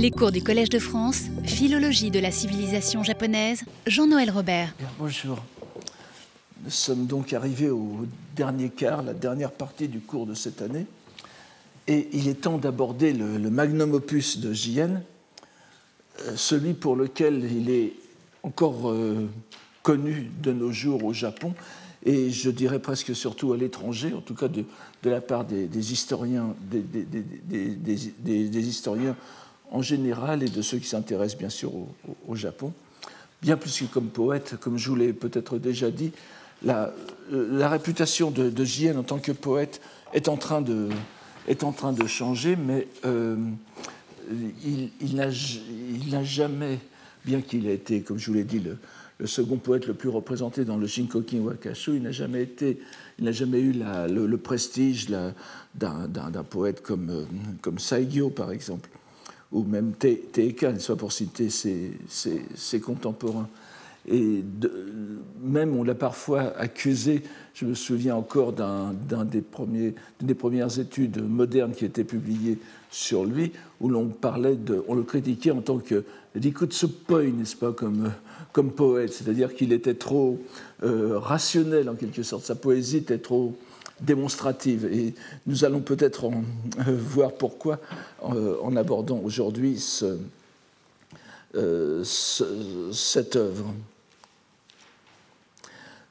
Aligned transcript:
Les 0.00 0.12
cours 0.12 0.30
du 0.30 0.44
Collège 0.44 0.68
de 0.68 0.78
France, 0.78 1.24
Philologie 1.42 2.12
de 2.12 2.20
la 2.20 2.30
civilisation 2.30 3.02
japonaise, 3.02 3.64
Jean-Noël 3.84 4.30
Robert. 4.30 4.72
bonjour. 4.96 5.38
Nous 6.62 6.70
sommes 6.70 7.06
donc 7.06 7.32
arrivés 7.32 7.68
au 7.70 8.06
dernier 8.36 8.68
quart, 8.68 9.02
la 9.02 9.12
dernière 9.12 9.50
partie 9.50 9.88
du 9.88 9.98
cours 9.98 10.24
de 10.24 10.34
cette 10.34 10.62
année. 10.62 10.86
Et 11.88 12.08
il 12.12 12.28
est 12.28 12.42
temps 12.42 12.58
d'aborder 12.58 13.12
le, 13.12 13.50
magnum 13.50 13.92
opus 13.92 14.38
de 14.38 14.52
JN, 14.52 15.02
euh, 16.20 16.36
celui 16.36 16.74
pour 16.74 16.94
lequel 16.94 17.50
il 17.50 17.68
est 17.68 17.94
encore 18.44 18.90
euh, 18.90 19.28
connu 19.82 20.30
de 20.40 20.52
nos 20.52 20.70
jours 20.70 21.02
au 21.02 21.12
Japon, 21.12 21.54
et 22.06 22.30
je 22.30 22.50
dirais 22.50 22.78
presque 22.78 23.16
surtout 23.16 23.52
à 23.52 23.56
l'étranger, 23.56 24.14
en 24.14 24.20
tout 24.20 24.36
cas 24.36 24.46
de, 24.46 24.64
la 25.02 25.20
part 25.20 25.44
des, 25.44 25.92
historiens, 25.92 26.54
des, 26.70 28.68
historiens 28.68 29.16
en 29.70 29.82
général 29.82 30.42
et 30.42 30.48
de 30.48 30.62
ceux 30.62 30.78
qui 30.78 30.88
s'intéressent 30.88 31.38
bien 31.38 31.50
sûr 31.50 31.72
au, 32.26 32.34
Japon. 32.34 32.72
Bien 33.42 33.56
plus 33.56 33.80
que 33.80 33.84
comme 33.84 34.08
poète, 34.08 34.56
comme 34.60 34.78
je 34.78 34.88
vous 34.88 34.96
l'ai 34.96 35.12
peut-être 35.12 35.58
déjà 35.58 35.90
dit, 35.90 36.12
la, 36.62 36.92
la 37.30 37.68
réputation 37.68 38.30
de, 38.30 38.50
de 38.50 38.96
en 38.96 39.02
tant 39.02 39.18
que 39.18 39.32
poète 39.32 39.80
est 40.12 40.28
en 40.28 40.36
train 40.36 40.60
de, 40.60 40.88
est 41.46 41.64
en 41.64 41.72
train 41.72 41.92
de 41.92 42.06
changer, 42.06 42.56
mais 42.56 42.88
euh, 43.04 43.36
il, 44.64 45.14
n'a 45.14 46.22
jamais, 46.24 46.78
bien 47.24 47.40
qu'il 47.40 47.66
ait 47.66 47.74
été, 47.74 48.02
comme 48.02 48.18
je 48.18 48.26
vous 48.26 48.34
l'ai 48.34 48.44
dit, 48.44 48.60
le, 48.60 49.26
second 49.26 49.56
poète 49.56 49.86
le 49.86 49.94
plus 49.94 50.08
représenté 50.08 50.64
dans 50.64 50.76
le 50.76 50.86
Shinkokin 50.86 51.40
Wakashu, 51.40 51.96
il 51.96 52.02
n'a 52.02 52.12
jamais, 52.12 52.48
il 53.18 53.24
n'a 53.24 53.32
jamais 53.32 53.60
eu 53.60 53.72
le, 53.72 54.36
prestige 54.36 55.08
d'un 55.08 56.44
poète 56.48 56.82
comme, 56.82 57.10
euh, 57.10 57.24
comme 57.62 57.78
Saigyo, 57.78 58.30
par 58.30 58.52
exemple 58.52 58.88
ou 59.52 59.62
même 59.64 59.92
Teika, 59.92 60.78
soit 60.78 60.96
pour 60.96 61.12
citer 61.12 61.48
ses, 61.50 62.80
contemporains. 62.80 63.48
Et 64.10 64.42
même 65.42 65.76
on 65.76 65.82
l'a 65.82 65.94
parfois 65.94 66.56
accusé, 66.56 67.22
je 67.52 67.66
me 67.66 67.74
souviens 67.74 68.16
encore 68.16 68.52
d'un 68.54 68.94
des, 69.24 69.42
des 70.20 70.34
premières 70.34 70.78
études 70.78 71.22
modernes 71.22 71.72
qui 71.72 71.84
étaient 71.84 72.04
publiées 72.04 72.58
sur 72.90 73.24
lui, 73.24 73.52
où 73.80 73.88
l'on 73.88 74.08
parlait 74.08 74.56
de, 74.56 74.82
on 74.88 74.94
le 74.94 75.02
critiquait 75.02 75.50
en 75.50 75.60
tant 75.60 75.78
que 75.78 76.04
Rikutsupoi, 76.34 77.24
n'est-ce 77.24 77.56
pas, 77.56 77.72
comme, 77.72 78.12
comme 78.52 78.72
poète, 78.72 79.12
c'est-à-dire 79.12 79.54
qu'il 79.54 79.72
était 79.72 79.94
trop 79.94 80.38
euh, 80.82 81.18
rationnel 81.18 81.88
en 81.88 81.94
quelque 81.94 82.22
sorte, 82.22 82.44
sa 82.44 82.54
poésie 82.54 82.98
était 82.98 83.18
trop 83.18 83.56
démonstrative. 84.00 84.86
Et 84.86 85.14
nous 85.46 85.64
allons 85.64 85.80
peut-être 85.80 86.26
euh, 86.26 86.30
voir 86.86 87.32
pourquoi 87.32 87.80
euh, 88.24 88.56
en 88.62 88.76
abordant 88.76 89.18
aujourd'hui 89.18 89.82
euh, 91.54 92.04
cette 92.04 93.36
œuvre. 93.36 93.74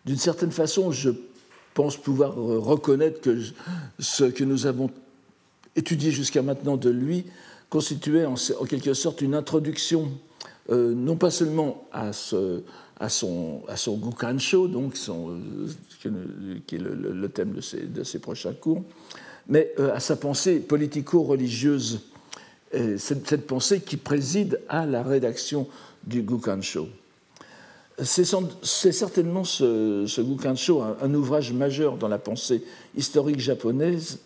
D'une 0.06 0.18
certaine 0.18 0.52
façon, 0.52 0.92
je 0.92 1.12
pense 1.74 1.98
pouvoir 1.98 2.36
reconnaître 2.36 3.22
que 3.22 3.40
ce 4.00 4.24
que 4.24 4.44
nous 4.44 4.66
avons 4.66 4.90
étudié 5.76 6.12
jusqu'à 6.12 6.42
maintenant 6.42 6.78
de 6.78 6.90
lui 6.90 7.26
constituait 7.70 8.26
en, 8.26 8.36
quelque 8.68 8.94
sorte 8.94 9.22
une 9.22 9.36
introduction, 9.36 10.10
non 10.70 11.18
pas 11.18 11.30
seulement 11.30 11.86
à 11.92 12.14
ce, 12.14 12.64
à 13.00 13.10
son, 13.10 13.62
à 13.68 13.78
son 13.78 13.98
donc 13.98 14.26
euh, 14.26 15.40
qui 16.66 16.76
est 16.76 16.80
le, 16.80 17.30
thème 17.30 17.54
de 17.54 17.62
ses, 17.62 17.82
de 17.82 18.04
ses, 18.04 18.20
prochains 18.20 18.54
cours, 18.54 18.84
mais 19.48 19.72
euh, 19.80 19.94
à 19.96 20.00
sa 20.00 20.16
pensée 20.16 20.60
politico-religieuse, 20.60 22.02
cette, 22.72 23.28
cette, 23.28 23.48
pensée 23.48 23.80
qui 23.80 23.96
préside 23.96 24.60
à 24.68 24.86
la 24.86 25.02
rédaction 25.02 25.68
du 26.04 26.22
Gukansho. 26.22 26.90
C'est 28.04 28.26
certainement 28.26 29.44
ce, 29.44 30.06
ce 30.06 30.22
Gukansho 30.22 30.82
un, 30.82 30.98
un, 31.02 31.14
ouvrage 31.14 31.54
majeur 31.54 31.98
dans 31.98 32.10
la 32.10 32.20
pensée 32.20 32.64
historique 32.96 33.40
japonaise 33.40 34.20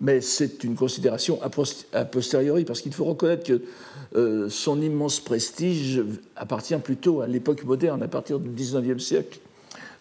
mais 0.00 0.20
c'est 0.20 0.62
une 0.64 0.76
considération 0.76 1.40
a 1.42 2.04
posteriori, 2.04 2.64
parce 2.64 2.80
qu'il 2.80 2.92
faut 2.92 3.04
reconnaître 3.04 3.44
que 3.44 3.62
euh, 4.16 4.48
son 4.48 4.80
immense 4.80 5.20
prestige 5.20 6.02
appartient 6.36 6.76
plutôt 6.76 7.20
à 7.20 7.26
l'époque 7.26 7.64
moderne, 7.64 8.02
à 8.02 8.08
partir 8.08 8.38
du 8.38 8.48
XIXe 8.50 9.02
siècle. 9.02 9.40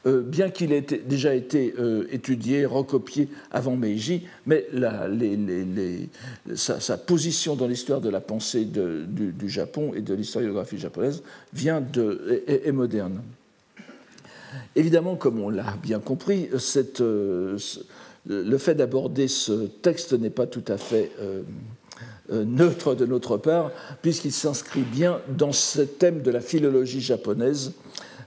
Euh, 0.06 0.22
bien 0.22 0.52
qu'il 0.52 0.72
ait 0.72 0.82
déjà 0.82 1.34
été 1.34 1.74
euh, 1.80 2.08
étudié, 2.12 2.66
recopié 2.66 3.28
avant 3.52 3.76
Meiji, 3.76 4.28
mais 4.46 4.68
sa, 6.56 6.98
position 6.98 7.56
dans 7.56 7.68
l'histoire 7.68 8.00
de 8.00 8.10
la 8.10 8.22
pensée 8.22 8.66
du, 8.66 9.50
Japon 9.50 9.94
et 9.96 10.02
de 10.02 10.14
l'historiographie 10.14 10.78
japonaise 10.78 11.24
vient 11.52 11.82
de, 11.82 12.44
est, 12.48 12.68
est, 12.68 12.72
moderne. 12.72 13.22
Évidemment, 14.76 15.16
comme 15.16 15.42
on 15.42 15.50
l'a 15.50 15.76
bien 15.82 16.00
compris, 16.00 16.50
cette, 16.60 17.02
le 18.28 18.58
fait 18.58 18.76
d'aborder 18.76 19.28
ce 19.28 19.68
texte 19.82 20.14
n'est 20.14 20.30
pas 20.30 20.48
tout 20.48 20.64
à 20.68 20.78
fait 20.78 21.12
euh, 21.20 21.42
euh, 22.32 22.44
neutre 22.44 22.94
de 22.94 23.06
notre 23.06 23.38
part, 23.38 23.72
puisqu'il 24.02 24.34
s'inscrit 24.34 24.82
bien 24.82 25.22
dans 25.38 25.54
ce 25.54 25.82
thème 25.82 26.22
de 26.22 26.32
la 26.32 26.42
philologie 26.42 27.00
japonaise 27.02 27.74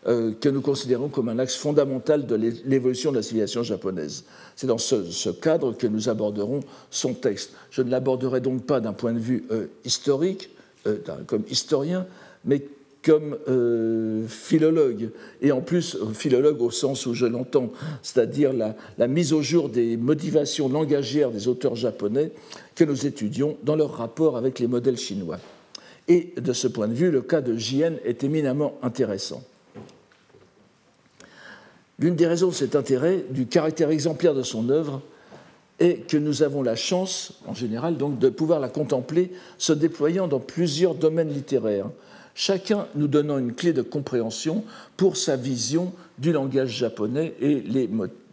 euh, 0.06 0.32
que 0.40 0.48
nous 0.48 0.62
considérons 0.62 1.08
comme 1.08 1.28
un 1.28 1.38
axe 1.38 1.56
fondamental 1.56 2.26
de 2.26 2.34
l'évolution 2.64 3.10
de 3.10 3.16
la 3.16 3.22
civilisation 3.22 3.62
japonaise. 3.62 4.24
C'est 4.56 4.66
dans 4.66 4.78
ce, 4.78 5.30
cadre 5.30 5.74
que 5.76 5.86
nous 5.86 6.08
aborderons 6.08 6.60
son 6.90 7.12
texte. 7.12 7.52
Je 7.70 7.82
ne 7.82 7.90
l'aborderai 7.90 8.40
donc 8.40 8.64
pas 8.64 8.80
d'un 8.80 8.94
point 8.94 9.12
de 9.12 9.18
vue 9.18 9.46
historique, 9.84 10.50
comme 11.26 11.44
historien, 11.50 12.06
mais 12.46 12.62
comme 13.02 13.38
euh, 13.48 14.26
philologue, 14.26 15.10
et 15.40 15.52
en 15.52 15.60
plus 15.60 15.96
philologue 16.12 16.60
au 16.60 16.70
sens 16.70 17.06
où 17.06 17.14
je 17.14 17.26
l'entends, 17.26 17.70
c'est-à-dire 18.02 18.52
la, 18.52 19.08
mise 19.08 19.32
au 19.32 19.42
jour 19.42 19.68
des 19.68 19.96
motivations 19.96 20.68
langagières 20.68 21.30
des 21.30 21.48
auteurs 21.48 21.76
japonais 21.76 22.32
que 22.74 22.84
nous 22.84 23.06
étudions 23.06 23.56
dans 23.62 23.76
leur 23.76 23.92
rapport 23.94 24.36
avec 24.36 24.58
les 24.58 24.66
modèles 24.66 24.98
chinois. 24.98 25.38
Et 26.08 26.34
de 26.36 26.52
ce 26.52 26.68
point 26.68 26.88
de 26.88 26.94
vue, 26.94 27.10
le 27.10 27.22
cas 27.22 27.40
de 27.40 27.56
Jien 27.56 27.94
est 28.04 28.24
éminemment 28.24 28.76
intéressant. 28.82 29.42
L'une 31.98 32.16
des 32.16 32.26
raisons 32.26 32.48
de 32.48 32.54
cet 32.54 32.76
intérêt, 32.76 33.24
du 33.30 33.46
caractère 33.46 33.90
exemplaire 33.90 34.34
de 34.34 34.42
son 34.42 34.68
œuvre, 34.70 35.02
est 35.78 36.06
que 36.06 36.16
nous 36.16 36.42
avons 36.42 36.62
la 36.62 36.76
chance, 36.76 37.40
en 37.46 37.54
général, 37.54 37.96
donc, 37.96 38.18
de 38.18 38.28
pouvoir 38.28 38.60
la 38.60 38.68
contempler 38.68 39.32
se 39.56 39.72
déployant 39.72 40.28
dans 40.28 40.40
plusieurs 40.40 40.94
domaines 40.94 41.32
littéraires, 41.32 41.90
chacun 42.34 42.86
nous 42.94 43.08
donnant 43.08 43.38
une 43.38 43.54
clé 43.54 43.72
de 43.72 43.82
compréhension 43.82 44.64
pour 44.96 45.16
sa 45.16 45.36
vision 45.36 45.92
du 46.18 46.32
langage 46.32 46.70
japonais 46.70 47.34
et 47.40 47.62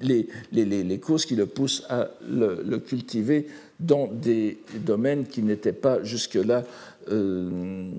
les, 0.01 0.99
causes 0.99 1.25
qui 1.25 1.35
le 1.35 1.45
poussent 1.45 1.83
à 1.89 2.09
le, 2.29 2.77
cultiver 2.77 3.47
dans 3.79 4.07
des 4.07 4.59
domaines 4.75 5.25
qui 5.25 5.41
n'étaient 5.41 5.73
pas 5.73 6.03
jusque-là 6.03 6.63
euh, 7.11 7.89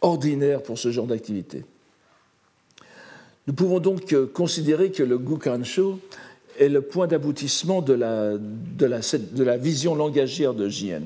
ordinaires 0.00 0.62
pour 0.62 0.78
ce 0.78 0.90
genre 0.90 1.06
d'activité. 1.06 1.64
Nous 3.46 3.54
pouvons 3.54 3.80
donc 3.80 4.14
considérer 4.32 4.90
que 4.90 5.02
le 5.02 5.18
Gukansho 5.18 5.98
est 6.58 6.68
le 6.68 6.82
point 6.82 7.06
d'aboutissement 7.06 7.82
de 7.82 7.94
la, 7.94 8.36
de 8.36 9.44
la 9.44 9.56
vision 9.56 9.94
langagière 9.94 10.54
de 10.54 10.68
Jien 10.68 11.02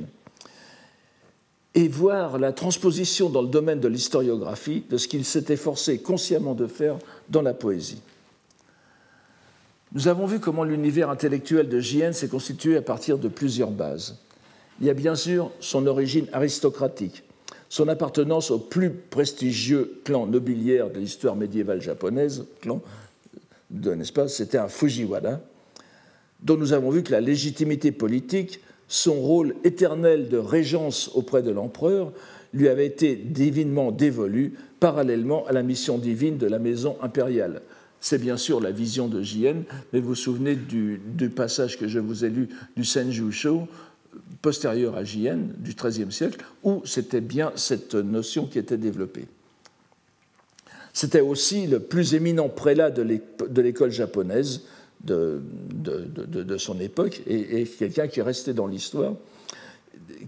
et 1.75 1.89
voir 1.89 2.39
la 2.39 2.53
transposition 2.53 3.29
dans 3.31 3.43
le 3.43 3.49
domaine 3.49 3.81
de 3.81 3.89
l'historiographie 3.89 4.85
de 4.89 4.97
ce 4.97 5.09
qu'il 5.09 5.25
s'est 5.25 5.47
efforcé 5.49 5.99
consciemment 5.99 6.55
de 6.55 6.67
faire 6.67 6.99
dans 7.29 7.43
la 7.43 7.55
poésie. 7.55 8.01
Nous 9.93 10.09
avons 10.09 10.27
vu 10.27 10.41
comment 10.41 10.65
l'univers 10.65 11.11
intellectuel 11.11 11.69
de 11.69 11.79
J.N. 11.81 12.13
s'est 12.13 12.29
constitué 12.29 12.77
à 12.77 12.83
partir 12.83 13.19
de 13.19 13.29
plusieurs 13.29 13.71
bases. 13.71 14.19
Il 14.81 14.87
y 14.87 14.91
a 14.91 14.95
bien 14.95 15.15
sûr 15.15 15.51
son 15.61 15.87
origine 15.87 16.27
aristocratique, 16.33 17.23
son 17.69 17.89
appartenance 17.89 18.51
au 18.51 18.59
plus 18.59 18.91
prestigieux 18.91 20.01
clan 20.05 20.27
nobiliaire 20.27 20.91
de 20.91 20.99
l'histoire 20.99 21.37
médiévale 21.37 21.81
japonaise, 21.81 22.45
clan 22.61 22.83
de, 23.71 23.95
n'est-ce 23.95 24.27
c'était 24.29 24.59
un 24.59 24.69
Fujiwara, 24.69 25.41
dont 26.43 26.57
nous 26.57 26.73
avons 26.73 26.91
vu 26.91 27.03
que 27.03 27.13
la 27.13 27.21
légitimité 27.21 27.93
politique 27.93 28.61
son 28.89 29.15
rôle 29.15 29.55
éternel 29.65 30.29
de 30.29 30.37
régence 30.37 31.11
auprès 31.15 31.43
de 31.43 31.51
l'empereur 31.51 32.13
lui 32.53 32.69
avait 32.69 32.87
été 32.87 33.17
divinement 33.17 33.91
dévolu 33.91 34.55
parallèlement 34.79 35.47
à 35.47 35.53
la 35.53 35.63
mission 35.63 35.99
divine 35.99 36.39
de 36.39 36.47
la 36.47 36.59
maison 36.59 36.97
impériale. 37.03 37.63
C'est 38.01 38.19
bien 38.19 38.37
sûr 38.37 38.61
la 38.61 38.71
vision 38.71 39.09
de 39.09 39.23
Jien, 39.23 39.63
mais 39.93 40.01
vous 40.01 40.09
vous 40.09 40.15
souvenez 40.15 40.57
du, 40.57 41.01
passage 41.35 41.79
que 41.79 41.89
je 41.89 41.99
vous 41.99 42.25
ai 42.25 42.29
lu 42.29 42.49
du 42.77 42.85
Senjusho, 42.85 43.67
postérieur 44.43 44.95
à 44.97 45.05
Jien, 45.05 45.39
du 45.59 45.75
XIIIe 45.75 46.13
siècle, 46.13 46.45
où 46.63 46.83
c'était 46.85 47.23
bien 47.23 47.53
cette 47.57 47.95
notion 47.95 48.47
qui 48.47 48.59
était 48.59 48.77
développée. 48.77 49.25
C'était 50.93 51.23
aussi 51.23 51.67
le 51.67 51.81
plus 51.81 52.15
éminent 52.15 52.49
prélat 52.49 52.91
de 52.91 53.61
l'école 53.63 53.91
japonaise, 53.91 54.63
de, 55.05 56.57
son 56.59 56.81
époque 56.81 57.23
et, 57.27 57.65
quelqu'un 57.65 58.09
qui 58.09 58.21
est 58.21 58.25
resté 58.25 58.53
dans 58.53 58.67
l'histoire. 58.67 59.15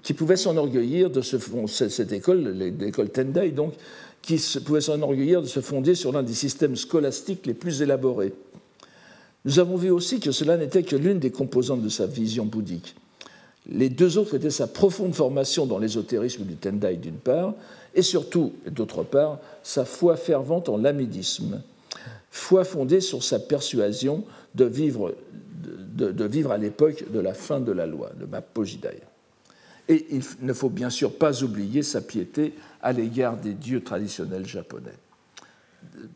qui 0.02 0.14
pouvait 0.14 0.36
s'enorgueillir 0.36 1.10
de 1.10 1.20
ce, 1.20 1.36
cette 1.66 2.12
école, 2.12 2.48
l'école 2.78 3.10
Tendai, 3.10 3.50
donc, 3.50 3.74
qui 4.22 4.40
pouvait 4.64 4.80
s'enorgueillir 4.80 5.42
de 5.42 5.46
se 5.46 5.60
fonder 5.60 5.94
sur 5.94 6.12
l'un 6.12 6.22
des 6.22 6.34
systèmes 6.34 6.76
scolastiques 6.76 7.46
les 7.46 7.54
plus 7.54 7.82
élaborés. 7.82 8.32
Nous 9.44 9.60
avons 9.60 9.76
vu 9.76 9.90
aussi 9.90 10.18
que 10.18 10.32
cela 10.32 10.56
n'était 10.56 10.82
que 10.82 10.96
l'une 10.96 11.20
des 11.20 11.30
composantes 11.30 11.82
de 11.82 11.88
sa 11.88 12.06
vision 12.06 12.44
bouddhique. 12.44 12.96
Les 13.68 13.88
deux 13.88 14.18
autres 14.18 14.34
étaient 14.34 14.50
sa 14.50 14.66
profonde 14.66 15.14
formation 15.14 15.66
dans 15.66 15.78
l'ésotérisme 15.78 16.44
du 16.44 16.56
Tendai 16.56 16.96
d'une 16.96 17.16
part, 17.16 17.54
et 17.94 18.02
surtout, 18.02 18.52
d'autre 18.70 19.04
part, 19.04 19.38
sa 19.62 19.84
foi 19.84 20.16
fervente 20.16 20.68
en 20.68 20.76
l'amidisme, 20.76 21.62
foi 22.30 22.64
fondée 22.64 23.00
sur 23.00 23.22
sa 23.22 23.38
persuasion 23.38 24.24
de 24.56 24.64
vivre, 24.64 25.14
de, 25.94 26.24
vivre 26.24 26.50
à 26.50 26.58
l'époque 26.58 27.04
de 27.12 27.20
la 27.20 27.34
fin 27.34 27.60
de 27.60 27.72
la 27.72 27.86
loi, 27.86 28.10
de 28.18 28.24
Mappojidaya. 28.24 29.04
Et 29.88 30.06
il 30.10 30.22
ne 30.40 30.52
faut 30.52 30.70
bien 30.70 30.90
sûr 30.90 31.16
pas 31.16 31.44
oublier 31.44 31.82
sa 31.82 32.00
piété 32.00 32.54
à 32.82 32.92
l'égard 32.92 33.36
des 33.36 33.52
dieux 33.52 33.82
traditionnels 33.82 34.46
japonais, 34.46 34.94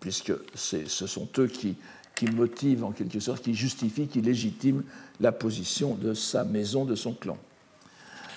puisque 0.01 0.33
ce 0.55 1.07
sont 1.07 1.29
eux 1.39 1.47
qui, 1.47 1.77
qui 2.17 2.27
motivent 2.27 2.85
en 2.85 2.93
quelque 2.93 3.21
sorte, 3.21 3.45
qui 3.45 3.55
justifient, 3.55 4.09
qui 4.09 4.21
légitiment 4.21 4.83
la 5.21 5.31
position 5.31 5.95
de 5.95 6.15
sa 6.15 6.45
maison, 6.45 6.85
de 6.85 6.95
son 6.95 7.13
clan. 7.13 7.39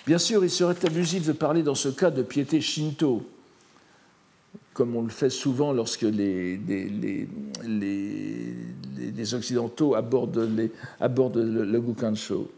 Bien 0.06 0.18
sûr, 0.18 0.44
il 0.44 0.52
serait 0.52 0.86
abusif 0.86 1.26
de 1.26 1.32
parler 1.32 1.64
dans 1.64 1.76
ce 1.76 1.90
cas 1.90 2.12
de 2.12 2.22
piété 2.24 2.60
shinto, 2.62 3.26
comme 4.74 4.96
on 4.96 5.04
le 5.04 5.10
fait 5.10 5.30
souvent 5.30 5.72
lorsque 5.72 6.02
les, 6.02 6.58
les, 6.58 7.28
les, 7.66 9.34
Occidentaux 9.34 9.96
abordent, 9.96 10.70
abordent 11.00 11.38
le, 11.38 11.64
le 11.64 11.82
Gukansho. 11.82 12.50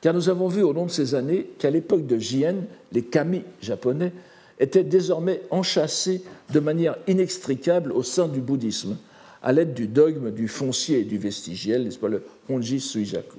Car 0.00 0.14
nous 0.14 0.28
avons 0.28 0.48
vu 0.48 0.62
au 0.62 0.72
long 0.72 0.86
de 0.86 0.90
ces 0.90 1.14
années 1.14 1.50
qu'à 1.58 1.70
l'époque 1.70 2.06
de 2.06 2.18
Jien, 2.18 2.56
les 2.92 3.02
kami 3.02 3.42
japonais 3.60 4.12
étaient 4.58 4.84
désormais 4.84 5.42
enchâssés 5.50 6.22
de 6.52 6.60
manière 6.60 6.96
inextricable 7.06 7.92
au 7.92 8.02
sein 8.02 8.28
du 8.28 8.40
bouddhisme, 8.40 8.96
à 9.42 9.52
l'aide 9.52 9.74
du 9.74 9.88
dogme 9.88 10.30
du 10.30 10.48
foncier 10.48 11.00
et 11.00 11.04
du 11.04 11.18
vestigiel, 11.18 11.84
n'est-ce 11.84 11.98
pas, 11.98 12.08
le 12.08 12.22
Honji 12.48 12.80
Suijaku. 12.80 13.38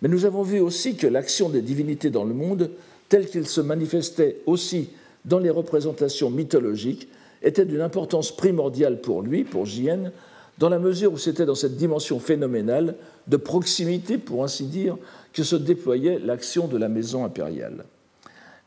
Mais 0.00 0.08
nous 0.08 0.24
avons 0.24 0.42
vu 0.42 0.60
aussi 0.60 0.96
que 0.96 1.06
l'action 1.06 1.48
des 1.48 1.62
divinités 1.62 2.10
dans 2.10 2.24
le 2.24 2.34
monde, 2.34 2.70
telle 3.08 3.28
qu'elle 3.28 3.46
se 3.46 3.60
manifestait 3.60 4.42
aussi 4.46 4.90
dans 5.24 5.38
les 5.38 5.50
représentations 5.50 6.30
mythologiques, 6.30 7.08
était 7.42 7.64
d'une 7.64 7.80
importance 7.80 8.34
primordiale 8.34 9.00
pour 9.00 9.22
lui, 9.22 9.44
pour 9.44 9.66
Jien, 9.66 10.12
dans 10.58 10.68
la 10.68 10.78
mesure 10.78 11.12
où 11.12 11.18
c'était 11.18 11.46
dans 11.46 11.54
cette 11.54 11.76
dimension 11.76 12.18
phénoménale, 12.18 12.96
de 13.28 13.36
proximité, 13.36 14.18
pour 14.18 14.42
ainsi 14.42 14.64
dire, 14.64 14.96
que 15.32 15.44
se 15.44 15.56
déployait 15.56 16.18
l'action 16.18 16.66
de 16.66 16.76
la 16.76 16.88
maison 16.88 17.24
impériale. 17.24 17.84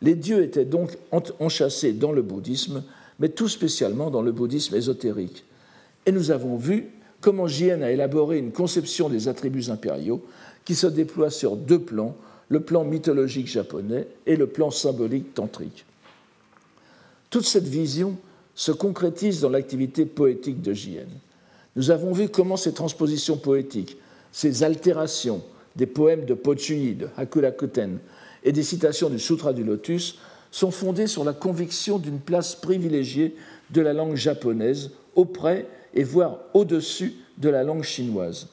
Les 0.02 0.16
dieux 0.16 0.42
étaient 0.44 0.66
donc 0.66 0.98
enchâssés 1.40 1.94
dans 1.94 2.12
le 2.12 2.22
bouddhisme, 2.22 2.84
mais 3.20 3.30
tout 3.30 3.50
spécialement 3.50 4.10
dans 4.10 4.22
le 4.22 4.32
bouddhisme 4.32 4.76
ésotérique. 4.76 5.44
Et 6.06 6.12
nous 6.12 6.32
avons 6.32 6.56
vu 6.56 6.88
comment 7.20 7.48
Jien 7.48 7.82
a 7.82 7.92
élaboré 7.92 8.38
une 8.38 8.52
conception 8.52 9.10
des 9.10 9.28
attributs 9.28 9.70
impériaux 9.70 10.24
qui 10.66 10.76
se 10.76 10.88
déploie 10.88 11.30
sur 11.30 11.56
deux 11.56 11.80
plans, 11.80 12.16
le 12.50 12.62
plan 12.62 12.84
mythologique 12.84 13.48
japonais 13.48 14.08
et 14.26 14.36
le 14.36 14.48
plan 14.48 14.72
symbolique 14.72 15.34
tantrique. 15.34 15.86
Toute 17.32 17.46
cette 17.46 17.68
vision 17.68 18.18
se 18.54 18.74
concrétise 18.74 19.40
dans 19.40 19.50
l'activité 19.50 20.06
poétique 20.06 20.62
de 20.62 20.74
Jien. 20.74 21.06
Nous 21.78 21.90
avons 21.90 22.12
vu 22.12 22.28
comment 22.28 22.58
ces 22.58 22.74
transpositions 22.74 23.38
poétiques, 23.38 23.98
ces 24.34 24.64
altérations 24.64 25.42
des 25.78 25.86
poèmes 25.86 26.26
de 26.26 26.34
Pochuyi, 26.34 26.94
de 26.94 27.08
Hakurakuten 27.16 28.00
et 28.44 28.52
des 28.52 28.64
citations 28.64 29.10
du 29.10 29.18
Sutra 29.18 29.54
du 29.54 29.64
Lotus 29.64 30.18
sont 30.52 30.72
fondées 30.72 31.08
sur 31.08 31.24
la 31.24 31.32
conviction 31.32 31.98
d'une 31.98 32.20
place 32.20 32.54
privilégiée 32.56 33.34
de 33.70 33.80
la 33.80 33.94
langue 33.94 34.18
japonaise 34.18 34.92
auprès 35.16 35.66
et 35.94 36.04
voire 36.04 36.40
au-dessus 36.54 37.14
de 37.38 37.48
la 37.48 37.64
langue 37.64 37.84
chinoise, 37.84 38.50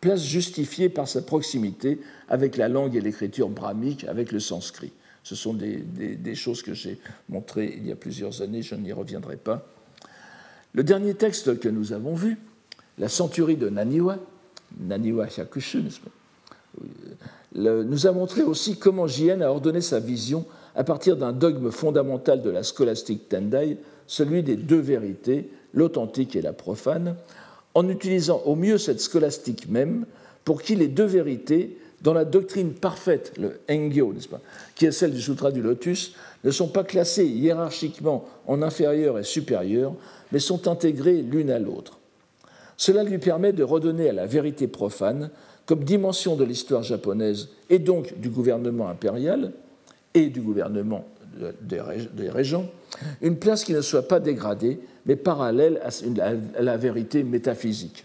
place 0.00 0.24
justifiée 0.24 0.88
par 0.88 1.06
sa 1.06 1.20
proximité 1.20 2.00
avec 2.30 2.56
la 2.56 2.68
langue 2.68 2.96
et 2.96 3.02
l'écriture 3.02 3.50
brahmique, 3.50 4.04
avec 4.04 4.32
le 4.32 4.40
sanskrit. 4.40 4.92
Ce 5.22 5.36
sont 5.36 5.54
des, 5.54 6.34
choses 6.34 6.62
que 6.62 6.74
j'ai 6.74 6.98
montrées 7.28 7.74
il 7.76 7.86
y 7.86 7.92
a 7.92 7.96
plusieurs 7.96 8.42
années, 8.42 8.62
je 8.62 8.74
n'y 8.74 8.92
reviendrai 8.92 9.36
pas. 9.36 9.66
Le 10.74 10.82
dernier 10.82 11.14
texte 11.14 11.60
que 11.60 11.68
nous 11.68 11.92
avons 11.92 12.14
vu, 12.14 12.38
la 12.98 13.08
centurie 13.08 13.56
de 13.56 13.68
Naniwa, 13.68 14.18
Naniwa 14.80 15.26
Hyakushu, 15.26 15.82
nous 17.54 18.06
a 18.06 18.12
montré 18.12 18.42
aussi 18.42 18.78
comment 18.78 19.06
Jien 19.06 19.40
a 19.42 19.48
ordonné 19.48 19.80
sa 19.80 20.00
vision 20.00 20.44
à 20.74 20.84
partir 20.84 21.16
d'un 21.16 21.32
dogme 21.32 21.70
fondamental 21.70 22.42
de 22.42 22.50
la 22.50 22.62
scolastique 22.62 23.28
Tendai, 23.28 23.76
celui 24.06 24.42
des 24.42 24.56
deux 24.56 24.80
vérités, 24.80 25.50
l'authentique 25.74 26.34
et 26.34 26.42
la 26.42 26.52
profane, 26.52 27.16
en 27.74 27.88
utilisant 27.88 28.42
au 28.44 28.56
mieux 28.56 28.78
cette 28.78 29.00
scolastique 29.00 29.68
même, 29.68 30.06
pour 30.44 30.62
qui 30.62 30.74
les 30.74 30.88
deux 30.88 31.04
vérités, 31.04 31.78
dans 32.02 32.14
la 32.14 32.24
doctrine 32.24 32.72
parfaite, 32.72 33.32
le 33.38 33.60
Engyo, 33.70 34.12
n'est-ce 34.12 34.28
pas, 34.28 34.40
qui 34.74 34.86
est 34.86 34.92
celle 34.92 35.12
du 35.12 35.20
Sutra 35.20 35.52
du 35.52 35.62
Lotus, 35.62 36.14
ne 36.44 36.50
sont 36.50 36.68
pas 36.68 36.84
classées 36.84 37.26
hiérarchiquement 37.26 38.26
en 38.46 38.62
inférieur 38.62 39.18
et 39.18 39.24
supérieur, 39.24 39.94
mais 40.32 40.40
sont 40.40 40.66
intégrées 40.68 41.22
l'une 41.22 41.50
à 41.50 41.58
l'autre. 41.58 41.98
Cela 42.76 43.04
lui 43.04 43.18
permet 43.18 43.52
de 43.52 43.62
redonner 43.62 44.08
à 44.08 44.12
la 44.12 44.26
vérité 44.26 44.66
profane, 44.66 45.30
comme 45.66 45.84
dimension 45.84 46.34
de 46.34 46.42
l'histoire 46.42 46.82
japonaise 46.82 47.50
et 47.70 47.78
donc 47.78 48.18
du 48.18 48.28
gouvernement 48.28 48.88
impérial 48.88 49.52
et 50.14 50.26
du 50.26 50.40
gouvernement 50.40 51.06
des 51.62 52.28
régents, 52.28 52.66
une 53.22 53.36
place 53.36 53.64
qui 53.64 53.72
ne 53.72 53.80
soit 53.80 54.08
pas 54.08 54.20
dégradée, 54.20 54.80
mais 55.06 55.16
parallèle 55.16 55.80
à 56.20 56.62
la 56.62 56.76
vérité 56.76 57.22
métaphysique. 57.22 58.04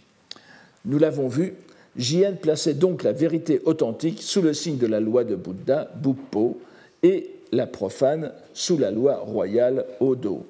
Nous 0.86 1.00
l'avons 1.00 1.28
vu, 1.28 1.56
Jien 1.98 2.34
plaçait 2.34 2.76
donc 2.76 3.04
la 3.04 3.12
vérité 3.12 3.62
authentique 3.66 4.22
sous 4.22 4.42
le 4.42 4.54
signe 4.54 4.78
de 4.78 4.88
la 4.88 5.00
loi 5.00 5.24
de 5.24 5.36
Bouddha, 5.36 5.90
Buppo, 5.96 6.60
et 7.04 7.32
la 7.52 7.68
profane 7.68 8.32
sous 8.54 8.78
la 8.78 8.92
loi 8.92 9.18
royale 9.18 9.86
Odo, 10.00 10.46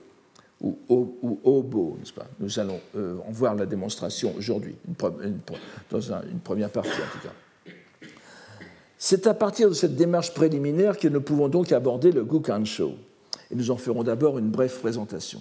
ou, 0.61 1.39
Obo, 1.43 1.97
n'est-ce 1.99 2.13
pas? 2.13 2.25
Nous 2.39 2.59
allons 2.59 2.79
euh, 2.95 3.15
en 3.27 3.31
voir 3.31 3.55
la 3.55 3.65
démonstration 3.65 4.33
aujourd'hui, 4.37 4.75
dans 4.97 6.01
une 6.01 6.39
première 6.43 6.69
partie 6.69 6.89
en 6.89 7.11
tout 7.11 7.27
cas. 7.27 7.33
C'est 8.97 9.27
à 9.27 9.35
partir 9.35 9.69
de 9.69 9.75
cette 9.75 9.95
démarche 9.95 10.33
préliminaire 10.33 10.97
que 10.97 11.07
nous 11.07 11.21
pouvons 11.21 11.47
donc 11.47 11.71
aborder 11.71 12.11
le 12.11 12.23
Gukansho. 12.23 12.95
Et 13.51 13.55
nous 13.55 13.69
en 13.69 13.77
ferons 13.77 14.03
d'abord 14.03 14.39
une 14.39 14.49
brève 14.49 14.75
présentation. 14.79 15.39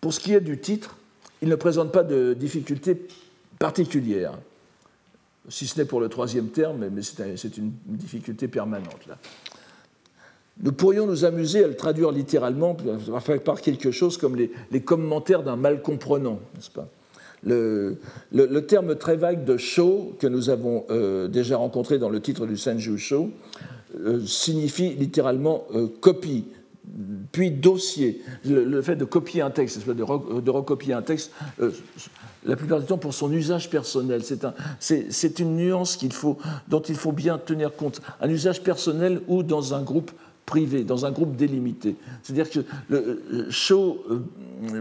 Pour 0.00 0.12
ce 0.12 0.18
qui 0.18 0.34
est 0.34 0.40
du 0.40 0.58
titre, 0.58 0.96
il 1.40 1.48
ne 1.48 1.54
présente 1.54 1.92
pas 1.92 2.02
de 2.02 2.34
difficultés 2.34 3.06
particulières, 3.58 4.38
si 5.48 5.66
ce 5.66 5.78
n'est 5.78 5.86
pour 5.86 6.00
le 6.00 6.08
troisième 6.08 6.48
terme, 6.48 6.88
mais 6.88 7.02
c'est 7.02 7.56
une 7.56 7.72
difficulté 7.86 8.48
permanente. 8.48 9.06
Là. 9.06 9.18
Nous 10.62 10.72
pourrions 10.72 11.06
nous 11.06 11.24
amuser 11.24 11.64
à 11.64 11.66
le 11.66 11.74
traduire 11.74 12.12
littéralement 12.12 12.76
par 13.44 13.60
quelque 13.60 13.90
chose 13.90 14.16
comme 14.16 14.36
les, 14.36 14.80
commentaires 14.80 15.42
d'un 15.42 15.56
mal 15.56 15.82
comprenant, 15.82 16.38
n'est-ce 16.54 16.70
pas? 16.70 16.88
Le, 17.42 17.98
terme 18.60 18.94
très 18.96 19.16
vague 19.16 19.44
de 19.44 19.56
show 19.56 20.14
que 20.18 20.26
nous 20.26 20.48
avons 20.48 20.84
euh, 20.90 21.28
déjà 21.28 21.56
rencontré 21.56 21.98
dans 21.98 22.08
le 22.08 22.20
titre 22.20 22.46
du 22.46 22.56
Senju 22.56 22.96
Show 22.96 23.30
euh, 24.00 24.20
signifie 24.24 24.94
littéralement 24.94 25.64
euh, 25.74 25.88
copie, 26.00 26.46
puis 27.32 27.50
dossier. 27.50 28.22
Le, 28.46 28.80
fait 28.80 28.96
de 28.96 29.04
copier 29.04 29.42
un 29.42 29.50
texte, 29.50 29.86
de 29.86 30.50
recopier 30.50 30.94
un 30.94 31.02
texte, 31.02 31.32
la 32.44 32.56
plupart 32.56 32.80
du 32.80 32.86
temps 32.86 32.98
pour 32.98 33.14
son 33.14 33.32
usage 33.32 33.70
personnel. 33.70 34.22
C'est 34.78 35.38
une 35.38 35.56
nuance 35.56 35.98
faut, 36.12 36.38
dont 36.68 36.82
il 36.82 36.96
faut 36.96 37.12
bien 37.12 37.38
tenir 37.38 37.74
compte. 37.74 38.00
Un 38.20 38.28
usage 38.28 38.62
personnel 38.62 39.20
ou 39.28 39.42
dans 39.42 39.74
un 39.74 39.82
groupe 39.82 40.10
privé, 40.46 40.84
dans 40.84 41.06
un 41.06 41.10
groupe 41.10 41.36
délimité. 41.36 41.96
C'est-à-dire 42.22 42.50
que 42.50 42.60
le 42.88 43.50
show 43.50 44.04
euh, 44.10 44.80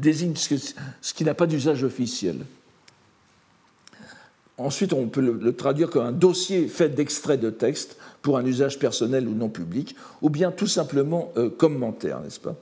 désigne 0.00 0.34
ce 0.34 1.14
qui 1.14 1.24
n'a 1.24 1.34
pas 1.34 1.46
d'usage 1.46 1.84
officiel. 1.84 2.38
Ensuite, 4.58 4.92
on 4.92 5.06
peut 5.06 5.20
le, 5.20 5.52
traduire 5.54 5.88
comme 5.88 6.04
un 6.04 6.12
dossier 6.12 6.66
fait 6.66 6.88
d'extraits 6.88 7.40
de 7.40 7.48
texte 7.48 7.96
pour 8.22 8.38
un 8.38 8.44
usage 8.44 8.80
personnel 8.80 9.28
ou 9.28 9.34
non 9.34 9.48
public, 9.48 9.94
ou 10.20 10.30
bien 10.30 10.50
tout 10.50 10.66
simplement 10.66 11.32
euh, 11.36 11.48
commentaire, 11.48 12.20
n'est-ce 12.20 12.40
pas? 12.40 12.56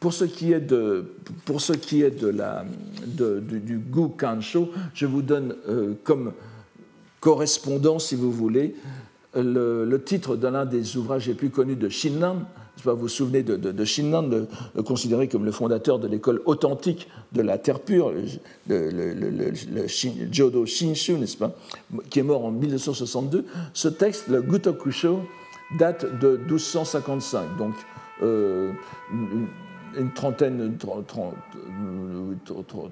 Pour 0.00 0.12
ce 0.12 0.24
qui 0.24 0.52
est 0.52 0.60
de, 0.60 1.06
pour 1.44 1.60
ce 1.60 1.72
qui 1.72 2.02
est 2.02 2.10
de 2.10 2.28
la, 2.28 2.64
du, 3.06 3.60
du 3.60 3.78
Gu 3.78 4.10
Kansho, 4.16 4.70
je 4.92 5.06
vous 5.06 5.22
donne 5.22 5.56
euh, 5.68 5.94
comme 6.04 6.32
correspondant, 7.20 7.98
si 7.98 8.14
vous 8.14 8.30
voulez, 8.30 8.74
le, 9.34 9.96
titre 9.96 10.36
de 10.36 10.46
l'un 10.46 10.66
des 10.66 10.96
ouvrages 10.96 11.26
les 11.26 11.34
plus 11.34 11.50
connus 11.50 11.76
de 11.76 11.88
Shinran. 11.88 12.42
Vous 12.84 12.96
vous 12.96 13.08
souvenez 13.08 13.42
de, 13.42 13.56
de, 13.56 13.84
Shinran, 13.84 14.28
considéré 14.84 15.28
comme 15.28 15.44
le 15.44 15.52
fondateur 15.52 15.98
de 15.98 16.06
l'école 16.06 16.42
authentique 16.44 17.08
de 17.32 17.40
la 17.40 17.56
terre 17.56 17.80
pure, 17.80 18.12
le, 18.68 18.90
le, 18.90 19.86
Jodo 20.30 20.66
Shinshu, 20.66 21.14
n'est-ce 21.14 21.38
pas, 21.38 21.56
qui 22.10 22.18
est 22.18 22.24
mort 22.24 22.44
en 22.44 22.50
1962. 22.50 23.46
Ce 23.72 23.88
texte, 23.88 24.28
le 24.28 24.42
Gutokusho, 24.42 25.20
date 25.78 26.04
de 26.20 26.36
1255, 26.46 27.56
donc 27.56 27.74
une, 28.22 29.46
trentaine, 30.14 30.76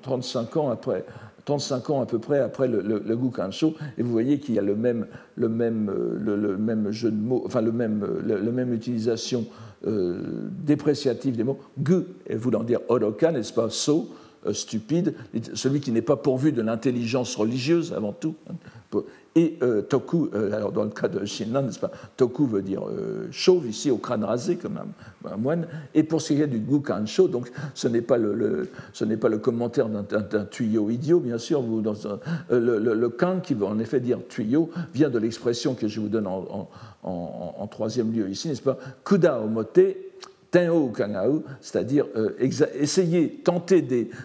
35 0.02 0.56
ans 0.56 0.70
après, 0.70 1.04
35 1.44 1.90
ans 1.90 2.00
à 2.00 2.06
peu 2.06 2.18
près 2.18 2.38
après 2.38 2.68
le, 2.68 2.80
le, 2.80 3.02
le 3.04 3.18
et 3.98 4.02
vous 4.02 4.12
voyez 4.12 4.38
qu'il 4.38 4.54
y 4.54 4.58
a 4.58 4.62
le 4.62 4.76
même, 4.76 5.06
le 5.34 5.48
même, 5.48 5.92
le, 6.18 6.56
même 6.56 6.90
jeu 6.90 7.10
de 7.10 7.16
mots, 7.16 7.42
enfin 7.46 7.60
le 7.60 7.72
même, 7.72 8.06
le, 8.24 8.52
même 8.52 8.72
utilisation 8.72 9.46
euh, 9.86 10.48
dépréciative 10.64 11.36
des 11.36 11.44
mots. 11.44 11.58
Gu 11.78 12.04
voulant 12.30 12.62
dire 12.62 12.80
oroka, 12.88 13.32
n'est-ce 13.32 13.52
pas, 13.52 13.70
so, 13.70 14.08
euh, 14.46 14.52
stupide, 14.52 15.14
celui 15.54 15.80
qui 15.80 15.92
n'est 15.92 16.02
pas 16.02 16.16
pourvu 16.16 16.52
de 16.52 16.62
l'intelligence 16.62 17.36
religieuse 17.36 17.92
avant 17.92 18.12
tout. 18.12 18.34
Et 19.34 19.56
euh, 19.62 19.80
toku, 19.80 20.28
euh, 20.34 20.52
alors 20.52 20.72
dans 20.72 20.84
le 20.84 20.90
cas 20.90 21.08
de 21.08 21.24
Shinran, 21.24 21.62
nest 21.62 21.80
pas, 21.80 21.90
toku 22.16 22.46
veut 22.46 22.60
dire 22.60 22.82
euh, 22.86 23.28
chauve 23.30 23.66
ici 23.66 23.90
au 23.90 23.96
crâne 23.96 24.24
rasé 24.24 24.56
comme 24.56 24.78
un, 25.24 25.36
moine. 25.38 25.66
Et 25.94 26.02
pour 26.02 26.20
ce 26.20 26.34
qui 26.34 26.42
est 26.42 26.46
du 26.46 26.58
gukansho, 26.58 27.28
donc 27.28 27.50
ce 27.74 27.88
n'est 27.88 28.02
pas 28.02 28.18
le, 28.18 28.68
ce 28.92 29.06
n'est 29.06 29.16
pas 29.16 29.30
le 29.30 29.38
commentaire 29.38 29.88
d'un 29.88 30.44
tuyau 30.44 30.90
idiot, 30.90 31.20
bien 31.20 31.38
sûr. 31.38 31.62
Vous, 31.62 31.80
dans 31.80 31.94
le, 32.50 33.08
kan 33.08 33.40
qui 33.40 33.54
veut 33.54 33.64
en 33.64 33.78
effet 33.78 34.00
dire 34.00 34.18
tuyau 34.28 34.70
vient 34.92 35.08
de 35.08 35.18
l'expression 35.18 35.74
que 35.74 35.88
je 35.88 36.00
vous 36.00 36.08
donne 36.08 36.26
en, 36.26 36.68
en 37.02 37.66
troisième 37.68 38.12
lieu 38.12 38.28
ici, 38.28 38.48
n'est-ce 38.48 38.62
pas 38.62 38.76
Kuda 39.02 39.40
omote 39.40 39.80
tenho 40.52 40.88
kangao, 40.88 41.42
c'est-à-dire 41.60 42.06
euh, 42.14 42.36
essayer, 42.38 43.40
tenter 43.42 43.82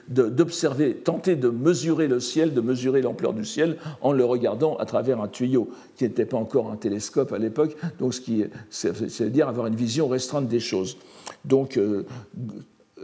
d'observer, 0.08 0.96
tenter 0.98 1.36
de 1.36 1.50
mesurer 1.50 2.08
le 2.08 2.20
ciel, 2.20 2.54
de 2.54 2.62
mesurer 2.62 3.02
l'ampleur 3.02 3.34
du 3.34 3.46
ciel 3.46 3.78
en 4.02 4.12
le 4.12 4.26
regardant 4.26 4.76
à 4.76 4.86
travers 4.86 5.22
un 5.22 5.30
tuyau 5.30 5.70
qui 5.96 6.04
n'était 6.04 6.26
pas 6.26 6.38
encore 6.38 6.70
un 6.70 6.76
télescope 6.76 7.32
à 7.32 7.40
l'époque, 7.40 7.76
donc 7.98 8.14
ce 8.14 8.22
qui, 8.22 8.44
c'est-à-dire 8.70 9.48
avoir 9.48 9.68
une 9.68 9.76
vision 9.76 10.10
restreinte 10.10 10.48
des 10.48 10.60
choses. 10.60 10.98
Donc 11.46 11.78
euh, 11.78 12.06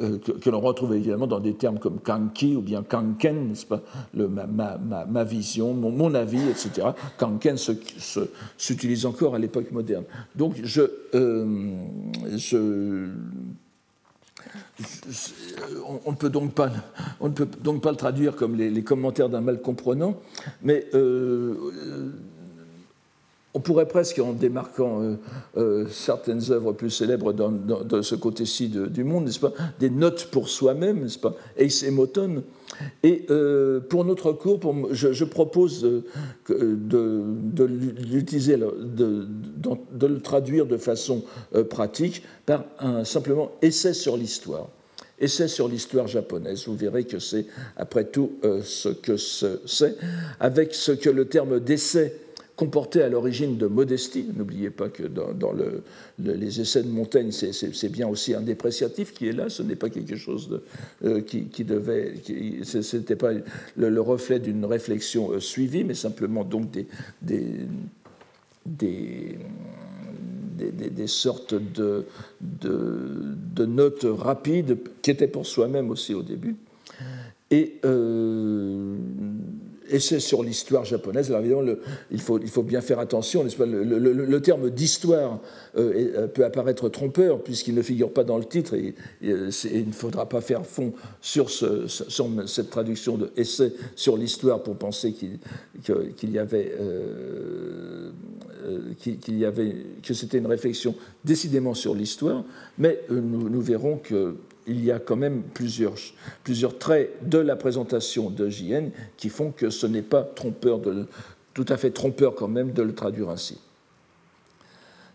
euh, 0.01 0.17
que, 0.17 0.49
l'on 0.49 0.59
retrouve 0.59 0.95
évidemment 0.95 1.27
dans 1.27 1.39
des 1.39 1.53
termes 1.53 1.77
comme 1.77 1.99
kanki 1.99 2.55
ou 2.55 2.61
bien 2.61 2.81
kanken, 2.81 3.53
pas, 3.69 3.81
le, 4.15 4.27
ma, 4.27 4.47
ma, 4.47 5.23
vision, 5.23 5.73
mon, 5.73 6.15
avis, 6.15 6.41
etc. 6.49 6.87
Kanken 7.17 7.57
s'utilise 8.57 9.05
encore 9.05 9.35
à 9.35 9.39
l'époque 9.39 9.71
moderne. 9.71 10.05
Donc 10.35 10.55
euh, 11.15 11.45
on 16.05 16.11
ne 16.11 16.15
peut 16.15 16.29
donc 16.29 16.53
pas, 16.53 16.71
on 17.19 17.29
ne 17.29 17.33
peut 17.33 17.47
donc 17.61 17.83
pas 17.83 17.91
le 17.91 17.97
traduire 17.97 18.35
comme 18.35 18.55
les, 18.55 18.83
commentaires 18.83 19.29
d'un 19.29 19.41
mal 19.41 19.61
comprenant, 19.61 20.15
mais 20.63 20.87
euh, 20.95 21.53
on 23.55 23.59
pourrait 23.59 23.87
presque, 23.87 24.19
en 24.19 24.33
démarquant 24.33 25.01
euh, 25.01 25.15
euh, 25.57 25.85
certaines 25.89 26.51
œuvres 26.51 26.73
plus 26.73 26.89
célèbres 26.89 27.33
dans, 27.33 27.51
de 27.51 28.01
ce 28.01 28.15
côté-ci 28.15 28.67
du 28.67 29.03
monde, 29.03 29.25
n'est-ce 29.25 29.39
pas, 29.39 29.53
des 29.79 29.91
notes 29.91 30.29
pour 30.31 30.49
soi-même, 30.49 31.01
n'est-ce 31.01 31.19
pas. 31.19 31.35
Et 33.03 33.25
euh, 33.29 33.79
pour 33.79 34.05
notre 34.05 34.31
cours, 34.31 34.59
je, 34.91 35.23
propose 35.23 35.83
de, 35.83 36.03
l'utiliser, 38.11 38.57
de, 38.57 39.27
le 40.01 40.19
traduire 40.19 40.65
de 40.65 40.77
façon 40.77 41.23
pratique 41.69 42.23
par 42.47 42.65
un 42.79 43.03
simplement 43.03 43.51
essai 43.61 43.93
sur 43.93 44.17
l'histoire. 44.17 44.69
Essai 45.19 45.47
sur 45.47 45.67
l'histoire 45.67 46.07
japonaise. 46.07 46.65
Vous 46.65 46.75
verrez 46.75 47.03
que 47.03 47.19
c'est, 47.19 47.45
après 47.77 48.05
tout, 48.05 48.31
ce 48.63 48.89
que 48.89 49.15
c'est, 49.15 49.95
avec 50.39 50.73
ce 50.73 50.91
que 50.91 51.11
le 51.11 51.25
terme 51.25 51.59
d'essai 51.59 52.22
comporté 52.55 53.01
à 53.01 53.09
l'origine 53.09 53.57
de 53.57 53.67
modestie. 53.67 54.27
N'oubliez 54.35 54.69
pas 54.69 54.89
que 54.89 55.03
dans, 55.03 55.53
les 56.19 56.61
essais 56.61 56.83
de 56.83 56.89
Montaigne, 56.89 57.31
c'est 57.31 57.91
bien 57.91 58.07
aussi 58.07 58.33
un 58.33 58.41
dépréciatif 58.41 59.13
qui 59.13 59.27
est 59.27 59.31
là. 59.31 59.49
Ce 59.49 59.63
n'est 59.63 59.75
pas 59.75 59.89
quelque 59.89 60.15
chose 60.15 60.61
euh, 61.03 61.21
qui, 61.21 61.63
devait. 61.63 62.13
Ce 62.63 62.95
n'était 62.95 63.15
pas 63.15 63.31
le, 63.75 64.01
reflet 64.01 64.39
d'une 64.39 64.65
réflexion 64.65 65.31
euh, 65.31 65.39
suivie, 65.39 65.83
mais 65.83 65.95
simplement 65.95 66.43
donc 66.43 66.69
des, 67.21 67.67
sortes 71.07 71.55
de, 71.55 72.05
de, 72.41 73.65
notes 73.65 74.05
rapides 74.07 74.77
qui 75.01 75.11
étaient 75.11 75.27
pour 75.27 75.47
soi-même 75.47 75.89
aussi 75.89 76.13
au 76.13 76.21
début. 76.21 76.55
Et 77.49 77.79
euh, 77.85 78.95
c'est 79.99 80.19
sur 80.19 80.43
l'histoire 80.43 80.85
japonaise. 80.85 81.29
Alors 81.29 81.41
évidemment, 81.41 81.73
il, 82.11 82.19
faut, 82.21 82.63
bien 82.63 82.81
faire 82.81 82.99
attention. 82.99 83.45
Pas, 83.57 83.65
le, 83.65 84.41
terme 84.41 84.69
d'histoire 84.69 85.39
euh, 85.77 86.11
euh, 86.15 86.27
peut 86.27 86.45
apparaître 86.45 86.89
trompeur 86.89 87.43
puisqu'il 87.43 87.75
ne 87.75 87.81
figure 87.81 88.11
pas 88.11 88.23
dans 88.23 88.37
le 88.37 88.45
titre 88.45 88.73
et, 88.75 88.95
euh, 89.23 89.49
il 89.71 89.87
ne 89.87 89.93
faudra 89.93 90.27
pas 90.27 90.41
faire 90.41 90.65
fond 90.65 90.93
sur, 91.21 91.49
ce, 91.49 91.87
sur 91.87 92.27
cette 92.47 92.69
traduction 92.69 93.17
de 93.17 93.31
essai 93.37 93.73
sur 93.95 94.17
l'histoire 94.17 94.63
pour 94.63 94.75
penser 94.75 95.13
qu'il 95.13 95.39
y 96.31 96.39
avait, 96.39 96.75
que 100.03 100.13
c'était 100.13 100.37
une 100.37 100.47
réflexion 100.47 100.95
décidément 101.23 101.73
sur 101.73 101.93
l'histoire. 101.95 102.43
Mais 102.77 102.99
nous 103.09 103.61
verrons 103.61 103.97
que 103.97 104.35
il 104.67 104.83
y 104.83 104.91
a 104.91 104.99
quand 104.99 105.15
même 105.15 105.43
plusieurs, 105.43 105.95
traits 106.79 107.11
de 107.27 107.37
la 107.37 107.55
présentation 107.55 108.29
de 108.29 108.49
JN 108.49 108.89
qui 109.17 109.29
font 109.29 109.51
que 109.51 109.69
ce 109.69 109.87
n'est 109.87 110.01
pas 110.01 110.23
trompeur 110.23 110.79
de, 110.79 111.07
tout 111.53 111.65
à 111.69 111.77
fait 111.77 111.91
trompeur 111.91 112.35
quand 112.35 112.47
même 112.47 112.71
de 112.71 112.81
le 112.81 112.93
traduire 112.93 113.29
ainsi. 113.29 113.59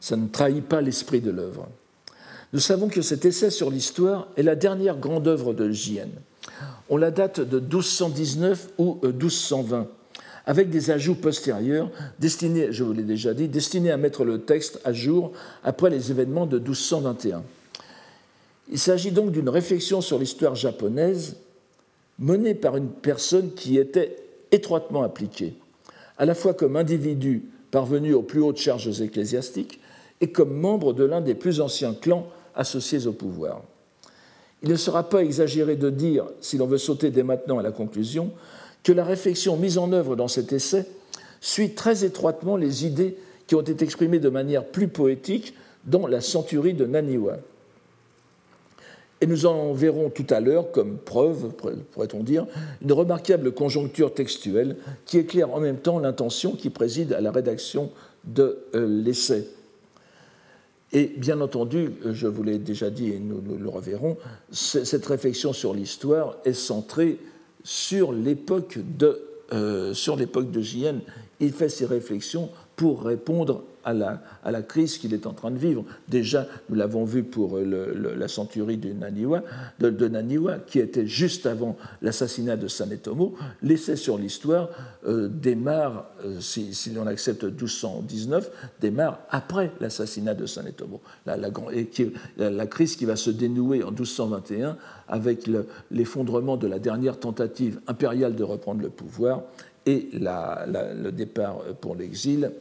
Ça 0.01 0.17
ne 0.17 0.29
trahit 0.29 0.65
pas 0.65 0.81
l'esprit 0.81 1.21
de 1.21 1.31
l'œuvre. 1.31 1.69
Nous 2.53 2.61
savons 2.61 2.89
que 2.89 3.03
cet 3.03 3.25
essai 3.25 3.51
sur 3.51 3.71
l'histoire 3.71 4.29
est 4.37 4.43
la 4.43 4.55
dernière 4.55 4.97
grande 4.97 5.29
œuvre 5.29 5.53
de 5.53 5.71
JN. 5.71 6.09
On 6.89 6.97
la 6.97 7.11
date 7.11 7.41
de 7.41 7.61
1219 7.61 8.71
ou 8.79 8.99
1220, 9.03 9.87
avec 10.47 10.71
des 10.71 10.91
ajouts 10.91 11.17
postérieurs 11.17 11.91
destinés, 12.19 12.69
je 12.71 12.85
vous 12.85 12.95
l'ai 12.95 13.03
déjà 13.03 13.35
dit, 13.35 13.49
destinés 13.49 13.91
à 13.91 13.99
mettre 13.99 14.25
le 14.25 14.41
texte 14.41 14.81
à 14.85 14.95
jour 14.95 15.33
après 15.63 15.91
les 15.91 16.11
événements 16.11 16.47
de 16.47 16.59
1221. 16.59 17.43
Il 18.71 18.79
s'agit 18.79 19.13
donc 19.13 19.33
d'une 19.33 19.49
réflexion 19.49 20.01
sur 20.01 20.19
l'histoire 20.19 20.55
japonaise 20.55 21.37
menée 22.19 22.55
par 22.55 22.77
une 22.77 22.89
personne 22.89 23.53
qui 23.55 23.79
était 23.79 24.17
étroitement 24.53 25.03
appliquée, 25.03 25.55
à 26.19 26.25
la 26.25 26.35
fois 26.35 26.55
comme 26.55 26.77
individu 26.77 27.45
parvenu 27.71 28.13
aux 28.15 28.23
plus 28.23 28.43
hautes 28.43 28.59
charges 28.59 29.01
ecclésiastiques 29.01 29.81
et 30.21 30.31
comme 30.31 30.53
membre 30.53 30.93
de 30.93 31.05
l'un 31.05 31.21
des 31.21 31.35
plus 31.35 31.61
anciens 31.61 31.95
clans 31.95 32.27
associés 32.55 33.07
au 33.07 33.13
pouvoir. 33.13 33.63
Il 34.63 34.71
ne 34.71 34.77
sera 34.77 35.09
pas 35.09 35.23
exagéré 35.23 35.77
de 35.77 35.91
dire, 35.91 36.27
si 36.41 36.59
l'on 36.59 36.67
veut 36.67 36.79
sauter 36.79 37.11
dès 37.11 37.23
maintenant 37.23 37.59
à 37.59 37.63
la 37.63 37.71
conclusion, 37.71 38.33
que 38.83 38.93
la 38.93 39.05
réflexion 39.05 39.57
mise 39.57 39.79
en 39.79 39.93
œuvre 39.93 40.17
dans 40.17 40.29
cet 40.29 40.53
essai 40.53 40.87
suit 41.41 41.75
très 41.75 42.05
étroitement 42.05 42.57
les 42.57 42.85
idées 42.85 43.17
qui 43.47 43.55
ont 43.55 43.63
été 43.63 43.85
exprimées 43.85 44.19
de 44.19 44.29
manière 44.29 44.65
plus 44.65 44.89
poétique 44.89 45.55
dans 45.85 46.07
la 46.07 46.21
centurie 46.21 46.75
de 46.75 46.85
Naniwa. 46.85 47.39
Et 49.21 49.27
nous 49.27 49.47
en 49.47 49.73
verrons 49.73 50.11
tout 50.11 50.27
à 50.31 50.41
l'heure 50.41 50.71
comme 50.71 50.97
preuve, 50.99 51.51
pourrait-on 51.93 52.23
dire, 52.23 52.47
une 52.83 52.93
remarquable 52.93 53.53
conjoncture 53.53 54.15
textuelle 54.15 54.77
qui 55.07 55.19
éclaire 55.19 55.53
en 55.53 55.61
même 55.61 55.79
temps 55.79 55.99
l'intention 55.99 56.53
qui 56.53 56.71
préside 56.71 57.13
à 57.13 57.21
la 57.21 57.33
rédaction 57.33 57.91
de 58.25 58.59
euh, 58.75 58.87
l'essai. 58.87 59.49
Et 60.93 61.13
bien 61.17 61.41
entendu, 61.41 61.91
je 62.13 62.27
vous 62.27 62.43
l'ai 62.43 62.59
déjà 62.59 62.91
dit 62.91 63.11
et 63.11 63.19
nous, 63.19 63.43
le 63.59 63.69
reverrons, 63.69 64.17
cette 64.51 65.05
réflexion 65.05 65.53
sur 65.53 65.75
l'histoire 65.75 66.37
est 66.45 66.55
centrée 66.55 67.19
sur 67.63 68.13
l'époque 68.13 68.79
de, 68.97 69.21
euh, 69.53 69.93
sur 69.93 70.17
de 70.17 70.61
JN. 70.61 71.01
Il 71.41 71.53
fait 71.53 71.69
ses 71.69 71.85
réflexions 71.85 72.49
pour 72.79 73.03
répondre 73.03 73.65
à 73.83 73.93
la, 73.93 74.23
à 74.45 74.53
la 74.53 74.63
crise 74.63 74.99
qu'il 74.99 75.13
est 75.13 75.27
en 75.27 75.33
train 75.33 75.51
de 75.51 75.59
vivre. 75.59 75.85
Déjà, 76.07 76.47
nous 76.69 76.77
l'avons 76.77 77.05
vu 77.05 77.25
pour 77.25 77.59
la 77.59 78.29
centurie 78.29 78.77
de 78.77 78.93
Naniwa, 78.93 79.43
de, 79.81 80.09
Naniwa, 80.09 80.59
qui 80.59 80.79
était 80.79 81.07
juste 81.07 81.47
avant 81.47 81.77
l'assassinat 82.01 82.57
de 82.57 82.69
Sanetomo. 82.69 83.35
L'essai 83.63 83.97
sur 83.97 84.17
l'histoire 84.17 84.69
euh, 85.07 85.29
démarre, 85.29 86.07
euh, 86.25 86.39
si, 86.41 86.73
si 86.73 86.91
l'on 86.91 87.09
accepte 87.09 87.43
1219, 87.43 88.49
démarre 88.81 89.19
après 89.29 89.73
l'assassinat 89.81 90.35
de 90.35 90.47
Sanetomo. 90.47 91.01
La, 91.27 91.37
la, 91.37 91.49
la, 92.37 92.67
crise 92.67 92.95
qui 92.95 93.07
va 93.07 93.17
se 93.17 93.31
dénouer 93.31 93.83
en 93.83 93.91
1221 93.91 94.77
avec 95.09 95.51
l'effondrement 95.91 96.57
de 96.57 96.69
la 96.69 96.79
dernière 96.79 97.19
tentative 97.19 97.81
impériale 97.89 98.37
de 98.37 98.45
reprendre 98.45 98.83
le 98.83 98.91
pouvoir 98.91 99.43
et 99.85 100.11
le 100.13 101.11
départ 101.11 101.63
pour 101.81 101.97
l'exil 101.97 102.53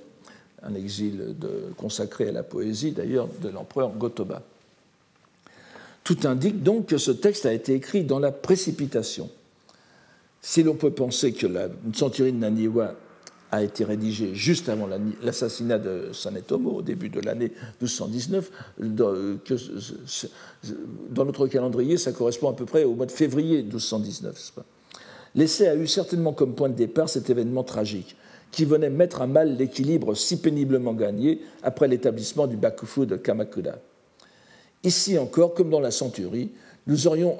un 0.67 0.75
exil 0.75 1.35
consacré 1.77 2.29
à 2.29 2.31
la 2.31 2.43
poésie 2.43 2.91
d'ailleurs 2.91 3.27
de 3.41 3.49
l'empereur 3.49 3.91
Gotoba. 3.91 4.43
Tout 6.03 6.19
indique 6.23 6.63
donc 6.63 6.87
que 6.87 6.97
ce 6.97 7.11
texte 7.11 7.45
a 7.45 7.53
été 7.53 7.73
écrit 7.73 8.03
dans 8.03 8.19
la 8.19 8.31
précipitation. 8.31 9.29
Si 10.41 10.63
l'on 10.63 10.75
peut 10.75 10.91
penser 10.91 11.33
que 11.33 11.47
la 11.47 11.67
centurie 11.93 12.31
de 12.31 12.37
Naniwa 12.37 12.95
a 13.51 13.63
été 13.63 13.83
rédigé 13.83 14.35
juste 14.35 14.69
avant 14.69 14.89
l'assassinat 15.21 15.79
de 15.79 16.11
Sanetomo, 16.13 16.71
au 16.71 16.81
début 16.81 17.09
de 17.09 17.21
l'année 17.21 17.51
1219. 17.81 18.51
Dans, 18.79 19.13
dans, 21.09 21.25
notre 21.25 21.47
calendrier, 21.47 21.97
ça 21.97 22.11
correspond 22.11 22.49
à 22.49 22.53
peu 22.53 22.65
près 22.65 22.83
au 22.83 22.93
mois 22.93 23.05
de 23.05 23.11
février 23.11 23.63
1219. 23.63 24.53
L'essai 25.35 25.67
a 25.67 25.75
eu 25.75 25.87
certainement 25.87 26.33
comme 26.33 26.55
point 26.55 26.69
de 26.69 26.75
départ 26.75 27.09
cet 27.09 27.29
événement 27.29 27.63
tragique, 27.63 28.15
qui 28.51 28.65
venait 28.65 28.89
mettre 28.89 29.21
à 29.21 29.27
mal 29.27 29.57
l'équilibre 29.57 30.15
si 30.15 30.37
péniblement 30.37 30.93
gagné 30.93 31.41
après 31.63 31.87
l'établissement 31.87 32.47
du 32.47 32.57
Bakufu 32.57 33.05
de 33.05 33.15
Kamakura. 33.15 33.75
Ici 34.83 35.17
encore, 35.17 35.53
comme 35.53 35.69
dans 35.69 35.79
la 35.79 35.91
Centurie, 35.91 36.51
nous 36.87 37.07
aurions, 37.07 37.37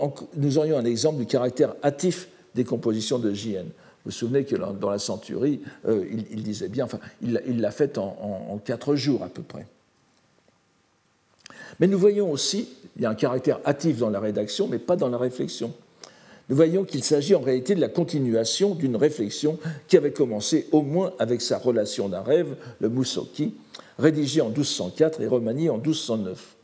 un 0.77 0.85
exemple 0.85 1.19
du 1.19 1.25
caractère 1.25 1.75
hâtif 1.83 2.27
des 2.53 2.65
compositions 2.65 3.19
de 3.19 3.33
J.N. 3.33 3.65
Vous 3.65 3.71
vous 4.05 4.11
souvenez 4.11 4.43
que 4.43 4.55
dans 4.55 4.89
la 4.89 4.99
Centurie, 4.99 5.61
euh, 5.87 6.05
il, 6.31 6.43
disait 6.43 6.67
bien, 6.67 6.85
enfin, 6.85 6.99
il 7.21 7.61
l'a 7.61 7.71
fait 7.71 7.97
en, 7.97 8.59
quatre 8.63 8.95
jours 8.95 9.23
à 9.23 9.29
peu 9.29 9.41
près. 9.41 9.65
Mais 11.79 11.87
nous 11.87 11.99
voyons 11.99 12.31
aussi, 12.31 12.69
il 12.95 13.03
y 13.03 13.05
a 13.05 13.09
un 13.09 13.15
caractère 13.15 13.59
hâtif 13.65 13.97
dans 13.97 14.09
la 14.09 14.19
rédaction, 14.19 14.67
mais 14.67 14.79
pas 14.79 14.95
dans 14.95 15.09
la 15.09 15.17
réflexion. 15.17 15.73
Nous 16.49 16.55
voyons 16.55 16.85
qu'il 16.85 17.03
s'agit 17.03 17.35
en 17.35 17.41
réalité 17.41 17.75
de 17.75 17.81
la 17.81 17.89
continuation 17.89 18.73
d'une 18.73 18.95
réflexion 18.95 19.59
qui 19.87 19.97
avait 19.97 20.13
commencé 20.13 20.67
au 20.71 20.81
moins 20.81 21.13
avec 21.19 21.41
sa 21.41 21.57
relation 21.57 22.07
d'un 22.07 22.21
rêve, 22.21 22.55
le 22.79 22.89
Musoki, 22.89 23.55
rédigé 23.99 24.39
en 24.41 24.49
1204 24.49 25.21
et 25.21 25.27
remanié 25.27 25.69
en 25.69 25.77
1209. 25.77 26.55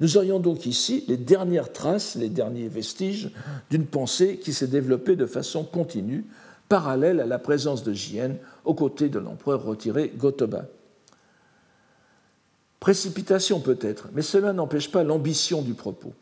Nous 0.00 0.16
aurions 0.16 0.40
donc 0.40 0.66
ici 0.66 1.04
les 1.08 1.18
dernières 1.18 1.72
traces, 1.72 2.16
les 2.16 2.30
derniers 2.30 2.68
vestiges 2.68 3.30
d'une 3.70 3.86
pensée 3.86 4.38
qui 4.38 4.52
s'est 4.52 4.66
développée 4.66 5.14
de 5.14 5.26
façon 5.26 5.62
continue, 5.62 6.24
parallèle 6.68 7.20
à 7.20 7.26
la 7.26 7.38
présence 7.38 7.84
de 7.84 7.92
Jien 7.92 8.36
aux 8.64 8.74
côtés 8.74 9.10
de 9.10 9.18
l'empereur 9.18 9.62
retiré 9.62 10.10
Gotoba. 10.16 10.64
Précipitation 12.80 13.60
peut-être, 13.60 14.08
mais 14.14 14.22
cela 14.22 14.52
n'empêche 14.52 14.90
pas 14.90 15.04
l'ambition 15.04 15.62
du 15.62 15.74
propos. 15.74 16.14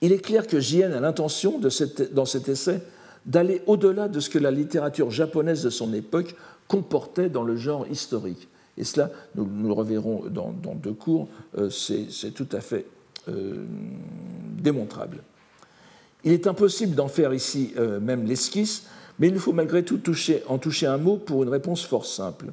Il 0.00 0.12
est 0.12 0.18
clair 0.18 0.46
que 0.46 0.60
Jien 0.60 0.92
a 0.92 1.00
l'intention, 1.00 1.60
dans 1.60 2.24
cet 2.24 2.48
essai, 2.48 2.80
d'aller 3.26 3.62
au-delà 3.66 4.08
de 4.08 4.20
ce 4.20 4.30
que 4.30 4.38
la 4.38 4.50
littérature 4.50 5.10
japonaise 5.10 5.62
de 5.62 5.70
son 5.70 5.92
époque 5.92 6.34
comportait 6.68 7.28
dans 7.28 7.42
le 7.42 7.56
genre 7.56 7.86
historique. 7.88 8.48
Et 8.76 8.84
cela, 8.84 9.10
nous, 9.34 9.66
le 9.66 9.72
reverrons 9.72 10.24
dans, 10.30 10.52
deux 10.74 10.92
cours, 10.92 11.28
euh, 11.58 11.68
c'est 11.68 12.30
tout 12.30 12.46
à 12.52 12.60
fait 12.60 12.86
euh, 13.28 13.64
démontrable. 14.56 15.18
Il 16.24 16.32
est 16.32 16.46
impossible 16.46 16.94
d'en 16.94 17.08
faire 17.08 17.34
ici 17.34 17.72
euh, 17.76 17.98
même 17.98 18.24
l'esquisse, 18.24 18.84
mais 19.18 19.28
il 19.28 19.38
faut 19.38 19.52
malgré 19.52 19.82
tout 19.82 20.00
en 20.46 20.58
toucher 20.58 20.86
un 20.86 20.98
mot 20.98 21.16
pour 21.16 21.42
une 21.42 21.48
réponse 21.48 21.84
fort 21.84 22.06
simple. 22.06 22.46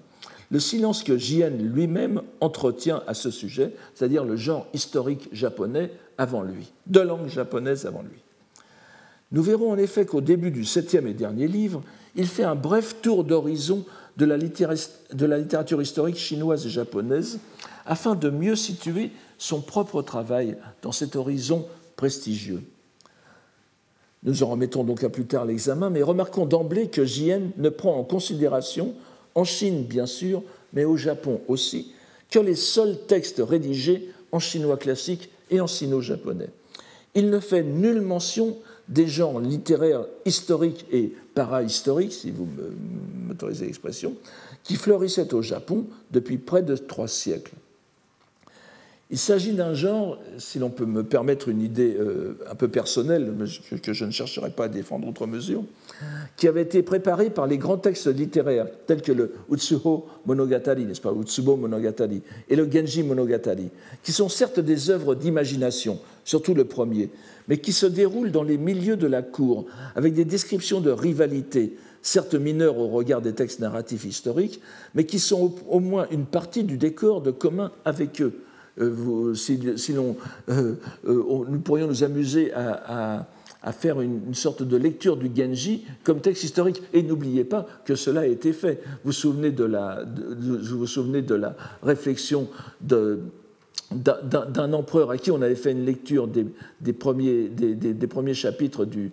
Le 0.52 0.60
silence 0.60 1.04
que 1.04 1.18
Jien 1.18 1.50
lui-même 1.50 2.22
entretient 2.42 3.04
à 3.08 3.14
ce 3.14 3.32
sujet, 3.32 3.74
c'est-à-dire 3.94 4.24
le 4.24 4.36
genre 4.36 4.68
historique 4.74 5.30
japonais 5.32 5.92
avant 6.18 6.44
lui, 6.44 6.72
de 6.88 7.00
langue 7.00 7.28
japonaise 7.28 7.86
avant 7.86 8.02
lui. 8.02 8.20
Nous 9.32 9.44
verrons 9.44 9.72
en 9.72 9.78
effet 9.78 10.06
qu'au 10.06 10.22
début 10.22 10.52
du 10.52 10.66
septième 10.66 11.08
et 11.08 11.14
dernier 11.14 11.48
livre, 11.48 11.84
il 12.16 12.28
fait 12.28 12.44
un 12.44 12.56
bref 12.56 12.96
tour 13.02 13.24
d'horizon 13.24 13.86
de, 14.18 14.26
la 14.26 14.38
littérature 14.38 15.82
historique 15.82 16.18
chinoise 16.18 16.66
et 16.66 16.70
japonaise 16.70 17.40
afin 17.86 18.16
de 18.16 18.30
mieux 18.30 18.56
situer 18.56 19.12
son 19.38 19.62
propre 19.62 20.02
travail 20.02 20.58
dans 20.82 20.94
cet 20.94 21.16
horizon 21.16 21.66
prestigieux. 21.98 22.64
Nous 24.24 24.42
en 24.42 24.48
remettons 24.48 24.84
donc 24.84 25.04
à 25.04 25.10
plus 25.10 25.26
tard 25.26 25.46
l'examen, 25.46 25.90
mais 25.90 26.02
remarquons 26.02 26.46
d'emblée 26.46 26.88
que 26.88 27.06
Jien 27.06 27.42
ne 27.58 27.70
prend 27.70 27.96
en 27.96 28.04
considération, 28.04 28.94
en 29.36 29.44
Chine 29.44 29.84
bien 29.84 30.06
sûr, 30.06 30.42
mais 30.74 30.86
au 30.86 30.98
Japon 30.98 31.42
aussi, 31.48 31.92
que 32.32 32.40
les 32.40 32.56
seuls 32.56 32.98
textes 33.08 33.42
rédigés 33.46 34.10
en 34.32 34.40
chinois 34.40 34.78
classique 34.78 35.30
et 35.50 35.60
en 35.60 35.68
sino-japonais. 35.68 36.50
Il 37.14 37.30
ne 37.30 37.40
fait 37.40 37.64
nulle 37.64 38.02
mention 38.02 38.58
des 38.88 39.08
genres 39.08 39.40
littéraires 39.40 40.06
historiques 40.26 40.86
et 40.92 41.14
para-historiques, 41.34 42.14
si 42.14 42.32
vous 42.32 42.48
m'autorisez 43.28 43.66
l'expression, 43.66 44.16
qui 44.64 44.76
fleurissaient 44.76 45.34
au 45.34 45.42
Japon 45.42 45.86
depuis 46.12 46.38
près 46.38 46.62
de 46.62 46.76
trois 46.76 47.08
siècles. 47.08 47.54
Il 49.12 49.20
s'agit 49.20 49.54
d'un 49.54 49.76
genre, 49.76 50.20
si 50.40 50.58
l'on 50.58 50.72
peut 50.72 50.88
me 50.88 51.04
permettre 51.04 51.48
une 51.48 51.62
idée 51.62 51.96
euh, 52.00 52.40
un 52.50 52.56
peu 52.56 52.68
personnelle, 52.68 53.32
que 53.84 53.94
je 53.94 54.04
ne 54.04 54.10
chercherai 54.10 54.50
pas 54.50 54.66
à 54.66 54.68
défendre 54.68 55.08
outre 55.08 55.28
mesure, 55.28 55.64
qui 56.38 56.48
avait 56.48 56.64
été 56.64 56.82
préparé 56.82 57.30
par 57.30 57.46
les 57.46 57.60
grands 57.60 57.78
textes 57.78 58.08
littéraires 58.08 58.66
tels 58.88 59.04
que 59.04 59.12
le 59.12 59.34
Utsuho 59.52 60.08
Monogatari, 60.26 60.86
n'est-ce 60.86 61.02
pas, 61.02 61.14
Utsubo 61.14 61.56
Monogatari, 61.56 62.24
et 62.50 62.56
le 62.56 62.68
Genji 62.70 63.04
Monogatari, 63.04 63.70
qui 64.02 64.12
sont 64.12 64.28
certes 64.28 64.60
des 64.60 64.90
œuvres 64.90 65.14
d'imagination, 65.14 66.00
surtout 66.24 66.56
le 66.56 66.66
premier, 66.66 67.12
mais 67.48 67.60
qui 67.60 67.74
se 67.74 67.86
déroulent 67.86 68.32
dans 68.32 68.44
les 68.44 68.58
milieux 68.58 68.98
de 68.98 69.08
la 69.08 69.22
cour, 69.22 69.68
avec 69.96 70.16
des 70.16 70.26
descriptions 70.26 70.82
de 70.82 70.90
rivalité, 70.90 71.78
certes 72.02 72.34
mineures 72.34 72.80
au 72.80 72.88
regard 72.88 73.22
des 73.22 73.34
textes 73.34 73.60
narratifs 73.60 74.06
historiques, 74.06 74.62
mais 74.96 75.06
qui 75.06 75.20
sont 75.20 75.54
au 75.70 75.80
moins 75.80 76.08
une 76.10 76.26
partie 76.26 76.64
du 76.64 76.78
décor 76.78 77.22
de 77.22 77.30
commun 77.30 77.72
avec 77.86 78.20
eux 78.20 78.34
euh, 78.80 79.34
si, 79.36 79.60
euh, 79.66 80.04
euh, 80.50 80.76
nous 81.06 81.60
pourrions 81.60 81.88
nous 81.88 82.04
amuser 82.04 82.52
à, 82.54 83.26
faire 83.72 84.02
une, 84.02 84.36
sorte 84.36 84.62
de 84.62 84.78
lecture 84.78 85.18
du 85.18 85.32
Genji 85.36 85.86
comme 86.04 86.22
texte 86.22 86.44
historique. 86.44 86.84
Et 86.94 87.02
n'oubliez 87.02 87.46
pas 87.46 87.66
que 87.86 87.96
cela 87.96 88.22
a 88.22 88.26
été 88.26 88.54
fait. 88.54 88.84
Vous 89.04 89.12
vous 89.12 89.12
souvenez 89.12 89.52
de 89.52 89.64
la, 89.64 90.06
réflexion 91.82 92.48
d'un 92.82 94.74
empereur 94.74 95.10
à 95.10 95.18
qui 95.18 95.32
on 95.32 95.42
avait 95.42 95.56
fait 95.56 95.72
une 95.72 95.86
lecture 95.86 96.28
des, 96.28 96.94
premiers, 96.94 97.50
chapitres 98.34 98.86
du, 98.86 99.12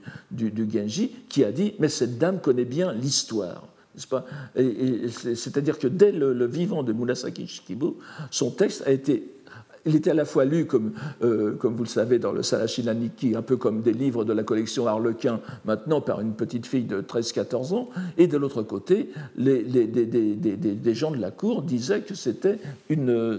Genji, 0.70 1.12
qui 1.28 1.44
a 1.44 1.52
dit 1.52 1.74
Mais 1.78 1.88
cette 1.88 2.18
dame 2.18 2.40
connaît 2.40 2.66
bien 2.66 2.92
l'histoire. 2.92 3.68
C'est-à-dire 3.94 5.78
que 5.78 5.86
dès 5.86 6.12
le, 6.12 6.32
le, 6.32 6.46
vivant 6.46 6.82
de 6.82 6.92
Murasaki 6.92 7.46
Shikibu, 7.46 7.92
son 8.30 8.50
texte 8.50 8.82
a 8.86 8.90
été 8.90 9.31
il 9.84 9.96
était 9.96 10.10
à 10.10 10.14
la 10.14 10.24
fois 10.24 10.44
lu, 10.44 10.66
comme, 10.66 10.92
euh, 11.22 11.56
vous 11.60 11.82
le 11.82 11.88
savez, 11.88 12.18
dans 12.18 12.32
le 12.32 12.42
Sarashinaniki, 12.42 13.34
un 13.34 13.42
peu 13.42 13.56
comme 13.56 13.82
des 13.82 13.92
livres 13.92 14.24
de 14.24 14.32
la 14.32 14.44
collection 14.44 14.86
Harlequin, 14.86 15.40
maintenant 15.64 16.00
par 16.00 16.20
une 16.20 16.34
petite 16.34 16.66
fille 16.66 16.84
de 16.84 17.00
13-14 17.00 17.74
ans, 17.74 17.88
et 18.16 18.26
de 18.26 18.36
l'autre 18.36 18.62
côté, 18.62 19.10
les, 19.36 19.62
des, 19.62 20.94
gens 20.94 21.10
de 21.10 21.20
la 21.20 21.30
cour 21.30 21.62
disaient 21.62 22.02
que 22.02 22.14
c'était 22.14 22.58
une, 22.88 23.38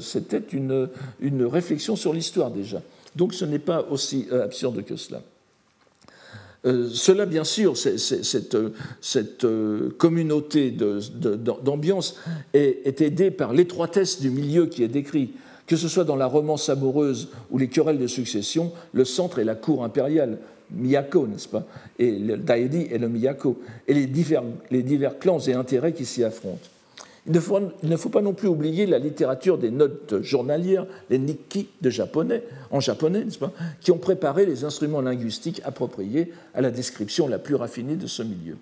une, 0.52 0.90
une 1.22 1.46
réflexion 1.46 1.96
sur 1.96 2.14
l'histoire 2.14 2.52
déjà. 2.52 2.82
Donc 3.16 3.34
ce 3.34 3.46
n'est 3.46 3.60
pas 3.60 3.86
aussi 3.90 4.28
euh, 4.32 4.44
absurde 4.44 4.84
que 4.84 4.96
cela. 4.96 5.22
Euh, 6.66 6.90
cela, 6.92 7.26
bien 7.26 7.44
sûr, 7.44 7.78
cette, 7.78 8.58
cette, 9.02 9.48
communauté 9.98 10.72
d'ambiance 10.72 12.18
est, 12.54 13.02
aidée 13.02 13.32
par 13.32 13.54
l'étroitesse 13.54 14.22
du 14.22 14.30
milieu 14.30 14.66
qui 14.66 14.84
est 14.84 14.88
décrit. 14.88 15.34
Que 15.68 15.76
ce 15.76 15.88
soit 15.88 16.04
dans 16.04 16.16
la 16.16 16.26
romance 16.26 16.70
amoureuse 16.70 17.30
ou 17.52 17.58
les 17.58 17.70
querelles 17.70 18.00
de 18.00 18.08
succession, 18.08 18.72
le 18.92 19.06
centre 19.06 19.40
est 19.40 19.46
la 19.46 19.56
cour 19.56 19.84
impériale, 19.84 20.40
Miyako, 20.72 21.28
n'est-ce 21.28 21.48
pas? 21.48 21.64
Et 22.00 22.12
le 22.18 22.38
Daedi 22.38 22.88
est 22.92 22.98
le 22.98 23.08
Miyako, 23.08 23.62
et 23.88 23.94
les 23.94 24.08
divers, 24.08 25.20
clans 25.20 25.40
et 25.40 25.54
intérêts 25.54 25.94
qui 25.94 26.06
s'y 26.06 26.24
affrontent. 26.24 26.70
Il 27.26 27.32
ne, 27.32 27.96
faut, 27.96 28.10
pas 28.10 28.22
non 28.22 28.34
plus 28.34 28.50
oublier 28.50 28.86
la 28.86 29.00
littérature 29.00 29.58
des 29.58 29.72
notes 29.72 30.22
journalières, 30.22 30.86
les 31.10 31.18
nikki 31.18 31.70
en 32.70 32.82
japonais, 32.82 33.24
n'est-ce 33.24 33.38
qui 33.80 33.92
ont 33.92 33.98
préparé 33.98 34.46
les 34.46 34.66
instruments 34.66 35.00
linguistiques 35.00 35.62
appropriés 35.64 36.34
à 36.54 36.60
la 36.60 36.70
description 36.70 37.30
la 37.30 37.40
plus 37.40 37.56
raffinée 37.56 37.96
de 37.96 38.08
ce 38.08 38.24
milieu. 38.24 38.58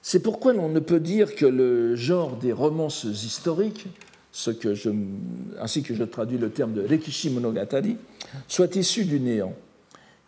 C'est 0.00 0.20
pourquoi 0.20 0.54
l'on 0.54 0.70
ne 0.70 0.80
peut 0.80 0.98
dire 0.98 1.34
que 1.34 1.44
le 1.44 1.94
genre 1.94 2.36
des 2.36 2.52
romances 2.52 3.04
historiques 3.04 3.86
ce 4.32 4.50
que 4.50 4.74
je, 4.74 4.90
ainsi 5.60 5.82
que 5.82 5.94
je 5.94 6.04
traduis 6.04 6.38
le 6.38 6.50
terme 6.50 6.72
de 6.72 6.80
Rekishi 6.82 7.30
Monogatari, 7.30 7.96
soit 8.48 8.74
issu 8.76 9.04
du 9.04 9.20
néant. 9.20 9.54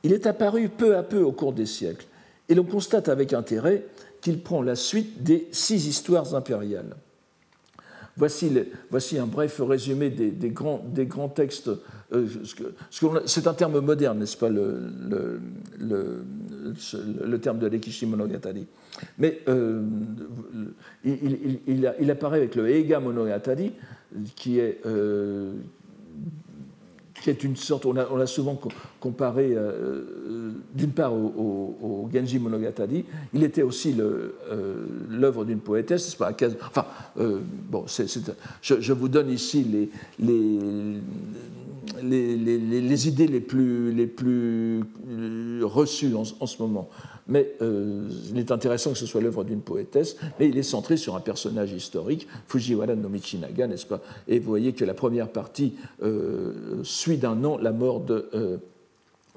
Il 0.03 0.13
est 0.13 0.27
apparu 0.27 0.69
peu 0.69 0.97
à 0.97 1.03
peu 1.03 1.23
au 1.23 1.33
cours 1.33 1.55
des 1.55 1.67
siècles, 1.67 2.07
et 2.49 2.55
l'on 2.55 2.65
constate 2.65 3.09
avec 3.09 3.33
intérêt 3.33 3.85
qu'il 4.21 4.41
prend 4.41 4.63
la 4.63 4.77
suite 4.77 5.23
des 5.23 5.49
six 5.51 5.87
histoires 5.87 6.35
impériales. 6.35 6.97
Voici, 8.17 8.53
voici 8.91 9.19
un 9.19 9.27
bref 9.27 9.61
résumé 9.61 10.09
des, 10.09 10.31
des, 10.31 10.51
grands, 10.51 10.85
des 10.87 11.05
grands, 11.05 11.29
textes. 11.29 11.69
Euh, 12.13 12.27
c'est 13.27 13.49
un 13.49 13.55
terme 13.55 13.81
moderne, 13.81 14.21
n'est-ce 14.21 14.37
pas, 14.37 14.49
le, 14.49 14.79
le, 15.09 15.41
le, 15.81 16.25
le, 17.27 17.41
terme 17.41 17.59
de 17.59 17.69
Rekishi 17.69 18.07
Monogatari. 18.07 18.67
Mais 19.19 19.41
euh, 19.49 19.83
il, 21.05 21.59
il, 21.67 21.95
il, 22.01 22.11
apparaît 22.11 22.39
avec 22.39 22.55
le 22.55 22.69
Eiga 22.71 23.01
Monogatari, 23.01 23.73
qui 24.37 24.59
est, 24.59 24.81
euh, 24.87 25.53
qui 27.23 27.31
est 27.31 27.45
une 27.45 27.57
sorte, 27.57 27.87
on 27.87 27.97
a, 27.97 28.27
souvent 28.27 28.61
comparé 29.01 29.53
euh, 29.55 30.51
d'une 30.75 30.91
part 30.91 31.15
au, 31.15 32.09
Genji 32.13 32.39
Monogatari, 32.39 33.05
il 33.33 33.43
était 33.43 33.63
aussi 33.63 33.97
l'œuvre 35.09 35.45
d'une 35.45 35.61
poétesse, 35.61 36.15
pas, 36.15 36.33
enfin, 36.69 36.85
bon, 37.71 37.87
je, 38.63 38.93
vous 38.93 39.09
donne 39.09 39.31
ici 39.31 39.89
les, 40.19 41.01
idées 43.09 43.27
les 43.27 43.41
plus, 43.41 43.93
les 43.93 44.07
plus 44.07 44.83
reçues 45.63 46.15
en, 46.15 46.25
ce 46.25 46.63
moment. 46.63 46.89
Mais 47.27 47.55
euh, 47.63 48.09
il 48.31 48.39
est 48.39 48.51
intéressant 48.51 48.93
que 48.93 48.99
ce 48.99 49.07
soit 49.07 49.21
l'œuvre 49.21 49.45
d'une 49.45 49.63
poétesse, 49.63 50.17
mais 50.39 50.49
il 50.49 50.59
est 50.59 50.63
centré 50.63 50.97
sur 50.97 51.17
un 51.17 51.21
personnage 51.21 51.73
historique, 51.73 52.29
Fujiwara 52.49 52.95
no 52.95 53.09
Michinaga, 53.09 53.67
n'est-ce 53.67 53.87
pas? 53.87 54.03
Et 54.29 54.39
vous 54.39 54.49
voyez 54.49 54.73
que 54.73 54.85
la 54.85 54.95
première 54.95 55.29
partie 55.29 55.75
euh, 56.03 56.83
suit 56.83 57.17
d'un 57.17 57.43
an 57.45 57.57
la 57.57 57.73
mort 57.73 58.01
de 58.01 58.29
euh, 58.35 58.59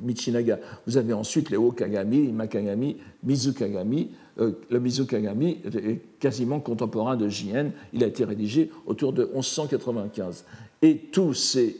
Michinaga. 0.01 0.59
Vous 0.85 0.97
avez 0.97 1.13
ensuite 1.13 1.49
les 1.49 1.57
Okagami, 1.57 2.31
Makagami, 2.31 2.97
Mizukagami. 3.23 4.09
le 4.37 4.79
Mizukagami 4.79 5.59
est 5.65 6.19
quasiment 6.19 6.59
contemporain 6.59 7.15
de 7.15 7.27
Jien. 7.29 7.71
Il 7.93 8.03
a 8.03 8.07
été 8.07 8.23
rédigé 8.23 8.69
autour 8.85 9.13
de 9.13 9.23
1195. 9.33 10.43
Et 10.83 11.01
ces, 11.33 11.77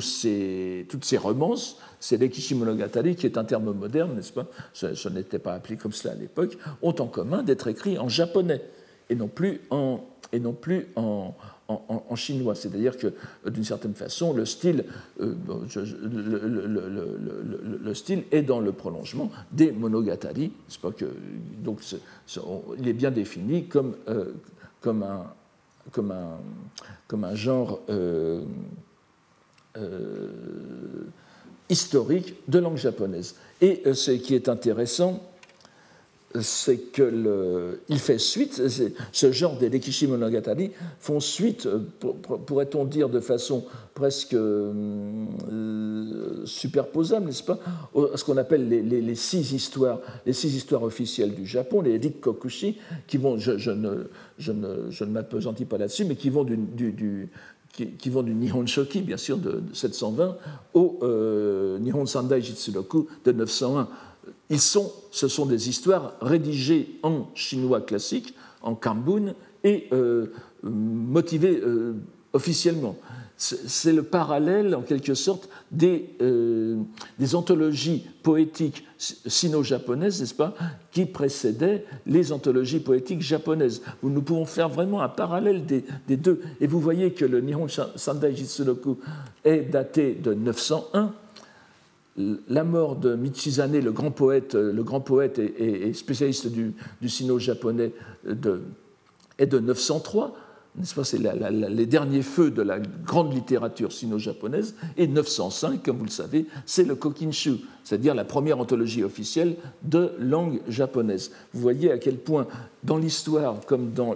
ces, 0.00 0.86
toutes 0.88 1.04
ces 1.04 1.16
romances, 1.16 1.78
c'est 2.02 2.16
l'Ekishi 2.16 2.56
Monogatari, 2.56 3.14
qui 3.14 3.26
est 3.26 3.38
un 3.38 3.44
terme 3.44 3.72
moderne, 3.72 4.16
n'est-ce 4.16 4.32
pas? 4.32 4.46
Ce, 4.72 5.08
n'était 5.08 5.38
pas 5.38 5.54
appelé 5.54 5.76
comme 5.76 5.92
cela 5.92 6.14
à 6.14 6.16
l'époque, 6.16 6.58
ont 6.82 6.96
en 6.98 7.06
commun 7.06 7.44
d'être 7.44 7.68
écrits 7.68 7.96
en 7.96 8.08
japonais 8.08 8.60
et 9.08 9.14
non 9.14 9.28
plus 9.28 9.60
en, 9.70 10.00
et 10.32 10.40
non 10.40 10.52
plus 10.52 10.88
en, 10.96 11.32
chinois. 12.16 12.56
C'est-à-dire 12.56 12.98
que, 12.98 13.14
d'une 13.48 13.62
certaine 13.62 13.94
façon, 13.94 14.32
le 14.32 14.44
style, 14.46 14.84
le, 15.20 15.44
style 17.94 18.24
est 18.32 18.42
dans 18.42 18.58
le 18.58 18.72
prolongement 18.72 19.30
des 19.52 19.70
monogatari. 19.70 20.50
Pas? 20.82 20.90
Que, 20.90 21.04
donc, 21.62 21.82
il 22.78 22.88
est 22.88 22.94
bien 22.94 23.12
défini 23.12 23.66
comme, 23.66 23.94
euh, 24.08 24.32
comme 24.80 25.04
un, 25.04 25.32
comme 25.92 26.10
un, 26.10 26.40
comme 27.06 27.22
un 27.22 27.36
genre 27.36 27.78
euh, 27.90 28.42
euh, 29.76 31.06
historique 31.72 32.34
de 32.46 32.58
langue 32.58 32.76
japonaise. 32.76 33.34
Et 33.60 33.82
euh, 33.86 33.94
ce 33.94 34.12
qui 34.12 34.34
est 34.34 34.48
intéressant, 34.48 35.20
c'est 36.40 36.92
qu'il 36.92 37.98
fait 37.98 38.18
suite, 38.18 38.62
ce 39.12 39.32
genre 39.32 39.58
des 39.58 39.68
Lekishi 39.68 40.06
Monogatari 40.06 40.70
font 40.98 41.20
suite, 41.20 41.68
pourrait-on 42.46 42.84
dire 42.84 43.08
de 43.08 43.20
façon 43.20 43.64
presque 43.94 44.34
euh, 44.34 45.26
superposable, 46.46 47.26
n'est-ce 47.26 47.42
pas, 47.42 47.58
à 48.12 48.16
ce 48.16 48.24
qu'on 48.24 48.38
appelle 48.38 48.68
les, 48.68 49.14
six 49.14 49.52
histoires, 49.52 50.00
les 50.24 50.32
six 50.32 50.54
histoires 50.54 50.82
officielles 50.82 51.34
du 51.34 51.46
Japon, 51.46 51.82
les 51.82 51.98
Rikkokushi, 51.98 52.78
qui 53.06 53.18
vont, 53.18 53.36
je, 53.36 53.70
ne, 53.70 54.08
je 54.38 54.52
ne, 54.52 54.90
je 54.90 55.04
ne 55.04 55.10
m'apesantis 55.10 55.66
pas 55.66 55.76
là-dessus, 55.76 56.06
mais 56.06 56.16
qui 56.16 56.30
vont 56.30 56.44
du, 56.44 57.28
qui, 57.72 58.10
vont 58.10 58.22
du 58.22 58.34
Nihon 58.34 58.66
Shoki, 58.66 59.00
bien 59.00 59.16
sûr, 59.16 59.38
de, 59.38 59.62
720, 59.72 60.36
au 60.74 60.98
euh, 61.02 61.78
Nihon 61.78 62.04
Sandai 62.04 62.42
Jitsuroku 62.42 63.08
de 63.24 63.32
901 63.32 63.88
ils 64.50 64.60
sont, 64.60 64.92
ce 65.10 65.28
sont 65.28 65.46
des 65.46 65.68
histoires 65.68 66.12
rédigées 66.20 66.98
en 67.02 67.26
chinois 67.34 67.80
classique, 67.80 68.34
en 68.60 68.74
kambun, 68.74 69.34
et 69.64 69.88
euh, 69.92 70.26
motivées 70.62 71.60
euh, 71.62 71.94
officiellement. 72.32 72.96
C'est 73.44 73.92
le 73.92 74.04
parallèle, 74.04 74.72
en 74.76 74.82
quelque 74.82 75.14
sorte, 75.14 75.48
des, 75.72 76.10
euh, 76.22 76.76
anthologies 77.32 78.06
poétiques 78.22 78.86
sino-japonaises, 78.98 80.20
n'est-ce 80.20 80.34
pas, 80.34 80.54
qui 80.92 81.06
précédaient 81.06 81.84
les 82.06 82.30
anthologies 82.30 82.78
poétiques 82.78 83.20
japonaises. 83.20 83.82
Nous 84.04 84.22
pouvons 84.22 84.44
faire 84.44 84.68
vraiment 84.68 85.02
un 85.02 85.08
parallèle 85.08 85.66
des, 85.66 85.84
des 86.06 86.16
deux. 86.16 86.40
Et 86.60 86.68
vous 86.68 86.78
voyez 86.78 87.14
que 87.14 87.24
le 87.24 87.40
Nihon 87.40 87.66
Sandai 87.96 88.36
Jitsuroku 88.36 88.98
est 89.42 89.62
daté 89.62 90.12
de 90.14 90.34
901, 90.34 91.12
la 92.48 92.62
mort 92.62 92.94
de 92.94 93.16
Michizane, 93.16 93.76
le 93.76 93.90
grand 93.90 94.12
poète, 94.12 94.54
le 94.54 94.82
grand 94.84 95.00
poète 95.00 95.40
et, 95.40 95.92
spécialiste 95.94 96.46
du, 96.46 96.74
sino-japonais, 97.08 97.92
est 99.38 99.46
de 99.46 99.58
903, 99.58 100.36
n'est-ce 100.76 100.94
pas 100.94 101.04
C'est 101.04 101.18
les 101.18 101.86
derniers 101.86 102.22
feux 102.22 102.50
de 102.50 102.62
la 102.62 102.78
grande 102.78 103.34
littérature 103.34 103.92
sino-japonaise. 103.92 104.74
Et 104.96 105.06
905, 105.06 105.82
comme 105.82 105.98
vous 105.98 106.04
le 106.04 106.10
savez, 106.10 106.46
c'est 106.64 106.84
le 106.84 106.94
Kokinshu, 106.94 107.58
c'est-à-dire 107.84 108.14
la 108.14 108.24
première 108.24 108.58
anthologie 108.58 109.04
officielle 109.04 109.56
de 109.82 110.12
langue 110.18 110.62
japonaise. 110.68 111.30
Vous 111.52 111.60
voyez 111.60 111.92
à 111.92 111.98
quel 111.98 112.16
point, 112.16 112.46
dans 112.84 112.96
l'histoire 112.96 113.60
comme 113.66 113.90
dans, 113.92 114.14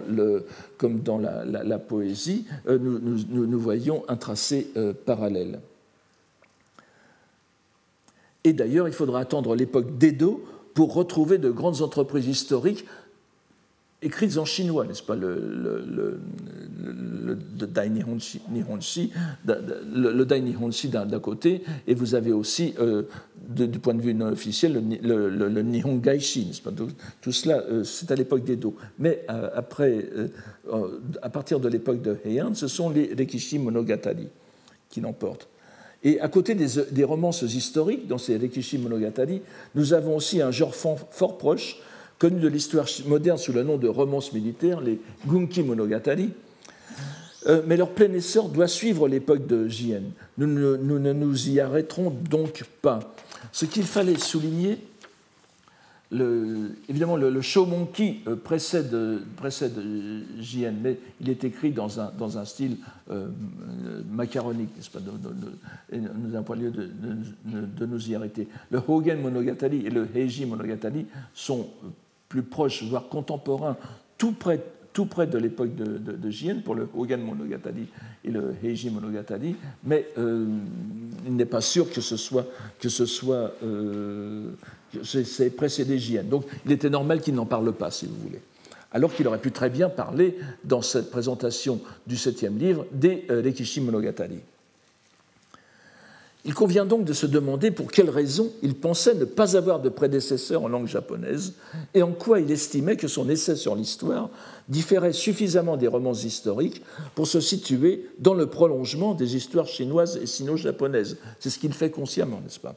la, 1.19 1.79
poésie, 1.79 2.45
euh, 2.67 2.79
nous, 2.79 3.59
voyons 3.59 4.03
un 4.07 4.15
tracé 4.15 4.71
euh, 4.77 4.93
parallèle. 5.05 5.59
Et 8.43 8.53
d'ailleurs, 8.53 8.87
il 8.87 8.93
faudra 8.93 9.19
attendre 9.19 9.53
l'époque 9.55 9.97
d'Edo 9.99 10.43
pour 10.73 10.93
retrouver 10.93 11.37
de 11.37 11.51
grandes 11.51 11.81
entreprises 11.81 12.27
historiques 12.27 12.85
écrites 14.01 14.37
en 14.37 14.45
chinois, 14.45 14.85
n'est-ce 14.85 15.03
pas 15.03 15.15
Le, 15.15 15.35
le, 15.39 16.19
Dai 17.67 17.89
Nihonshi, 17.89 18.41
le, 19.45 20.39
Nihonshi 20.39 20.89
d'un 20.89 21.19
côté, 21.19 21.63
et 21.87 21.95
vous 21.95 22.15
avez 22.15 22.31
aussi, 22.31 22.73
euh, 22.79 23.03
du 23.49 23.79
point 23.79 23.93
de 23.93 24.01
vue 24.01 24.13
non 24.13 24.27
officiel, 24.27 24.81
le, 25.01 25.61
Nihon 25.61 25.97
Gaishi, 25.97 26.45
n'est-ce 26.45 26.61
pas 26.61 26.71
tout, 26.71 27.31
cela, 27.31 27.63
euh, 27.69 27.83
c'est 27.83 28.11
à 28.11 28.15
l'époque 28.15 28.43
d'Edo. 28.43 28.75
Mais 28.99 29.25
euh, 29.29 29.49
après, 29.55 30.09
à 31.21 31.29
partir 31.29 31.59
de 31.59 31.67
l'époque 31.67 32.01
de 32.01 32.17
Heian, 32.25 32.53
ce 32.53 32.67
sont 32.67 32.89
les 32.89 33.13
Rekishi 33.17 33.59
Monogatari 33.59 34.27
qui 34.89 35.01
l'emportent. 35.01 35.47
Et 36.03 36.19
à 36.19 36.27
côté 36.27 36.55
des, 36.55 37.03
romances 37.03 37.41
historiques, 37.41 38.07
dans 38.07 38.19
ces 38.19 38.37
Rekishi 38.37 38.77
Monogatari, 38.77 39.41
nous 39.75 39.93
avons 39.93 40.15
aussi 40.15 40.41
un 40.41 40.51
genre 40.51 40.75
fort, 40.75 41.37
proche, 41.37 41.81
connu 42.19 42.39
de 42.39 42.47
l'histoire 42.47 42.87
moderne 43.05 43.37
sous 43.37 43.53
le 43.53 43.63
nom 43.63 43.77
de 43.77 43.87
romances 43.87 44.33
militaires, 44.33 44.81
les 44.81 44.99
Gunki 45.27 45.63
Monogatari. 45.63 46.31
Euh, 47.45 47.61
mais 47.65 47.77
leur 47.77 47.91
plein 47.91 48.11
essor 48.13 48.49
doit 48.49 48.67
suivre 48.67 49.07
l'époque 49.07 49.47
de 49.47 49.67
Jien. 49.67 50.01
Nous, 50.37 50.47
ne 50.47 51.13
nous 51.13 51.49
y 51.49 51.59
arrêterons 51.59 52.09
donc 52.09 52.63
pas. 52.81 52.99
Ce 53.51 53.65
qu'il 53.65 53.85
fallait 53.85 54.17
souligner, 54.17 54.79
évidemment, 56.11 57.15
le, 57.15 57.41
show 57.41 57.65
monkey 57.65 58.17
euh, 58.27 58.35
précède, 58.35 58.95
précède 59.37 59.79
JN, 60.39 60.75
mais 60.81 60.99
il 61.21 61.29
est 61.29 61.43
écrit 61.43 61.71
dans 61.71 61.99
un, 61.99 62.11
dans 62.17 62.37
un 62.37 62.45
style 62.45 62.77
euh, 63.11 63.27
macaronique, 64.09 64.75
n'est-ce 64.75 64.89
pas 64.89 64.99
Nous 64.99 66.29
n'avons 66.29 66.43
pas 66.43 66.55
lieu 66.55 66.71
de, 66.71 66.89
de, 67.45 67.85
nous 67.85 68.09
y 68.09 68.15
arrêter. 68.15 68.47
Le 68.71 68.81
Hogen 68.85 69.21
Monogatari 69.21 69.85
et 69.85 69.89
le 69.89 70.07
Heiji 70.15 70.45
Monogatari 70.45 71.05
sont 71.33 71.67
plus 72.29 72.43
proches, 72.43 72.83
voire 72.83 73.07
contemporains, 73.09 73.77
tout 74.17 74.33
près, 74.33 74.61
tout 74.93 75.05
près 75.05 75.27
de 75.27 75.37
l'époque 75.37 75.75
de, 75.75 75.97
de, 75.97 76.59
pour 76.61 76.75
le 76.75 76.89
Hogen 76.95 77.17
Monogatari 77.17 77.87
et 78.25 78.31
le 78.31 78.55
Heiji 78.63 78.89
Monogatari, 78.89 79.55
mais 79.83 80.07
euh, 80.17 80.45
il 81.25 81.35
n'est 81.35 81.45
pas 81.45 81.61
sûr 81.61 81.91
que 81.91 82.01
ce 82.01 82.17
soit, 82.17 82.45
que 82.79 82.89
ce 82.89 83.05
soit 83.05 83.53
c'est 85.03 85.49
précédé 85.55 85.99
JN. 85.99 86.27
Donc 86.27 86.45
il 86.65 86.71
était 86.71 86.89
normal 86.89 87.21
qu'il 87.21 87.35
n'en 87.35 87.45
parle 87.45 87.71
pas, 87.73 87.91
si 87.91 88.05
vous 88.05 88.15
voulez. 88.15 88.41
Alors 88.91 89.13
qu'il 89.13 89.27
aurait 89.27 89.39
pu 89.39 89.51
très 89.51 89.69
bien 89.69 89.89
parler, 89.89 90.37
dans 90.63 90.81
cette 90.81 91.11
présentation 91.11 91.81
du 92.05 92.15
septième 92.15 92.57
livre, 92.57 92.85
des 92.91 93.25
euh, 93.29 93.41
Rekishi 93.43 93.81
Monogatari. 93.81 94.39
Il 96.47 96.53
convient 96.53 96.85
donc 96.85 97.03
de 97.03 97.11
se 97.11 97.25
demander 97.25 97.71
pour 97.71 97.91
quelles 97.91 98.09
raisons 98.09 98.53
il 98.63 98.73
pensait 98.73 99.13
ne 99.13 99.25
pas 99.25 99.57
avoir 99.57 99.81
de 99.81 99.89
prédécesseur 99.89 100.63
en 100.63 100.69
langue 100.69 100.87
japonaise 100.87 101.55
et 101.93 102.01
en 102.01 102.13
quoi 102.13 102.39
il 102.39 102.49
estimait 102.49 102.95
que 102.95 103.09
son 103.09 103.27
essai 103.27 103.57
sur 103.57 103.75
l'histoire 103.75 104.29
différait 104.69 105.11
suffisamment 105.11 105.75
des 105.75 105.87
romans 105.87 106.13
historiques 106.13 106.81
pour 107.15 107.27
se 107.27 107.41
situer 107.41 108.09
dans 108.19 108.33
le 108.33 108.47
prolongement 108.47 109.13
des 109.13 109.35
histoires 109.35 109.67
chinoises 109.67 110.17
et 110.23 110.25
sino-japonaises. 110.25 111.17
C'est 111.41 111.49
ce 111.49 111.59
qu'il 111.59 111.73
fait 111.73 111.89
consciemment, 111.89 112.39
n'est-ce 112.41 112.61
pas? 112.61 112.75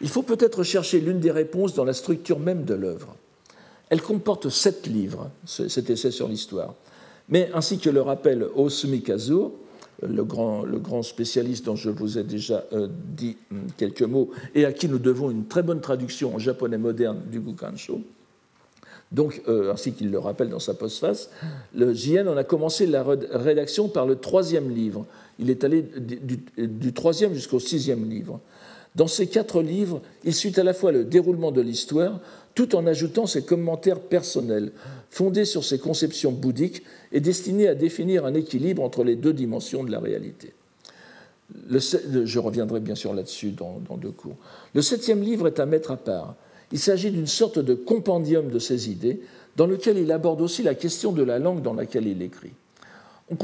Il 0.00 0.08
faut 0.08 0.22
peut-être 0.22 0.62
chercher 0.62 1.00
l'une 1.00 1.18
des 1.18 1.32
réponses 1.32 1.74
dans 1.74 1.84
la 1.84 1.94
structure 1.94 2.38
même 2.38 2.64
de 2.64 2.74
l'œuvre. 2.74 3.16
Elle 3.88 4.02
comporte 4.02 4.50
sept 4.50 4.86
livres, 4.86 5.32
cet 5.44 5.90
essai 5.90 6.12
sur 6.12 6.28
l'histoire, 6.28 6.74
mais 7.28 7.50
ainsi 7.54 7.78
que 7.78 7.90
le 7.90 8.02
rappelle 8.02 8.46
Osumi 8.54 9.02
Kazuo, 9.02 9.58
le 10.02 10.24
grand, 10.24 11.02
spécialiste 11.02 11.64
dont 11.64 11.76
je 11.76 11.90
vous 11.90 12.18
ai 12.18 12.22
déjà 12.22 12.64
euh, 12.72 12.88
dit 13.16 13.36
hum, 13.50 13.66
quelques 13.76 14.02
mots 14.02 14.30
et 14.54 14.64
à 14.64 14.72
qui 14.72 14.88
nous 14.88 14.98
devons 14.98 15.30
une 15.30 15.46
très 15.46 15.62
bonne 15.62 15.80
traduction 15.80 16.34
en 16.34 16.38
japonais 16.38 16.78
moderne 16.78 17.20
du 17.30 17.40
Gukansho, 17.40 18.00
Donc, 19.10 19.42
euh, 19.48 19.72
ainsi 19.72 19.92
qu'il 19.92 20.10
le 20.10 20.18
rappelle 20.18 20.50
dans 20.50 20.60
sa 20.60 20.74
postface, 20.74 21.30
le 21.74 21.92
JN 21.92 22.28
en 22.28 22.36
a 22.36 22.44
commencé 22.44 22.86
la 22.86 23.02
rédaction 23.02 23.88
par 23.88 24.06
le 24.06 24.16
troisième 24.16 24.70
livre. 24.70 25.06
Il 25.38 25.50
est 25.50 25.64
allé 25.64 25.82
du, 25.82 26.92
troisième 26.92 27.34
jusqu'au 27.34 27.60
sixième 27.60 28.08
livre. 28.08 28.40
Dans 28.94 29.06
ces 29.06 29.26
quatre 29.26 29.62
livres, 29.62 30.00
il 30.24 30.34
suit 30.34 30.58
à 30.58 30.64
la 30.64 30.74
fois 30.74 30.92
le 30.92 31.04
déroulement 31.04 31.52
de 31.52 31.60
l'histoire, 31.60 32.20
tout 32.58 32.74
en 32.74 32.88
ajoutant 32.88 33.28
ses 33.28 33.44
commentaires 33.44 34.00
personnels, 34.00 34.72
fondés 35.10 35.44
sur 35.44 35.62
ses 35.62 35.78
conceptions 35.78 36.32
bouddhiques 36.32 36.82
et 37.12 37.20
destinés 37.20 37.68
à 37.68 37.76
définir 37.76 38.26
un 38.26 38.34
équilibre 38.34 38.82
entre 38.82 39.04
les 39.04 39.14
deux 39.14 39.32
dimensions 39.32 39.84
de 39.84 39.92
la 39.92 40.00
réalité. 40.00 40.52
je 41.70 42.38
reviendrai 42.40 42.80
bien 42.80 42.96
sûr 42.96 43.14
là-dessus 43.14 43.52
dans, 43.52 43.78
deux 43.96 44.10
cours. 44.10 44.34
Le 44.74 44.82
septième 44.82 45.22
livre 45.22 45.46
est 45.46 45.60
à 45.60 45.66
mettre 45.66 45.92
à 45.92 45.96
part. 45.96 46.34
Il 46.72 46.80
s'agit 46.80 47.12
d'une 47.12 47.28
sorte 47.28 47.60
de 47.60 47.74
compendium 47.74 48.50
de 48.50 48.58
ses 48.58 48.90
idées, 48.90 49.20
dans 49.54 49.68
lequel 49.68 49.96
il 49.96 50.10
aborde 50.10 50.40
aussi 50.40 50.64
la 50.64 50.74
question 50.74 51.12
de 51.12 51.22
la 51.22 51.38
langue 51.38 51.62
dans 51.62 51.74
laquelle 51.74 52.08
il 52.08 52.20
écrit. 52.22 52.54
On 53.30 53.36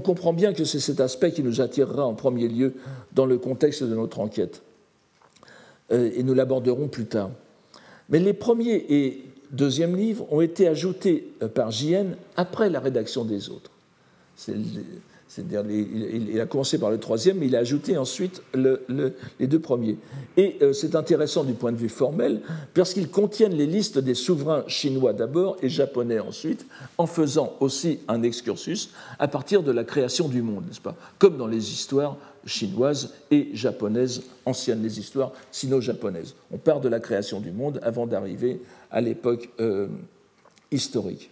comprend 0.00 0.32
bien 0.32 0.52
que 0.52 0.62
c'est 0.62 0.78
cet 0.78 1.00
aspect 1.00 1.32
qui 1.32 1.42
nous 1.42 1.60
attirera 1.60 2.06
en 2.06 2.14
premier 2.14 2.46
lieu 2.46 2.74
dans 3.14 3.26
le 3.26 3.36
contexte 3.36 3.82
de 3.82 3.96
notre 3.96 4.20
enquête, 4.20 4.62
euh, 5.90 6.12
et 6.14 6.22
nous 6.22 6.34
l'aborderons 6.34 6.86
plus 6.86 7.06
tard. 7.06 7.32
Mais 8.10 8.18
les 8.18 8.32
premiers 8.32 8.86
et 8.88 9.24
deuxièmes 9.50 9.96
livres 9.96 10.26
ont 10.32 10.40
été 10.40 10.68
ajoutés 10.68 11.32
euh, 11.42 11.48
par 11.48 11.70
JN 11.70 12.16
après 12.36 12.70
la 12.70 12.80
rédaction 12.80 13.24
des 13.24 13.50
autres 13.50 13.70
il, 15.38 16.40
a 16.40 16.46
commencé 16.46 16.78
par 16.78 16.90
le 16.90 16.98
troisième, 16.98 17.38
mais 17.38 17.46
il 17.46 17.56
a 17.56 17.60
ajouté 17.60 17.96
ensuite 17.96 18.42
les 18.54 19.46
deux 19.46 19.58
premiers. 19.58 19.96
Et 20.36 20.56
euh, 20.62 20.72
c'est 20.72 20.94
intéressant 20.94 21.44
du 21.44 21.52
point 21.52 21.72
de 21.72 21.76
vue 21.76 21.88
formel, 21.88 22.40
parce 22.74 22.94
qu'ils 22.94 23.10
contiennent 23.10 23.54
les 23.54 23.66
listes 23.66 23.98
des 23.98 24.14
souverains 24.14 24.64
chinois 24.66 25.12
d'abord 25.12 25.56
et 25.62 25.68
japonais 25.68 26.18
ensuite, 26.18 26.66
en 26.98 27.06
faisant 27.06 27.54
aussi 27.60 28.00
un 28.08 28.22
excursus 28.22 28.90
à 29.18 29.28
partir 29.28 29.62
de 29.62 29.70
la 29.70 29.84
création 29.84 30.28
du 30.28 30.42
monde, 30.42 30.64
n'est-ce 30.66 30.80
pas? 30.80 30.96
Comme 31.18 31.36
dans 31.36 31.46
les 31.46 31.72
histoires 31.72 32.16
chinoises 32.46 33.14
et 33.30 33.48
japonaises 33.54 34.22
anciennes, 34.46 34.82
les 34.82 34.98
histoires 34.98 35.32
sino-japonaises. 35.50 36.34
On 36.52 36.58
part 36.58 36.80
de 36.80 36.88
la 36.88 37.00
création 37.00 37.40
du 37.40 37.50
monde 37.50 37.80
avant 37.82 38.06
d'arriver 38.06 38.60
à 38.90 39.00
l'époque 39.00 39.50
euh, 39.60 39.88
historique. 40.70 41.30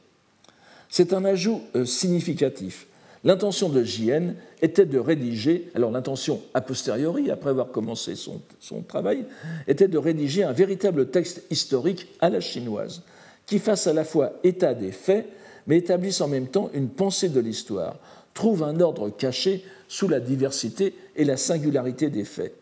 C'est 0.88 1.12
un 1.12 1.24
ajout 1.24 1.62
euh, 1.74 1.84
significatif 1.84 2.88
L'intention 3.24 3.68
de 3.68 3.82
JN 3.82 4.34
était 4.62 4.86
de 4.86 4.98
rédiger, 4.98 5.70
alors 5.74 5.90
l'intention 5.90 6.40
a 6.54 6.60
posteriori, 6.60 7.30
après 7.30 7.50
avoir 7.50 7.68
commencé 7.68 8.14
son, 8.14 8.40
travail, 8.82 9.24
était 9.66 9.88
de 9.88 9.98
rédiger 9.98 10.44
un 10.44 10.52
véritable 10.52 11.10
texte 11.10 11.42
historique 11.50 12.08
à 12.20 12.30
la 12.30 12.40
chinoise, 12.40 13.02
qui 13.46 13.58
fasse 13.58 13.86
à 13.86 13.92
la 13.92 14.04
fois 14.04 14.34
état 14.44 14.74
des 14.74 14.92
faits, 14.92 15.26
mais 15.66 15.78
établisse 15.78 16.20
en 16.20 16.28
même 16.28 16.46
temps 16.46 16.70
une 16.74 16.88
pensée 16.88 17.28
de 17.28 17.40
l'histoire, 17.40 17.96
trouve 18.38 18.62
un 18.62 18.78
ordre 18.78 19.10
caché 19.10 19.64
sous 19.88 20.06
la 20.06 20.20
diversité 20.20 20.94
et 21.16 21.24
la 21.24 21.36
singularité 21.36 22.08
des 22.08 22.22
faits. 22.22 22.54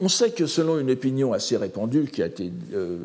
On 0.00 0.08
sait 0.08 0.30
que 0.30 0.46
selon 0.46 0.80
une 0.80 0.90
opinion 0.90 1.32
assez 1.32 1.56
répandue 1.56 2.10
qui 2.12 2.20
a 2.20 2.26
été 2.26 2.50
euh, 2.74 2.98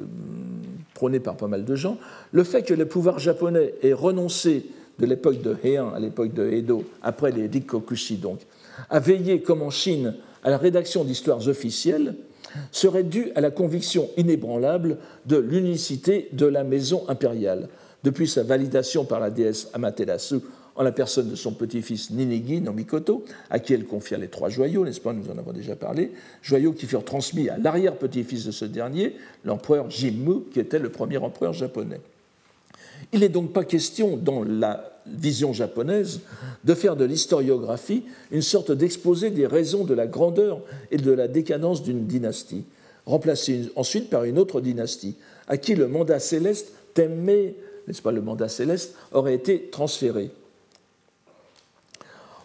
prônée 0.95 1.19
par 1.19 1.37
pas 1.37 1.45
mal 1.45 1.63
de 1.63 1.75
gens, 1.75 1.99
le 2.31 2.43
fait 2.43 2.63
que 2.63 2.73
le 2.73 2.87
pouvoir 2.87 3.19
japonais 3.19 3.75
ait 3.83 3.93
renoncé 3.93 4.65
de 4.97 5.05
l'époque 5.05 5.43
de 5.43 5.55
Heian 5.63 5.93
à 5.93 5.99
l'époque 5.99 6.33
de 6.33 6.49
Edo, 6.49 6.83
après 7.03 7.31
les 7.31 7.45
Rikokushi 7.45 8.15
donc, 8.15 8.39
a 8.89 8.99
veillé, 8.99 9.41
comme 9.41 9.61
en 9.61 9.69
Chine, 9.69 10.15
à 10.43 10.49
la 10.49 10.57
rédaction 10.57 11.03
d'histoires 11.03 11.47
officielles, 11.47 12.15
serait 12.71 13.03
dû 13.03 13.31
à 13.35 13.41
la 13.41 13.51
conviction 13.51 14.09
inébranlable 14.17 14.97
de 15.27 15.37
l'unicité 15.37 16.27
de 16.33 16.47
la 16.47 16.63
maison 16.63 17.03
impériale, 17.07 17.69
depuis 18.03 18.27
sa 18.27 18.41
validation 18.41 19.05
par 19.05 19.19
la 19.19 19.29
déesse 19.29 19.69
Amaterasu 19.73 20.37
en 20.75 20.83
la 20.83 20.91
personne 20.91 21.29
de 21.29 21.35
son 21.35 21.53
petit-fils 21.53 22.11
Ninigi 22.11 22.59
no 22.61 22.73
Mikoto, 22.73 23.23
à 23.49 23.59
qui 23.59 23.73
elle 23.73 23.85
confia 23.85 24.17
les 24.17 24.27
trois 24.27 24.49
joyaux, 24.49 24.83
n'est-ce 24.83 25.01
pas, 25.01 25.13
nous 25.13 25.29
en 25.31 25.37
avons 25.37 25.53
déjà 25.53 25.75
parlé, 25.75 26.11
joyaux 26.41 26.73
qui 26.73 26.85
furent 26.85 27.05
transmis 27.05 27.49
à 27.49 27.57
l'arrière-petit-fils 27.57 28.45
de 28.45 28.51
ce 28.51 28.65
dernier, 28.65 29.15
l'empereur 29.45 29.89
Jimmu, 29.89 30.41
qui 30.51 30.59
était 30.59 30.79
le 30.79 30.89
premier 30.89 31.17
empereur 31.17 31.53
japonais. 31.53 32.01
Il 33.13 33.21
n'est 33.21 33.29
donc 33.29 33.53
pas 33.53 33.63
question, 33.63 34.17
dans 34.17 34.43
la 34.43 35.01
vision 35.05 35.53
japonaise, 35.53 36.21
de 36.63 36.73
faire 36.73 36.95
de 36.95 37.05
l'historiographie 37.05 38.03
une 38.31 38.41
sorte 38.41 38.71
d'exposé 38.71 39.29
des 39.29 39.45
raisons 39.45 39.83
de 39.83 39.93
la 39.93 40.07
grandeur 40.07 40.61
et 40.91 40.97
de 40.97 41.11
la 41.11 41.27
décadence 41.27 41.83
d'une 41.83 42.05
dynastie, 42.05 42.65
remplacée 43.05 43.69
ensuite 43.75 44.09
par 44.09 44.23
une 44.23 44.39
autre 44.39 44.61
dynastie, 44.61 45.15
à 45.47 45.57
qui 45.57 45.75
le 45.75 45.87
mandat 45.87 46.19
céleste 46.19 46.73
t'aimé, 46.93 47.55
n'est-ce 47.87 48.01
pas, 48.01 48.11
le 48.11 48.21
mandat 48.21 48.49
céleste, 48.49 48.95
aurait 49.11 49.35
été 49.35 49.69
transféré. 49.71 50.31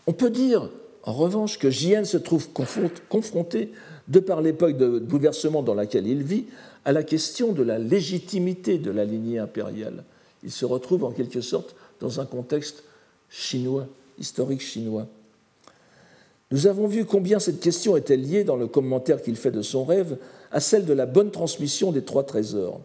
On 0.06 0.12
peut 0.12 0.30
dire, 0.30 0.70
en 1.02 1.12
revanche, 1.12 1.58
que 1.58 1.70
Jien 1.70 2.04
se 2.04 2.16
trouve 2.16 2.48
confronté, 2.50 3.72
de 4.08 4.20
par 4.20 4.40
l'époque 4.40 4.76
de 4.76 4.98
bouleversement 4.98 5.62
dans 5.62 5.74
laquelle 5.74 6.06
il 6.06 6.22
vit, 6.22 6.46
à 6.84 6.92
la 6.92 7.02
question 7.02 7.52
de 7.52 7.62
la 7.62 7.78
légitimité 7.78 8.78
de 8.78 8.90
la 8.90 9.04
lignée 9.04 9.38
impériale 9.38 10.04
il 10.42 10.50
se 10.50 10.64
retrouve 10.64 11.04
en 11.04 11.10
quelque 11.10 11.40
sorte 11.40 11.74
dans 12.00 12.20
un 12.20 12.26
contexte 12.26 12.84
chinois, 13.28 13.86
historique 14.18 14.62
chinois. 14.62 15.06
Nous 16.50 16.66
avons 16.66 16.86
vu 16.86 17.04
combien 17.04 17.38
cette 17.38 17.60
question 17.60 17.96
était 17.96 18.16
liée 18.16 18.44
dans 18.44 18.56
le 18.56 18.66
commentaire 18.66 19.22
qu'il 19.22 19.36
fait 19.36 19.52
de 19.52 19.62
son 19.62 19.84
rêve 19.84 20.16
à 20.50 20.60
celle 20.60 20.84
de 20.84 20.92
la 20.92 21.06
bonne 21.06 21.30
transmission 21.30 21.92
des 21.92 22.02
trois 22.02 22.24
trésors. 22.24 22.80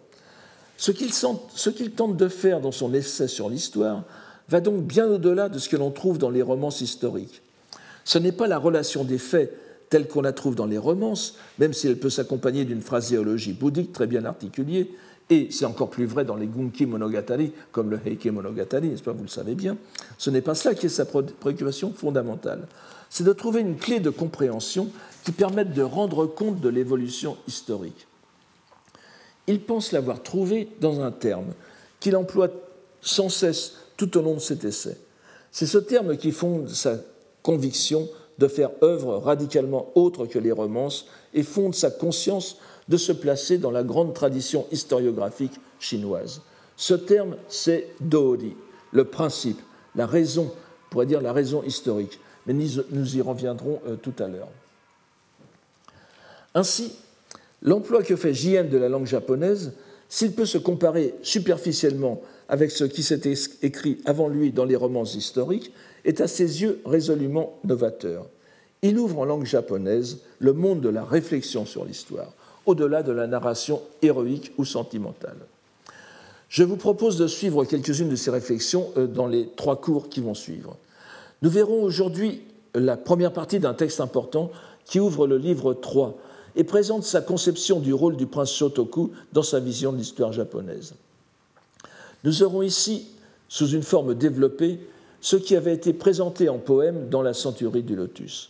Ce 0.78 0.92
qu'il 0.92 1.92
tente 1.92 2.18
de 2.18 2.28
faire 2.28 2.62
dans 2.62 2.72
son 2.72 2.94
essai 2.94 3.28
sur 3.28 3.50
l'histoire 3.50 4.04
va 4.50 4.62
donc 4.62 4.84
bien 4.84 5.08
au-delà 5.08 5.50
de 5.50 5.60
ce 5.60 5.70
que 5.70 5.78
l'on 5.78 5.92
trouve 5.92 6.18
dans 6.18 6.30
les 6.30 6.42
romances 6.42 6.82
historiques. 6.82 7.42
Ce 8.04 8.18
n'est 8.18 8.32
pas 8.32 8.48
la 8.48 8.58
relation 8.58 9.04
des 9.04 9.18
faits 9.18 9.56
telle 9.90 10.08
qu'on 10.08 10.22
la 10.22 10.34
trouve 10.34 10.56
dans 10.56 10.66
les 10.66 10.78
romances, 10.78 11.36
même 11.60 11.74
si 11.74 11.88
elle 11.88 12.00
peut 12.00 12.10
s'accompagner 12.10 12.66
d'une 12.66 12.82
phraséologie 12.82 13.54
bouddhique 13.54 13.94
très 13.94 14.08
bien 14.08 14.26
articulée, 14.26 14.92
et 15.30 15.48
c'est 15.50 15.66
encore 15.66 15.90
plus 15.90 16.06
vrai 16.06 16.24
dans 16.24 16.36
les 16.36 16.46
Gunki 16.46 16.86
Monogatari, 16.86 17.52
comme 17.72 17.90
le 17.90 18.00
Heike 18.06 18.28
Monogatari, 18.28 18.90
n'est-ce 18.90 19.02
pas, 19.02 19.12
vous 19.12 19.24
le 19.24 19.30
savez 19.30 19.56
bien. 19.56 19.76
Ce 20.18 20.30
n'est 20.30 20.42
pas 20.42 20.54
cela 20.54 20.76
qui 20.76 20.86
est 20.86 20.90
sa 20.90 21.06
préoccupation 21.06 21.92
fondamentale. 21.94 22.68
C'est 23.10 23.24
de 23.24 23.34
trouver 23.34 23.62
une 23.62 23.78
clé 23.78 24.00
de 24.00 24.12
compréhension 24.12 24.90
qui 25.24 25.32
permette 25.32 25.74
de 25.74 25.82
rendre 25.82 26.28
compte 26.28 26.62
de 26.62 26.70
l'évolution 26.70 27.38
historique. 27.48 28.08
Il 29.48 29.62
pense 29.62 29.92
l'avoir 29.92 30.22
trouvé 30.22 30.70
dans 30.80 31.02
un 31.02 31.12
terme 31.12 31.54
qu'il 32.00 32.16
emploie 32.16 32.50
sans 33.02 33.30
cesse 33.30 33.76
tout 33.98 34.18
au 34.18 34.22
long 34.22 34.36
de 34.36 34.40
cet 34.40 34.64
essai. 34.64 34.98
C'est 35.52 35.66
ce 35.66 35.78
terme 35.78 36.18
qui 36.18 36.32
fonde 36.32 36.70
sa 36.70 36.98
conviction 37.42 38.10
de 38.38 38.48
faire 38.48 38.72
œuvre 38.84 39.18
radicalement 39.18 39.92
autre 39.96 40.26
que 40.26 40.40
les 40.40 40.52
romances 40.52 41.06
et 41.34 41.44
fonde 41.44 41.74
sa 41.74 41.90
conscience 41.90 42.58
de 42.90 42.98
se 42.98 43.12
placer 43.12 43.58
dans 43.58 43.72
la 43.72 43.84
grande 43.84 44.14
tradition 44.14 44.68
historiographique 44.72 45.54
chinoise. 45.80 46.42
Ce 46.76 46.94
terme, 46.94 47.38
c'est 47.48 47.88
Dodi, 48.02 48.56
le 48.92 49.06
principe, 49.06 49.60
la 49.96 50.06
raison, 50.06 50.52
on 50.52 50.90
pourrait 50.90 51.06
dire 51.06 51.22
la 51.22 51.34
raison 51.34 51.64
historique, 51.64 52.20
mais 52.46 52.54
nous 52.54 53.18
y 53.18 53.22
reviendrons 53.22 53.82
euh, 53.88 53.96
tout 53.96 54.14
à 54.20 54.28
l'heure. 54.28 54.50
Ainsi, 56.54 56.96
l'emploi 57.62 58.04
que 58.04 58.16
fait 58.16 58.34
Jien 58.34 58.64
de 58.64 58.78
la 58.78 58.90
langue 58.90 59.08
japonaise, 59.08 59.74
s'il 60.10 60.34
peut 60.34 60.46
se 60.46 60.58
comparer 60.58 61.16
superficiellement 61.22 62.22
avec 62.50 62.72
ce 62.72 62.84
qui 62.84 63.04
s'était 63.04 63.34
écrit 63.62 63.98
avant 64.06 64.28
lui 64.28 64.52
dans 64.52 64.66
les 64.66 64.76
romans 64.76 65.04
historiques, 65.04 65.72
est 66.04 66.22
à 66.22 66.28
ses 66.28 66.62
yeux 66.62 66.82
résolument 66.86 67.58
novateur. 67.64 68.28
Il 68.82 69.00
ouvre 69.00 69.20
en 69.20 69.26
langue 69.26 69.46
japonaise 69.46 70.20
le 70.40 70.54
monde 70.54 70.82
de 70.82 70.90
la 70.90 71.04
réflexion 71.04 71.66
sur 71.66 71.86
l'histoire, 71.86 72.34
au-delà 72.66 73.04
de 73.04 73.12
la 73.12 73.28
narration 73.28 73.82
héroïque 74.02 74.52
ou 74.58 74.66
sentimentale. 74.66 75.38
Je 76.50 76.64
vous 76.64 76.78
propose 76.78 77.18
de 77.18 77.28
suivre 77.28 77.66
quelques-unes 77.66 78.10
de 78.10 78.16
ces 78.16 78.32
réflexions 78.32 78.92
euh, 78.98 79.08
dans 79.08 79.28
les 79.28 79.50
trois 79.56 79.82
cours 79.82 80.10
qui 80.10 80.22
vont 80.22 80.36
suivre. 80.36 80.78
Nous 81.42 81.50
verrons 81.50 81.84
aujourd'hui 81.84 82.42
la 82.76 82.98
première 82.98 83.34
partie 83.34 83.60
d'un 83.60 83.74
texte 83.74 84.00
important 84.00 84.52
qui 84.86 85.00
ouvre 85.00 85.28
le 85.28 85.38
livre 85.38 85.74
3 85.74 86.18
et 86.56 86.64
présente 86.64 87.04
sa 87.04 87.22
conception 87.22 87.80
du 87.80 87.94
rôle 87.94 88.16
du 88.16 88.28
prince 88.28 88.54
Shotoku 88.54 89.12
dans 89.34 89.44
sa 89.44 89.60
vision 89.60 89.92
de 89.92 89.98
l'histoire 89.98 90.32
japonaise. 90.32 90.94
Nous 92.26 92.42
aurons 92.42 92.64
ici, 92.64 93.08
sous 93.48 93.70
une 93.70 93.84
forme 93.84 94.16
développée, 94.16 94.80
ce 95.22 95.36
qui 95.36 95.56
avait 95.56 95.74
été 95.74 95.94
présenté 95.94 96.50
en 96.50 96.58
poème 96.58 97.08
dans 97.10 97.22
la 97.22 97.34
Centurie 97.34 97.84
du 97.84 97.96
Lotus. 97.96 98.50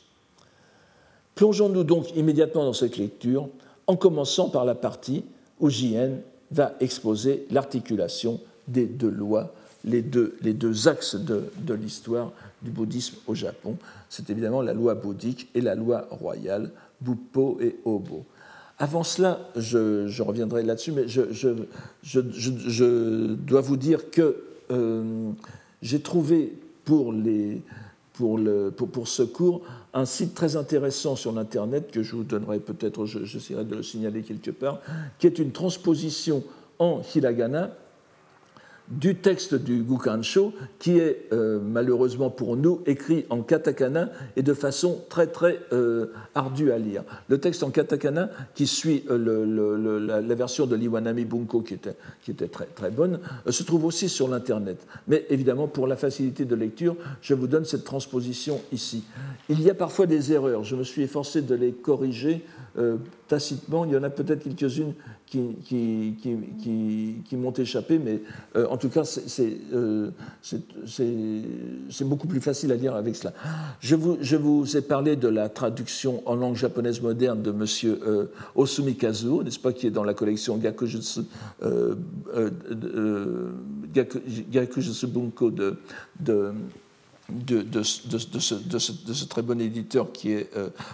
Plongeons-nous 1.35 1.83
donc 1.83 2.15
immédiatement 2.15 2.63
dans 2.63 2.73
cette 2.73 2.97
lecture 2.97 3.49
en 3.87 3.97
commençant 3.97 4.49
par 4.49 4.63
la 4.63 4.75
partie 4.75 5.25
où 5.59 5.69
JN 5.69 6.21
va 6.51 6.73
exposer 6.79 7.45
l'articulation 7.51 8.39
des 8.69 8.85
deux 8.85 9.09
lois, 9.09 9.53
les 9.83 10.01
deux, 10.01 10.87
axes 10.87 11.15
de, 11.15 11.43
de 11.57 11.73
l'histoire 11.73 12.31
du 12.61 12.71
bouddhisme 12.71 13.17
au 13.27 13.35
Japon. 13.35 13.77
C'est 14.09 14.29
évidemment 14.29 14.61
la 14.61 14.73
loi 14.73 14.95
bouddhique 14.95 15.49
et 15.53 15.61
la 15.61 15.75
loi 15.75 16.07
royale, 16.09 16.71
Buppo 17.01 17.59
et 17.61 17.75
Obo. 17.83 18.25
Avant 18.77 19.03
cela, 19.03 19.39
je, 19.55 20.21
reviendrai 20.21 20.63
là-dessus, 20.63 20.91
mais 20.91 21.07
je, 21.07 21.23
dois 23.33 23.61
vous 23.61 23.77
dire 23.77 24.11
que 24.11 24.43
euh, 24.71 25.31
j'ai 25.81 26.01
trouvé 26.01 26.53
pour, 26.83 27.13
ce 29.05 29.23
cours 29.23 29.61
un 29.93 30.05
site 30.05 30.33
très 30.33 30.57
intéressant 30.57 31.15
sur 31.15 31.31
l'Internet 31.31 31.89
que 31.91 32.03
je 32.03 32.17
vous 32.17 32.23
donnerai 32.23 32.59
peut-être, 32.59 33.05
j'essaierai 33.05 33.63
de 33.63 33.75
le 33.75 33.83
signaler 33.83 34.23
quelque 34.23 34.51
part, 34.51 34.81
qui 35.19 35.27
est 35.27 35.39
une 35.39 35.51
transposition 35.51 36.43
en 36.79 37.01
hiragana 37.15 37.71
du 38.89 39.15
texte 39.15 39.55
du 39.55 39.81
Gukansho, 39.81 40.53
qui 40.79 40.99
est 40.99 41.27
euh, 41.33 41.59
malheureusement 41.59 42.29
pour 42.29 42.55
nous 42.55 42.81
écrit 42.85 43.25
en 43.29 43.41
katakana 43.41 44.09
et 44.35 44.43
de 44.43 44.53
façon 44.53 45.01
très 45.09 45.27
très 45.27 45.59
euh, 45.73 46.07
ardue 46.35 46.71
à 46.71 46.77
lire. 46.77 47.03
Le 47.27 47.39
texte 47.39 47.63
en 47.63 47.71
katakana, 47.71 48.29
qui 48.53 48.67
suit 48.67 49.03
euh, 49.09 50.21
la, 50.21 50.35
version 50.35 50.67
de 50.67 50.75
l'Iwanami 50.75 51.25
Bunko, 51.25 51.61
qui 51.61 51.73
était, 51.73 51.95
qui 52.23 52.31
était 52.31 52.47
très, 52.47 52.65
très 52.65 52.91
bonne, 52.91 53.19
se 53.49 53.63
trouve 53.63 53.85
aussi 53.85 54.09
sur 54.09 54.27
l'Internet. 54.27 54.85
Mais 55.07 55.25
évidemment, 55.29 55.67
pour 55.67 55.87
la 55.87 55.95
facilité 55.95 56.45
de 56.45 56.55
lecture, 56.55 56.95
je 57.21 57.33
vous 57.33 57.47
donne 57.47 57.65
cette 57.65 57.85
transposition 57.85 58.61
ici. 58.71 59.03
Il 59.49 59.61
y 59.61 59.69
a 59.69 59.73
parfois 59.73 60.05
des 60.05 60.31
erreurs, 60.31 60.63
je 60.63 60.75
me 60.75 60.83
suis 60.83 61.01
efforcé 61.01 61.41
de 61.41 61.55
les 61.55 61.71
corriger 61.71 62.43
tacitement. 63.27 63.85
Il 63.85 63.91
y 63.91 63.97
en 63.97 64.03
a 64.03 64.09
peut-être 64.09 64.43
quelques-unes 64.43 64.93
qui, 65.25 65.55
qui, 65.63 66.15
qui, 66.21 67.15
qui 67.27 67.35
m'ont 67.35 67.51
échappé, 67.51 67.99
mais 67.99 68.21
euh, 68.55 68.67
en 68.69 68.77
tout 68.77 68.89
cas, 68.89 69.01
euh, 69.73 70.11
c'est 70.85 72.03
beaucoup 72.07 72.27
plus 72.27 72.41
facile 72.41 72.71
à 72.71 72.75
lire 72.75 72.95
avec 72.95 73.15
cela. 73.15 73.33
Je 73.79 73.95
vous, 73.95 74.17
je 74.21 74.35
vous, 74.35 74.77
ai 74.77 74.81
parlé 74.81 75.15
de 75.15 75.27
la 75.27 75.49
traduction 75.49 76.21
en 76.25 76.35
langue 76.35 76.55
japonaise 76.55 77.01
moderne 77.01 77.41
de 77.41 77.51
M. 77.51 77.65
Euh, 77.85 78.25
Osumi 78.55 78.95
Kazuo, 78.95 79.43
n'est-ce 79.43 79.59
pas, 79.59 79.73
qui 79.73 79.87
est 79.87 79.91
dans 79.91 80.03
la 80.03 80.13
collection 80.13 80.57
Gakujutsu, 80.57 81.21
euh, 81.63 81.95
Gakujutsu 84.51 85.07
Bunko 85.07 85.51
de, 85.51 85.77
de 86.19 86.53
de, 87.29 87.61
de, 87.61 87.79
de, 87.79 87.81
ce, 88.39 88.55
de, 88.55 88.79
ce, 89.13 89.25
très 89.25 89.41
bon 89.41 89.59
éditeur 89.59 90.11
qui 90.11 90.31
est 90.33 90.51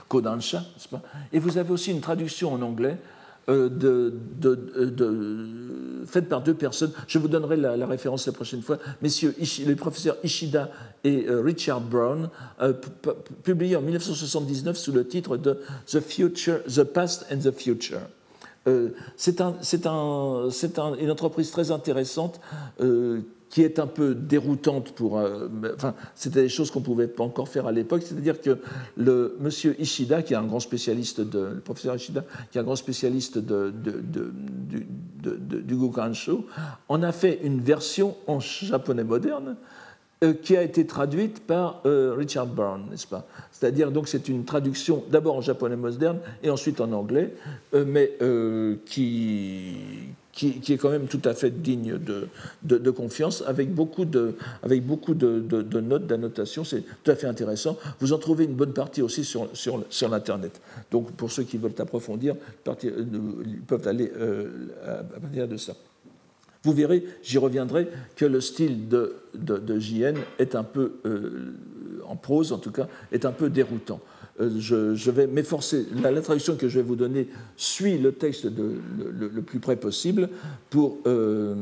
Kodansha, 0.08 0.60
n'est-ce 0.60 0.88
pas? 0.88 1.02
Et 1.34 1.40
vous 1.40 1.58
avez 1.58 1.72
aussi 1.72 1.92
une 1.92 2.02
traduction 2.02 2.54
en 2.54 2.62
anglais 2.62 2.98
euh, 3.50 3.70
de, 3.70 4.14
faite 6.06 6.30
par 6.30 6.42
deux 6.42 6.54
personnes. 6.54 6.92
Je 7.08 7.18
vous 7.18 7.28
donnerai 7.28 7.58
la, 7.58 7.88
référence 7.88 8.28
la 8.28 8.34
prochaine 8.34 8.62
fois. 8.62 8.78
Messieurs, 9.02 9.36
les 9.66 9.76
professeurs 9.76 10.18
Ishida 10.24 10.70
et 11.04 11.26
euh, 11.28 11.42
Richard 11.42 11.82
Brown, 11.82 12.30
euh, 12.62 12.74
publié 13.44 13.76
en 13.76 13.82
1979 13.82 14.78
sous 14.78 14.92
le 14.92 15.08
titre 15.08 15.38
de 15.38 15.60
The, 15.88 16.02
Future, 16.02 16.64
The 16.66 16.84
Past 16.84 17.26
and 17.32 17.40
the 17.40 17.52
Future. 17.52 18.02
c'est 19.16 19.42
un, 19.42 19.56
un, 19.86 20.96
une 21.00 21.12
entreprise 21.12 21.50
très 21.52 21.72
intéressante 21.72 22.40
qui 23.52 23.62
est 23.64 23.80
un 23.80 23.88
peu 23.88 24.16
déroutante 24.16 24.94
pour. 24.94 25.20
Euh, 25.20 25.50
enfin, 25.76 25.94
c'était 26.16 26.42
des 26.42 26.50
choses 26.50 26.72
qu'on 26.72 26.80
ne 26.80 26.86
pouvait 26.86 27.08
pas 27.08 27.24
encore 27.24 27.50
faire 27.50 27.68
à 27.68 27.74
l'époque. 27.74 28.02
C'est-à-dire 28.04 28.40
que 28.42 28.58
le 28.96 29.36
monsieur 29.40 29.80
Ishida, 29.80 30.24
qui 30.24 30.34
est 30.34 30.38
un 30.38 30.46
grand 30.46 30.62
spécialiste 30.62 31.20
de. 31.20 31.40
Le 31.56 31.60
professeur 31.60 31.96
Ishida, 31.96 32.24
qui 32.50 32.58
est 32.58 32.62
un 32.62 32.64
grand 32.64 32.78
spécialiste 32.78 33.38
de, 33.38 33.74
du 35.20 35.76
Gukansho, 35.76 36.46
en 36.88 37.04
a 37.04 37.12
fait 37.12 37.42
une 37.44 37.60
version 37.60 38.16
en 38.26 38.40
japonais 38.40 39.04
moderne 39.04 39.58
euh, 40.24 40.34
qui 40.34 40.56
a 40.56 40.64
été 40.64 40.88
traduite 40.88 41.46
par 41.46 41.82
euh, 41.86 42.16
Richard 42.18 42.48
Brown, 42.48 42.86
n'est-ce 42.90 43.08
pas? 43.08 43.28
C'est-à-dire, 43.52 43.92
donc, 43.92 44.08
c'est 44.08 44.30
une 44.30 44.46
traduction 44.46 45.04
d'abord 45.12 45.36
en 45.36 45.42
japonais 45.42 45.76
moderne 45.76 46.20
et 46.42 46.50
ensuite 46.50 46.80
en 46.80 46.94
anglais, 46.94 47.34
mais 47.74 48.14
qui, 48.86 49.76
qui, 50.32 50.62
est 50.70 50.78
quand 50.78 50.90
même 50.90 51.08
tout 51.08 51.22
à 51.26 51.34
fait 51.34 51.62
digne 51.62 51.98
de, 52.64 52.92
confiance, 52.92 53.44
avec 53.46 53.74
beaucoup 53.74 54.06
de, 54.06 54.36
notes, 54.64 56.08
d'annotations. 56.08 56.64
C'est 56.64 56.84
tout 57.04 57.12
à 57.12 57.16
fait 57.16 57.28
intéressant. 57.28 57.78
Vous 58.00 58.14
en 58.14 58.18
trouvez 58.18 58.46
une 58.46 58.56
bonne 58.56 58.74
partie 58.74 59.02
aussi 59.02 59.24
sur, 59.24 59.50
sur, 59.54 60.10
l'Internet. 60.10 60.62
Donc, 60.92 61.12
pour 61.12 61.32
ceux 61.32 61.44
qui 61.44 61.58
veulent 61.58 61.74
approfondir, 61.80 62.36
ils 62.84 63.62
peuvent 63.68 63.88
aller 63.88 64.12
euh, 64.16 64.48
à 64.86 65.20
partir 65.20 65.48
de 65.48 65.58
ça. 65.58 65.74
Vous 66.64 66.74
verrez, 66.74 67.04
j'y 67.24 67.40
reviendrai, 67.40 67.88
que 68.16 68.26
le 68.26 68.40
style 68.40 68.88
de, 68.88 69.16
de, 69.34 69.80
JN 69.80 70.16
est 70.38 70.56
un 70.56 70.64
peu, 70.64 70.94
euh, 71.06 71.56
en 72.06 72.16
prose 72.16 72.54
en 72.54 72.60
tout 72.60 72.72
cas, 72.72 72.88
est 73.12 73.26
un 73.26 73.32
peu 73.32 73.50
déroutant. 73.50 74.00
Euh, 74.40 74.50
je, 74.96 75.12
vais 75.12 75.28
m'efforcer. 75.28 75.86
La, 76.02 76.22
traduction 76.22 76.56
que 76.56 76.70
je 76.70 76.80
vais 76.80 76.86
vous 76.86 76.96
donner 76.96 77.28
suit 77.58 77.98
le 77.98 78.14
texte 78.14 78.46
le, 78.46 79.42
plus 79.42 79.60
près 79.60 79.76
possible 79.76 80.30
pour, 80.70 81.00
euh, 81.06 81.54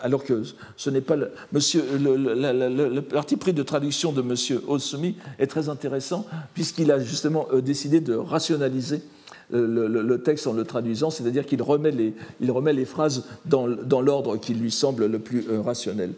alors 0.00 0.24
que 0.24 0.42
ce 0.76 0.90
n'est 0.90 1.00
pas 1.00 1.16
le, 1.16 1.30
monsieur, 1.52 1.84
le, 1.98 3.00
parti 3.00 3.36
pris 3.36 3.52
de 3.52 3.62
traduction 3.62 4.12
de 4.12 4.22
M. 4.22 4.60
Osumi 4.66 5.16
est 5.38 5.46
très 5.46 5.68
intéressant 5.68 6.26
puisqu'il 6.52 6.90
a 6.90 6.98
justement 6.98 7.46
euh, 7.52 7.60
décidé 7.60 8.00
de 8.00 8.14
rationaliser 8.14 9.02
le, 9.52 10.16
texte 10.16 10.48
en 10.48 10.52
le 10.52 10.64
traduisant, 10.64 11.10
c'est-à-dire 11.10 11.46
qu'il 11.46 11.62
remet 11.62 11.92
les, 11.92 12.14
remet 12.50 12.72
les 12.72 12.84
phrases 12.84 13.24
dans, 13.44 13.68
dans 13.68 14.00
l'ordre 14.00 14.38
qui 14.38 14.54
lui 14.54 14.72
semble 14.72 15.06
le 15.06 15.20
plus 15.20 15.44
rationnel. 15.64 16.14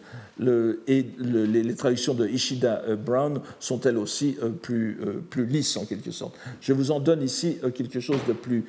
Et 0.87 1.07
les, 1.19 1.75
traductions 1.75 2.15
de 2.15 2.27
Ishida 2.27 2.83
euh, 2.87 2.97
Brown 2.97 3.41
sont 3.59 3.81
elles 3.81 3.99
aussi 3.99 4.37
euh, 4.43 4.51
plus, 4.51 4.99
plus 5.31 5.47
lisses 5.47 5.77
en 5.77 5.85
quelque 5.85 6.11
sorte. 6.11 6.37
Je 6.61 6.73
vous 6.73 6.91
en 6.91 7.01
donne 7.01 7.23
ici 7.23 7.59
quelque 7.75 8.01
chose 8.01 8.21
de 8.27 8.33
plus, 8.33 8.65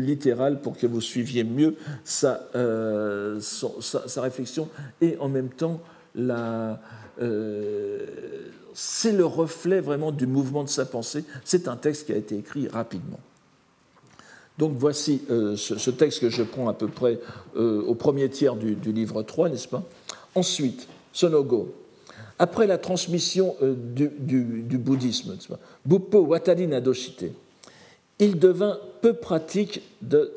littéral 0.00 0.60
pour 0.60 0.76
que 0.76 0.86
vous 0.86 1.00
suiviez 1.00 1.44
mieux 1.44 1.76
sa, 2.04 2.48
réflexion 4.16 4.68
et 5.00 5.16
en 5.18 5.28
même 5.28 5.48
temps 5.48 5.80
c'est 8.74 9.12
le 9.12 9.24
reflet 9.24 9.80
vraiment 9.80 10.12
du 10.12 10.26
mouvement 10.26 10.64
de 10.64 10.68
sa 10.68 10.84
pensée. 10.84 11.24
C'est 11.44 11.66
un 11.68 11.76
texte 11.76 12.06
qui 12.06 12.12
a 12.12 12.16
été 12.16 12.36
écrit 12.36 12.68
rapidement. 12.68 13.20
Donc 14.58 14.72
voici 14.74 15.22
euh, 15.30 15.56
ce, 15.56 15.90
texte 15.90 16.20
que 16.20 16.30
je 16.30 16.42
prends 16.42 16.68
à 16.68 16.72
peu 16.72 16.88
près 16.88 17.20
euh, 17.56 17.82
au 17.82 17.94
premier 17.94 18.28
tiers 18.30 18.56
du, 18.56 18.74
livre 18.92 19.22
3, 19.22 19.50
n'est-ce 19.50 19.68
pas? 19.68 19.82
Ensuite, 20.36 20.86
Sonogo. 21.14 21.74
Après 22.38 22.66
la 22.66 22.76
transmission 22.76 23.56
euh, 23.62 23.74
du, 23.74 24.78
bouddhisme, 24.78 25.38
Buppo 25.86 26.20
Watari 26.20 26.66
Nadoshite, 26.66 27.24
il 28.18 28.38
devint 28.38 28.78
peu 29.00 29.14
pratique 29.14 29.80
de. 30.02 30.30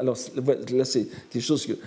Alors 0.00 0.16
là, 0.72 0.84
c'est 0.84 1.06
que 1.34 1.78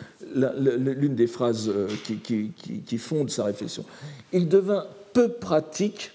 l'une 0.93 1.15
des 1.15 1.27
phrases 1.27 1.69
qui, 2.05 2.51
qui, 2.85 2.97
fonde 2.97 3.29
sa 3.29 3.43
réflexion. 3.43 3.83
Il 4.31 4.47
devint 4.47 4.85
peu 5.11 5.27
pratique 5.27 6.11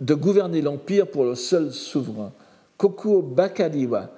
de 0.00 0.14
gouverner 0.14 0.60
l'empire 0.60 1.06
pour 1.06 1.24
le 1.24 1.36
seul 1.36 1.72
souverain. 1.72 2.32
Kokuo 2.76 3.22
Bakariwa 3.22 4.10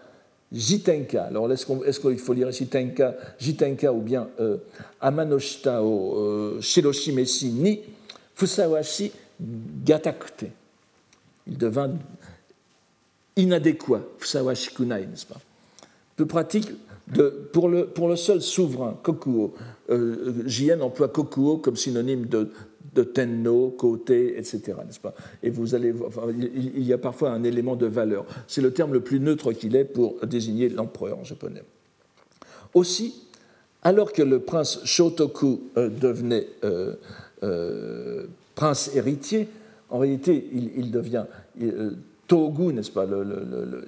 Jitenka. 0.54 1.24
Alors, 1.24 1.50
est-ce 1.52 2.00
qu'il 2.00 2.18
faut 2.18 2.32
lire 2.32 2.48
ici 2.48 2.68
Tenka, 2.68 3.16
Jitenka 3.40 3.92
ou 3.92 4.00
bien 4.00 4.28
euh, 4.38 4.58
Amanoshita 5.00 5.82
o 5.82 6.16
euh, 6.16 6.60
Shiroshimesi 6.60 7.50
ni 7.50 7.80
Fusawashi 8.36 9.10
Gatakute 9.40 10.44
Il 11.48 11.58
devint 11.58 11.90
inadéquat, 13.36 14.02
Fusawashi 14.18 14.72
Kunai, 14.72 15.06
n'est-ce 15.06 15.26
pas? 15.26 15.40
Peu 16.14 16.26
pratique 16.26 16.70
de, 17.08 17.48
pour, 17.52 17.68
le, 17.68 17.86
pour 17.86 18.08
le 18.08 18.14
seul 18.14 18.40
souverain, 18.40 18.96
Kokuo. 19.02 19.54
Euh, 19.90 20.44
JN 20.46 20.80
emploie 20.82 21.08
Kokuo 21.08 21.56
comme 21.58 21.76
synonyme 21.76 22.26
de, 22.26 22.48
de 22.94 23.02
tenno, 23.02 23.70
côté, 23.70 24.38
etc. 24.38 24.62
N'est-ce 24.86 25.00
pas? 25.00 25.14
Et 25.42 25.50
vous 25.50 25.74
allez, 25.74 25.92
il 26.36 26.84
y 26.84 26.92
a 26.92 26.98
parfois 26.98 27.30
un 27.30 27.42
élément 27.44 27.76
de 27.76 27.86
valeur. 27.86 28.24
C'est 28.46 28.60
le 28.60 28.72
terme 28.72 28.92
le 28.92 29.00
plus 29.00 29.20
neutre 29.20 29.52
qu'il 29.52 29.76
est 29.76 29.84
pour 29.84 30.24
désigner 30.26 30.68
l'empereur 30.68 31.18
en 31.18 31.24
japonais. 31.24 31.62
Aussi, 32.74 33.24
alors 33.82 34.12
que 34.12 34.22
le 34.22 34.40
prince 34.40 34.80
Shotoku 34.84 35.70
euh, 35.76 35.88
devenait 35.88 36.48
euh, 36.64 36.94
euh, 37.42 38.24
prince 38.54 38.90
héritier, 38.94 39.48
en 39.90 39.98
réalité, 39.98 40.48
il, 40.52 40.90
devient 40.90 41.24
Togu, 42.26 42.72
n'est-ce 42.72 42.90
pas? 42.90 43.06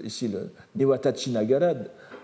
Ici, 0.05 0.29
le 0.29 0.51
Niwata 0.77 1.13
Chinagara 1.15 1.73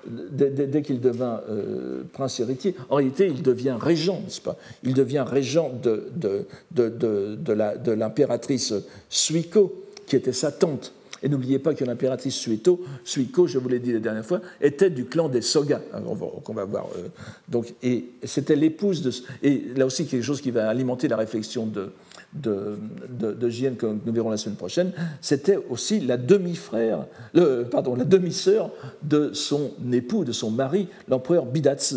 dès, 0.07 0.83
qu'il 0.83 1.01
devint 1.01 1.41
euh, 1.49 2.03
prince 2.13 2.41
héritier, 2.41 2.75
en 2.91 2.97
réalité, 2.97 3.27
il 3.27 3.43
devient 3.43 3.77
régent, 3.81 4.21
n'est-ce 4.25 4.41
pas? 4.41 4.57
Il 4.83 4.95
devient 4.95 5.25
régent 5.27 5.73
de, 5.83 6.09
de, 6.17 6.47
de 6.71 7.93
l'impératrice 7.93 8.75
Suiko, 9.09 9.85
qui 10.07 10.17
était 10.17 10.33
sa 10.33 10.53
tante. 10.53 10.93
Et 11.23 11.29
n'oubliez 11.29 11.59
pas 11.59 11.75
que 11.75 11.85
l'impératrice 11.85 12.35
Suiko, 12.35 12.81
Suiko, 13.05 13.47
je 13.47 13.59
vous 13.59 13.69
l'ai 13.69 13.79
dit 13.79 13.93
la 13.93 14.01
dernière 14.01 14.27
fois, 14.27 14.41
était 14.61 14.91
du 14.91 15.05
clan 15.05 15.29
des 15.29 15.41
Soga, 15.41 15.81
qu'on 16.45 16.55
va 16.55 16.65
voir. 16.65 16.87
Euh, 16.97 17.09
donc, 17.49 17.73
et 17.83 18.07
c'était 18.25 18.57
l'épouse 18.57 19.03
de. 19.03 19.13
Et 19.43 19.63
là 19.77 19.87
aussi, 19.87 20.07
quelque 20.07 20.25
chose 20.25 20.41
qui 20.41 20.51
va 20.51 20.69
alimenter 20.69 21.07
la 21.07 21.17
réflexion 21.17 21.67
de, 21.67 21.93
de, 22.35 22.79
de, 23.09 23.33
de 23.33 23.75
que 23.75 23.87
nous 23.87 24.13
verrons 24.13 24.31
la 24.31 24.37
semaine 24.37 24.57
prochaine, 24.57 24.93
c'était 25.21 25.59
aussi 25.71 26.01
la 26.01 26.17
demi-frère, 26.17 27.07
pardon, 27.71 27.95
la 27.95 28.05
demi-sœur 28.05 28.71
de 29.03 29.33
son 29.33 29.73
époux, 29.93 30.25
de 30.25 30.33
son 30.33 30.51
mari, 30.51 30.89
l'empereur 31.09 31.45
Bidatsu. 31.47 31.97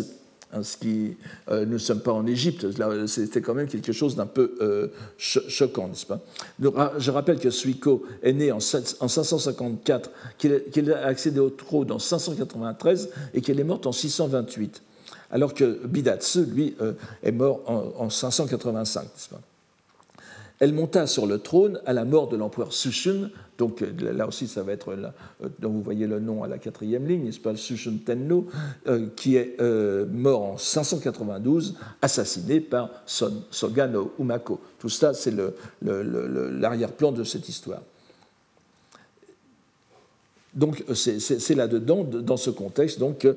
Hein, 0.52 0.62
ce 0.62 0.76
qui, 0.76 1.16
euh, 1.50 1.64
nous 1.64 1.72
ne 1.72 1.78
sommes 1.78 2.00
pas 2.00 2.12
en 2.12 2.24
Égypte, 2.24 2.66
c'était 3.06 3.40
quand 3.40 3.54
même 3.54 3.66
quelque 3.66 3.92
chose 3.92 4.14
d'un 4.14 4.26
peu 4.26 4.54
euh, 4.60 4.88
choquant, 5.18 5.88
n'est-ce 5.88 6.06
pas? 6.06 6.20
Je 6.98 7.10
rappelle 7.10 7.40
que 7.40 7.50
Suiko 7.50 8.04
est 8.22 8.32
né 8.32 8.52
en, 8.52 8.60
554, 8.60 10.10
qu'il 10.38 10.92
a 10.92 11.04
accédé 11.04 11.40
au 11.40 11.50
trône 11.50 11.90
en 11.90 11.98
593 11.98 13.10
et 13.34 13.40
qu'elle 13.40 13.58
est 13.58 13.64
morte 13.64 13.86
en 13.86 13.92
628, 13.92 14.82
alors 15.32 15.52
que 15.52 15.84
Bidatsu, 15.84 16.44
lui, 16.44 16.76
euh, 16.80 16.92
est 17.24 17.32
mort 17.32 17.62
en, 17.66 18.04
en 18.04 18.10
585, 18.10 19.02
n'est-ce 19.02 19.28
pas? 19.28 19.40
Elle 20.58 20.72
monta 20.72 21.06
sur 21.06 21.26
le 21.26 21.38
trône 21.38 21.80
à 21.84 21.92
la 21.92 22.04
mort 22.04 22.28
de 22.28 22.36
l'empereur 22.36 22.72
Sushun, 22.72 23.30
donc 23.58 23.82
euh, 23.82 23.92
là 24.12 24.26
aussi 24.26 24.48
ça 24.48 24.62
va 24.62 24.72
être, 24.72 24.90
euh, 24.90 25.48
donc 25.58 25.72
vous 25.72 25.82
voyez 25.82 26.06
le 26.06 26.18
nom 26.18 26.42
à 26.42 26.48
la 26.48 26.58
quatrième 26.58 27.06
ligne, 27.06 27.24
n'est-ce 27.24 27.40
pas, 27.40 27.54
Sushun 27.56 27.98
Tenno, 28.04 28.46
euh, 28.86 29.08
qui 29.16 29.36
est 29.36 29.60
mort 30.10 30.42
en 30.42 30.58
592, 30.58 31.74
assassiné 32.00 32.60
par 32.60 32.90
Son, 33.04 33.42
Sogano 33.50 34.12
Umako. 34.18 34.60
Tout 34.78 34.88
ça, 34.88 35.12
c'est 35.14 35.34
l'arrière-plan 35.82 37.12
de 37.12 37.24
cette 37.24 37.48
histoire. 37.48 37.82
Donc 40.54 40.82
c'est 40.94 41.54
là-dedans, 41.54 42.02
dans 42.04 42.38
ce 42.38 42.48
contexte, 42.48 42.98
donc, 42.98 43.28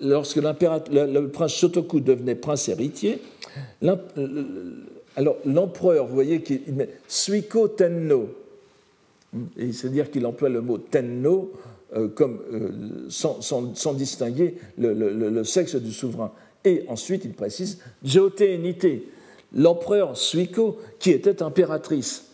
lorsque 0.00 0.36
le, 0.36 1.12
le, 1.12 1.28
prince 1.28 1.54
Shotoku 1.54 2.00
devenait 2.00 2.34
prince 2.34 2.68
héritier, 2.68 3.22
alors 5.16 5.36
l'empereur, 5.44 6.06
vous 6.06 6.14
voyez 6.14 6.42
qu'il 6.42 6.74
met 6.74 6.88
Suiko 7.08 7.68
Tenno, 7.68 8.28
c'est-à-dire 9.56 10.10
qu'il 10.10 10.26
emploie 10.26 10.48
le 10.48 10.60
mot 10.60 10.78
Tenno 10.78 11.52
euh, 11.96 12.08
euh, 12.20 13.06
sans, 13.08 13.92
distinguer 13.94 14.56
le, 14.78 15.44
sexe 15.44 15.76
du 15.76 15.92
souverain. 15.92 16.32
Et 16.64 16.84
ensuite, 16.88 17.24
il 17.24 17.32
précise 17.32 17.78
Jote 18.02 18.40
Nite, 18.40 18.86
l'empereur 19.54 20.16
Suiko, 20.16 20.78
qui 20.98 21.10
était 21.10 21.42
impératrice, 21.42 22.26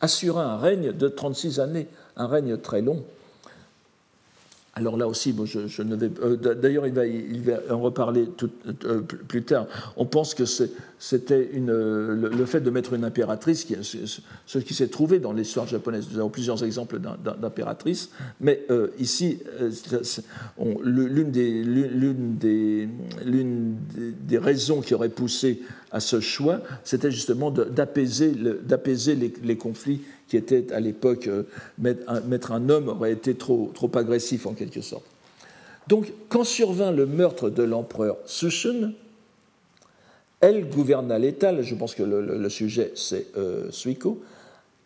assura 0.00 0.44
un 0.44 0.58
règne 0.58 0.92
de 0.92 1.08
36 1.08 1.58
années, 1.58 1.88
un 2.16 2.28
règne 2.28 2.58
très 2.58 2.80
long. 2.80 3.02
Alors 4.78 4.96
là 4.96 5.08
aussi, 5.08 5.34
je, 5.44 5.82
ne 5.82 5.96
vais. 5.96 6.08
Euh, 6.22 6.36
d'ailleurs, 6.36 6.86
il 6.86 6.92
va, 6.92 7.04
il 7.04 7.42
va 7.42 7.54
en 7.70 7.80
reparler 7.80 8.28
euh, 8.84 9.00
plus 9.00 9.42
tard. 9.42 9.66
On 9.96 10.06
pense 10.06 10.34
que 10.34 10.44
c'était 10.44 11.50
le, 11.52 12.44
fait 12.46 12.60
de 12.60 12.70
mettre 12.70 12.92
une 12.92 13.02
impératrice, 13.02 13.64
qui, 13.64 13.74
ce 13.82 14.58
qui 14.58 14.74
s'est 14.74 14.86
trouvé 14.86 15.18
dans 15.18 15.32
l'histoire 15.32 15.66
japonaise. 15.66 16.06
Nous 16.12 16.20
avons 16.20 16.28
plusieurs 16.28 16.62
exemples 16.62 17.00
d'impératrices, 17.00 18.10
mais 18.40 18.64
euh, 18.70 18.88
ici, 19.00 19.40
l'une 20.84 21.32
des, 21.32 21.64
des, 21.64 22.88
des, 24.28 24.38
raisons 24.38 24.80
qui 24.80 24.94
aurait 24.94 25.08
poussé 25.08 25.60
à 25.90 26.00
ce 26.00 26.20
choix, 26.20 26.60
c'était 26.84 27.10
justement 27.10 27.50
d'apaiser 27.50 28.34
les, 28.34 29.56
conflits 29.56 30.02
qui 30.28 30.36
était 30.36 30.72
à 30.72 30.80
l'époque, 30.80 31.28
euh, 31.28 31.44
mettre 31.78 32.52
un 32.52 32.68
homme 32.68 32.88
aurait 32.88 33.12
été 33.12 33.34
trop, 33.34 33.70
trop 33.74 33.90
agressif 33.94 34.46
en 34.46 34.52
quelque 34.52 34.80
sorte. 34.80 35.04
Donc, 35.86 36.12
quand 36.28 36.44
survint 36.44 36.92
le 36.92 37.06
meurtre 37.06 37.48
de 37.48 37.62
l'empereur 37.62 38.18
Sushun, 38.26 38.92
elle 40.40 40.68
gouverna 40.68 41.18
l'État, 41.18 41.60
je 41.62 41.74
pense 41.74 41.94
que 41.94 42.02
le, 42.02 42.48
sujet 42.48 42.92
c'est 42.94 43.26
euh, 43.36 43.70
Suiko, 43.70 44.22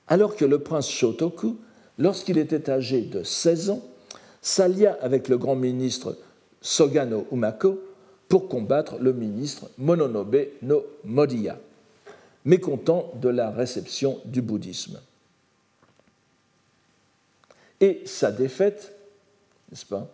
alors 0.08 0.36
que 0.36 0.44
le 0.44 0.60
prince 0.60 0.88
Shotoku, 0.88 1.56
lorsqu'il 1.98 2.38
était 2.38 2.70
âgé 2.70 3.02
de 3.02 3.22
16 3.22 3.70
ans, 3.70 3.82
s'allia 4.40 4.96
avec 5.00 5.28
le 5.28 5.38
grand 5.38 5.56
ministre 5.56 6.16
Sogano 6.60 7.26
Umako 7.32 7.80
pour 8.32 8.48
combattre 8.48 8.96
le 8.98 9.12
ministre 9.12 9.70
Mononobe 9.76 10.46
no 10.62 10.86
Modiya, 11.04 11.58
mécontent 12.46 13.12
de 13.20 13.28
la 13.28 13.50
réception 13.50 14.22
du 14.24 14.40
bouddhisme. 14.40 14.98
Et 17.78 18.00
sa 18.06 18.32
défaite, 18.32 18.94
n'est-ce 19.70 19.84
pas 19.84 20.08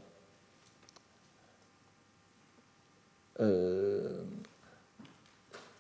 euh, 3.39 4.21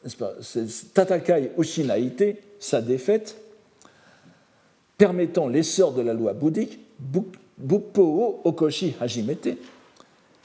n'est-ce 0.04 0.84
Tatakai 0.94 1.50
Ushinaite, 1.58 2.40
sa 2.60 2.80
défaite, 2.80 3.36
permettant 4.96 5.48
l'essor 5.48 5.92
de 5.92 6.02
la 6.02 6.14
loi 6.14 6.34
bouddhique, 6.34 6.78
Bukpo 7.58 8.42
Okoshi 8.44 8.94
Hajimete, 9.00 9.58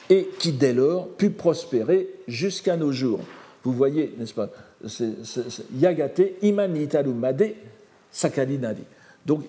et 0.09 0.29
qui 0.39 0.51
dès 0.51 0.73
lors 0.73 1.09
put 1.09 1.29
prospérer 1.29 2.09
jusqu'à 2.27 2.77
nos 2.77 2.91
jours. 2.91 3.19
Vous 3.63 3.73
voyez, 3.73 4.13
n'est-ce 4.17 4.33
pas 4.33 4.49
Yagate 5.75 6.21
Imanitaru 6.41 7.13
Made 7.13 7.53
Sakarinari. 8.11 8.83
Donc, 9.25 9.45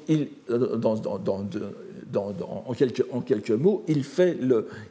dans, 0.48 0.94
en, 2.46 2.72
quelques, 2.74 3.50
mots, 3.50 3.84
il, 3.88 4.04
fait 4.04 4.38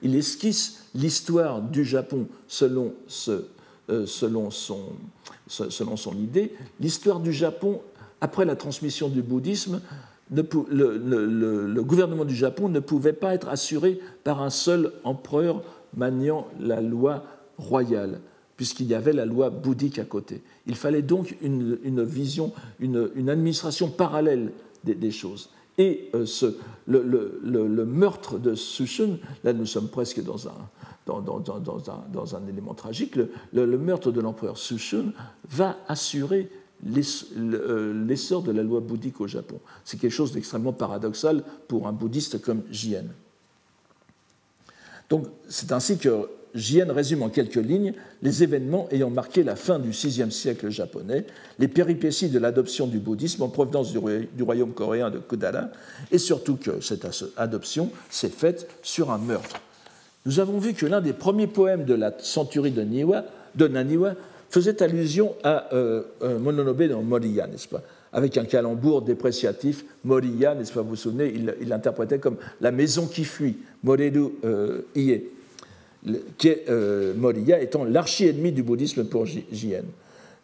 il 0.01 0.15
esquisse 0.15 0.83
l'histoire 0.93 1.61
du 1.61 1.85
Japon 1.85 2.27
euh, 2.61 4.05
selon 4.05 4.51
son 4.51 6.17
idée. 6.17 6.53
L'histoire 6.81 7.21
du 7.21 7.31
Japon, 7.31 7.81
après 8.19 8.43
la 8.43 8.57
transmission 8.57 9.07
du 9.07 9.21
bouddhisme, 9.21 9.81
le, 10.31 11.81
gouvernement 11.81 12.25
du 12.25 12.35
Japon 12.35 12.69
ne 12.69 12.79
pouvait 12.79 13.13
pas 13.13 13.33
être 13.33 13.49
assuré 13.49 13.99
par 14.23 14.41
un 14.41 14.49
seul 14.49 14.91
empereur 15.03 15.61
maniant 15.95 16.47
la 16.59 16.81
loi 16.81 17.23
royale, 17.57 18.19
puisqu'il 18.57 18.87
y 18.87 18.95
avait 18.95 19.13
la 19.13 19.25
loi 19.25 19.49
bouddhique 19.49 19.99
à 19.99 20.05
côté. 20.05 20.41
Il 20.65 20.75
fallait 20.75 21.01
donc 21.01 21.35
une, 21.41 22.03
vision, 22.03 22.51
une, 22.79 23.29
administration 23.29 23.89
parallèle 23.89 24.51
des, 24.83 25.11
choses. 25.11 25.49
Et 25.77 26.09
euh, 26.15 26.25
le, 26.87 27.85
meurtre 27.85 28.39
de 28.39 28.55
Sushun, 28.55 29.17
là 29.43 29.53
nous 29.53 29.65
sommes 29.65 29.89
presque 29.89 30.23
dans 30.23 30.47
un, 30.47 30.53
dans, 31.05 31.19
un, 31.19 31.59
dans 32.11 32.35
un, 32.35 32.47
élément 32.47 32.73
tragique, 32.73 33.15
le, 33.15 33.77
meurtre 33.77 34.11
de 34.11 34.21
l'empereur 34.21 34.57
Sushun 34.57 35.11
va 35.49 35.77
assurer 35.87 36.49
l'essor 36.85 38.43
de 38.43 38.51
la 38.51 38.63
loi 38.63 38.79
bouddhique 38.79 39.21
au 39.21 39.27
Japon. 39.27 39.59
C'est 39.85 39.99
quelque 39.99 40.11
chose 40.11 40.31
d'extrêmement 40.31 40.73
paradoxal 40.73 41.43
pour 41.67 41.87
un 41.87 41.91
bouddhiste 41.91 42.41
comme 42.41 42.63
Jien. 42.71 43.05
Donc 45.09 45.27
c'est 45.47 45.71
ainsi 45.71 45.97
que 45.97 46.27
Jien 46.55 46.91
résume 46.91 47.23
en 47.23 47.29
quelques 47.29 47.55
lignes 47.55 47.93
les 48.21 48.43
événements 48.43 48.87
ayant 48.91 49.09
marqué 49.09 49.43
la 49.43 49.55
fin 49.55 49.79
du 49.79 49.89
VIe 49.89 50.31
siècle 50.31 50.69
japonais, 50.69 51.25
les 51.57 51.67
péripéties 51.67 52.29
de 52.29 52.37
l'adoption 52.37 52.85
du 52.85 52.99
bouddhisme 52.99 53.43
en 53.43 53.49
provenance 53.49 53.91
du, 53.91 54.43
royaume 54.43 54.73
coréen 54.73 55.09
de 55.09 55.17
Kudala, 55.17 55.71
et 56.11 56.19
surtout 56.19 56.57
que 56.57 56.79
cette 56.81 57.07
adoption 57.37 57.89
s'est 58.09 58.29
faite 58.29 58.69
sur 58.83 59.11
un 59.11 59.17
meurtre. 59.17 59.61
Nous 60.25 60.39
avons 60.39 60.59
vu 60.59 60.73
que 60.73 60.85
l'un 60.85 61.01
des 61.01 61.13
premiers 61.13 61.47
poèmes 61.47 61.85
de 61.85 61.95
la 61.95 62.13
centurie 62.19 62.71
de, 62.71 62.83
de 63.55 63.67
Naniwa 63.67 64.13
faisait 64.53 64.83
allusion 64.83 65.35
à 65.43 65.73
euh, 65.73 66.03
Mononobe 66.39 66.83
dans 66.83 67.01
Moriya, 67.01 67.47
n'est-ce 67.47 67.67
pas? 67.67 67.81
Avec 68.11 68.37
un 68.37 68.45
calembour 68.45 69.01
dépréciatif, 69.01 69.83
Moriya, 70.03 70.53
n'est-ce 70.53 70.71
pas? 70.71 70.81
Vous 70.81 70.89
vous 70.89 70.95
souvenez, 70.95 71.33
il 71.33 71.67
l'interprétait 71.67 72.19
comme 72.19 72.37
la 72.61 72.71
maison 72.71 73.07
qui 73.07 73.23
fuit, 73.25 73.57
Moreru 73.83 74.29
euh, 74.45 74.81
Ie 74.95 75.23
qui 76.37 76.49
est 76.49 76.65
euh, 76.69 77.13
Moriya 77.15 77.61
étant 77.61 77.85
l'archi-ennemi 77.85 78.51
du 78.51 78.61
bouddhisme 78.61 79.05
pour 79.05 79.25
Jien. 79.25 79.83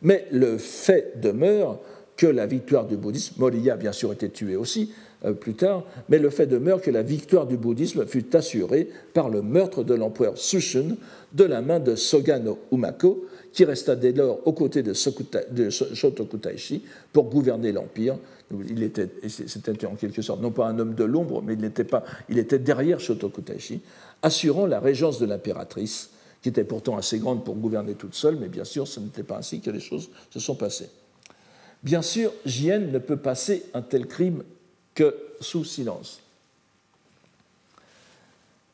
Mais 0.01 0.26
le 0.32 0.57
fait 0.57 1.20
demeure 1.20 1.80
que 2.16 2.28
la 2.28 2.45
victoire 2.45 2.86
du 2.86 2.95
bouddhisme, 2.95 3.36
Moriya 3.38 3.76
bien 3.76 3.91
sûr 3.91 4.14
été 4.14 4.30
tué 4.30 4.55
aussi 4.55 4.93
plus 5.41 5.53
tard, 5.53 5.84
mais 6.07 6.17
le 6.17 6.30
fait 6.30 6.47
demeure 6.47 6.82
que 6.82 6.91
la 6.91 7.03
victoire 7.03 7.45
du 7.45 7.57
bouddhisme 7.57 8.05
fut 8.05 8.36
assurée 8.36 8.89
par 9.13 9.30
le 9.30 9.41
meurtre 9.41 9.84
de 9.84 9.93
l'empereur 9.93 10.38
Sushun 10.38 10.95
de 11.34 11.43
la 11.43 11.61
main 11.61 11.80
de 11.80 11.95
Sogano 11.95 12.59
Umako, 12.72 13.26
qui 13.51 13.65
resta 13.65 13.95
dès 13.95 14.11
lors 14.11 14.39
aux 14.47 14.53
côtés 14.53 14.84
de, 14.84 14.93
de 15.51 15.70
Shotoku 15.70 16.38
Taishi 16.38 16.84
pour 17.11 17.30
gouverner 17.30 17.72
l'empire. 17.72 18.17
Il 18.70 18.82
était, 18.84 19.09
c'était 19.28 19.86
en 19.86 19.95
quelque 19.95 20.22
sorte 20.22 20.41
non 20.41 20.51
pas 20.51 20.67
un 20.67 20.80
homme 20.80 20.95
de 20.95 21.03
l'ombre, 21.03 21.41
mais 21.41 21.53
il, 21.53 21.86
pas, 21.86 22.03
il 22.30 22.39
était 22.39 22.59
derrière 22.59 22.99
Shotoku 22.99 23.41
Taishi, 23.41 23.82
assurant 24.22 24.65
la 24.65 24.80
régence 24.80 25.20
de 25.20 25.26
l'impératrice, 25.26 26.11
qui 26.41 26.49
était 26.49 26.63
pourtant 26.63 26.97
assez 26.97 27.20
grande 27.20 27.43
pour 27.43 27.55
gouverner 27.55 27.95
toute 27.95 28.15
seule, 28.15 28.38
mais 28.38 28.47
bien 28.47 28.63
sûr, 28.63 28.88
ce 28.88 28.99
n'était 28.99 29.24
pas 29.24 29.38
ainsi 29.38 29.59
que 29.59 29.70
les 29.70 29.82
choses 29.82 30.09
se 30.30 30.39
sont 30.39 30.55
passées. 30.55 30.89
Bien 31.84 32.01
sûr, 32.01 32.32
Jien 32.45 32.80
ne 32.80 32.99
peut 32.99 33.17
passer 33.17 33.65
un 33.74 33.82
tel 33.82 34.05
crime 34.05 34.43
sous 35.41 35.64
silence. 35.64 36.20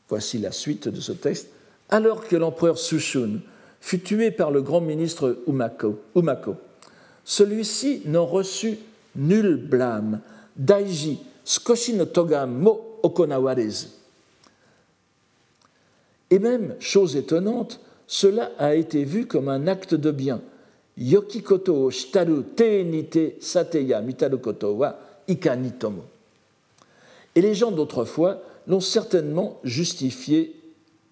Voici 0.08 0.38
la 0.38 0.52
suite 0.52 0.88
de 0.88 1.00
ce 1.00 1.12
texte. 1.12 1.48
Alors 1.88 2.26
que 2.26 2.36
l'empereur 2.36 2.78
Sushun 2.78 3.40
fut 3.80 4.00
tué 4.00 4.30
par 4.30 4.50
le 4.50 4.62
grand 4.62 4.80
ministre 4.80 5.38
Umako, 5.46 6.56
celui-ci 7.24 8.02
n'en 8.06 8.26
reçut 8.26 8.78
nul 9.14 9.56
blâme. 9.56 10.20
Daiji 10.56 11.18
skoshi 11.44 11.94
no 11.94 12.06
toga 12.06 12.46
mo 12.46 12.98
okonawarez. 13.02 13.88
Et 16.30 16.38
même, 16.38 16.74
chose 16.80 17.14
étonnante, 17.14 17.80
cela 18.06 18.50
a 18.58 18.74
été 18.74 19.04
vu 19.04 19.26
comme 19.26 19.48
un 19.48 19.66
acte 19.66 19.94
de 19.94 20.10
bien. 20.10 20.40
Yokikoto 20.98 21.90
shitaru 21.90 22.42
te 22.56 22.82
nite 22.82 23.36
sateya 23.40 24.00
mitarukoto 24.00 24.72
wa 24.72 24.96
ikanitomo. 25.28 26.04
Et 27.36 27.40
les 27.40 27.54
gens 27.54 27.70
d'autrefois 27.70 28.42
l'ont 28.66 28.80
certainement 28.80 29.60
justifié, 29.62 30.56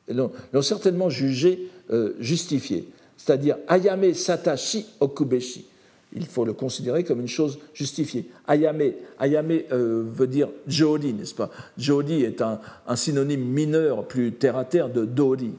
l'ont 0.09 0.63
certainement 0.63 1.09
jugé 1.11 1.69
euh, 1.91 2.15
justifié, 2.19 2.89
c'est-à-dire 3.17 3.59
ayame 3.69 4.13
satashi 4.15 4.87
okubeshi 4.99 5.67
il 6.15 6.27
faut 6.27 6.45
le 6.45 6.53
considérer 6.53 7.03
comme 7.03 7.21
une 7.21 7.29
chose 7.29 7.59
justifiée. 7.75 8.27
Ayame, 8.47 8.93
ayame 9.19 9.59
euh, 9.73 10.05
veut 10.07 10.29
dire 10.29 10.49
jodi, 10.67 11.13
n'est-ce 11.13 11.35
pas? 11.35 11.51
Jodi 11.77 12.23
est 12.23 12.41
un, 12.41 12.61
synonyme 12.95 13.45
mineur, 13.45 14.07
plus 14.07 14.33
terre 14.33 14.57
à 14.57 14.65
terre, 14.65 14.89
de 14.89 15.05
dori. 15.05 15.51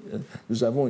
Nous 0.49 0.63
avons 0.63 0.89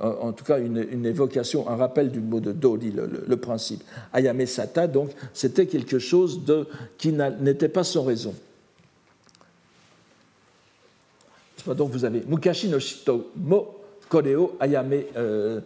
en 0.00 0.32
tout 0.32 0.44
cas 0.44 0.58
une, 0.58 1.06
évocation, 1.06 1.68
un 1.68 1.76
rappel 1.76 2.10
du 2.10 2.20
mot 2.20 2.40
de 2.40 2.52
dori, 2.52 2.92
le, 2.92 3.36
principe. 3.36 3.82
Ayame 4.12 4.46
sata, 4.46 4.88
donc, 4.88 5.10
c'était 5.32 5.66
quelque 5.66 6.00
chose 6.00 6.44
de, 6.44 6.66
qui 6.98 7.12
n'était 7.12 7.68
pas 7.68 7.84
sans 7.84 8.02
raison. 8.02 8.34
Donc 11.66 11.90
vous 11.90 12.04
avez 12.04 12.22
Mukashi 12.26 12.68
no 12.68 12.78
Shito 12.78 13.30
Koreo 14.08 14.56
Ayame. 14.60 15.04
Euh, 15.16 15.60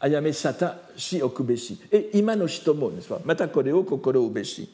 Ayame 0.00 0.32
Sata 0.32 0.78
Shi 0.96 1.22
Okubeshi. 1.22 1.78
Et 1.90 2.10
Ima 2.18 2.36
no 2.36 2.44
n'est-ce 2.44 3.08
pas? 3.08 3.20
Mata 3.24 3.46
Koreo 3.48 3.82
Kokoro 3.82 4.26
Ubeshi. 4.26 4.68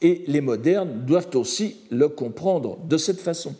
Et 0.00 0.24
les 0.26 0.40
modernes 0.40 1.04
doivent 1.06 1.34
aussi 1.34 1.76
le 1.90 2.08
comprendre 2.08 2.76
de 2.84 2.96
cette 2.96 3.20
façon. 3.20 3.54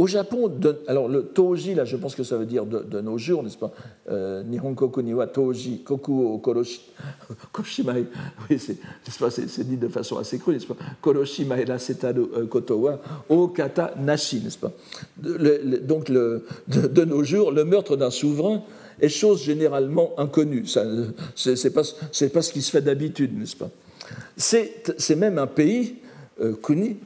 Au 0.00 0.06
Japon, 0.06 0.50
alors 0.86 1.08
le 1.08 1.24
toji, 1.24 1.74
là, 1.74 1.84
je 1.84 1.94
pense 1.94 2.14
que 2.14 2.22
ça 2.22 2.38
veut 2.38 2.46
dire 2.46 2.64
de, 2.64 3.00
nos 3.02 3.18
jours, 3.18 3.42
n'est-ce 3.42 3.58
pas? 3.58 3.70
Euh, 4.10 4.42
Nihonkoku 4.44 5.02
niwa 5.02 5.26
toji 5.26 5.82
koku 5.84 6.24
o 6.24 6.38
koroshi, 6.38 6.80
koshimae, 7.52 8.06
oui, 8.48 8.58
c'est 8.58 9.68
dit 9.68 9.76
de 9.76 9.88
façon 9.88 10.16
assez 10.16 10.38
crue, 10.38 10.54
n'est-ce 10.54 10.66
pas? 10.66 10.76
Koroshimae 11.02 11.66
la 11.66 11.78
setaru 11.78 12.30
euh, 12.34 12.46
kotowa 12.46 12.98
o 13.28 13.48
kata 13.48 13.92
nashi, 14.00 14.40
n'est-ce 14.40 14.56
pas? 14.56 14.72
Donc, 15.18 16.08
le, 16.08 16.46
de, 16.68 17.04
nos 17.04 17.22
jours, 17.22 17.52
le 17.52 17.66
meurtre 17.66 17.98
d'un 17.98 18.10
souverain 18.10 18.62
est 19.02 19.10
chose 19.10 19.42
généralement 19.42 20.12
inconnue. 20.16 20.64
Ce 20.64 20.80
n'est 21.50 21.70
pas, 21.74 21.82
pas, 21.82 22.42
ce 22.42 22.52
qui 22.54 22.62
se 22.62 22.70
fait 22.70 22.80
d'habitude, 22.80 23.38
n'est-ce 23.38 23.54
pas? 23.54 23.68
C'est 24.38 25.16
même 25.16 25.36
un 25.36 25.46
pays, 25.46 25.96
euh, 26.40 26.54
Kuni, 26.54 26.96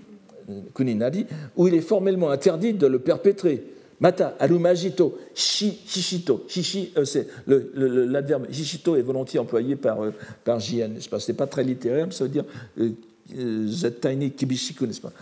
Kuninari, 0.74 1.26
où 1.56 1.68
il 1.68 1.74
est 1.74 1.80
formellement 1.80 2.30
interdit 2.30 2.72
de 2.72 2.86
le 2.86 2.98
perpétrer. 2.98 3.62
Mata, 4.00 4.34
alumajito, 4.38 5.18
shishito. 5.34 6.44
Shishi, 6.48 6.92
euh, 6.96 7.04
c'est 7.04 7.28
l'adverbe 7.46 8.46
shishito 8.50 8.96
est 8.96 9.02
volontiers 9.02 9.38
employé 9.38 9.76
par, 9.76 10.02
euh, 10.02 10.12
par 10.44 10.58
JN, 10.60 10.94
n'est-ce 10.94 11.08
pas? 11.08 11.20
Ce 11.20 11.30
n'est 11.30 11.36
pas 11.36 11.46
très 11.46 11.62
littéraire, 11.62 12.06
mais 12.06 12.12
ça 12.12 12.24
veut 12.24 12.30
dire 12.30 12.44
euh, 12.80 13.66
zetaini 13.66 14.32
kibishiku, 14.32 14.86
n'est-ce 14.86 15.00
pas? 15.00 15.12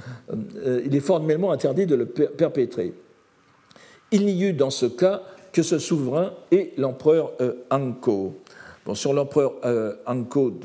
Il 0.85 0.95
est 0.95 1.01
formellement 1.01 1.53
interdit 1.53 1.87
de 1.87 1.95
le 1.95 2.07
perpétrer. 2.07 2.93
Il 4.11 4.27
n'y 4.27 4.43
eut 4.43 4.53
dans 4.53 4.71
ce 4.71 4.87
cas 4.87 5.23
que 5.53 5.63
ce 5.63 5.79
souverain 5.79 6.33
est 6.51 6.73
l'empereur 6.79 7.33
euh, 7.41 7.65
Anko. 7.71 8.35
Sur 8.95 9.13
l'empereur 9.13 9.55
euh, 9.65 9.95
Anko, 10.07 10.59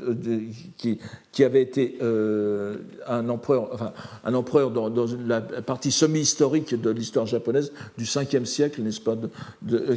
qui, 0.76 0.98
qui, 1.30 1.44
avait 1.44 1.62
été 1.62 1.98
euh, 2.02 2.78
un 3.06 3.28
empereur, 3.28 4.70
dans, 4.72 5.06
la 5.24 5.40
partie 5.40 5.92
semi-historique 5.92 6.74
de 6.74 6.90
l'histoire 6.90 7.26
japonaise 7.26 7.72
du 7.96 8.04
5e 8.04 8.44
siècle, 8.44 8.82
n'est-ce 8.82 9.00
pas, 9.00 9.16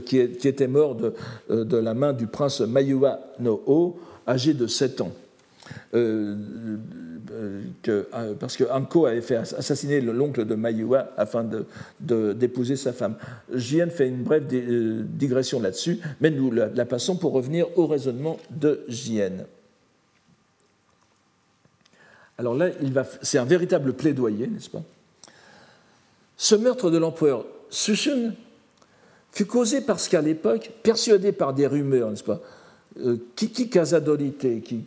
qui, 0.06 0.20
était 0.20 0.68
mort 0.68 0.96
de, 0.96 1.78
la 1.78 1.94
main 1.96 2.14
du 2.14 2.28
prince 2.28 2.62
Mayua 2.62 3.20
no 3.40 3.64
O, 3.66 4.00
âgé 4.28 4.54
de 4.54 4.68
7 4.68 5.02
ans. 5.02 5.12
Euh, 5.94 6.36
que, 7.82 8.08
euh, 8.14 8.34
parce 8.40 8.58
que 8.58 8.64
Anko 8.72 9.06
avait 9.06 9.22
fait 9.22 9.36
assassiner 9.36 10.02
l'oncle 10.02 10.46
de 10.46 10.56
Mayua 10.56 11.12
afin 11.18 11.48
d'épouser 12.00 12.74
de, 12.74 12.80
sa 12.80 12.94
femme. 12.94 13.16
Jien 13.54 13.88
fait 13.88 14.08
une 14.08 14.24
brève 14.24 14.48
euh, 14.54 15.04
digression 15.06 15.60
là-dessus, 15.60 16.00
mais 16.20 16.30
nous 16.30 16.52
la, 16.52 16.86
passons 16.86 17.18
pour 17.18 17.34
revenir 17.34 17.68
au 17.78 17.88
raisonnement 17.88 18.38
de 18.50 18.84
Jien. 18.88 19.46
Alors 22.38 22.56
là, 22.56 22.70
c'est 23.22 23.38
un 23.38 23.46
véritable 23.46 23.94
plaidoyer, 23.94 24.48
n'est-ce 24.48 24.70
pas? 24.70 24.84
Ce 26.38 26.56
meurtre 26.56 26.90
de 26.90 26.98
l'empereur 26.98 27.46
Sushun 27.70 28.34
fut 29.32 29.46
causé 29.46 29.82
parce 29.82 30.08
qu'à 30.08 30.22
l'époque, 30.22 30.72
persuadé 30.82 31.32
par 31.32 31.54
des 31.54 31.68
rumeurs, 31.68 32.10
n'est-ce 32.10 32.24
pas, 32.24 32.42
Kiki 33.36 33.70
qui, 33.70 34.84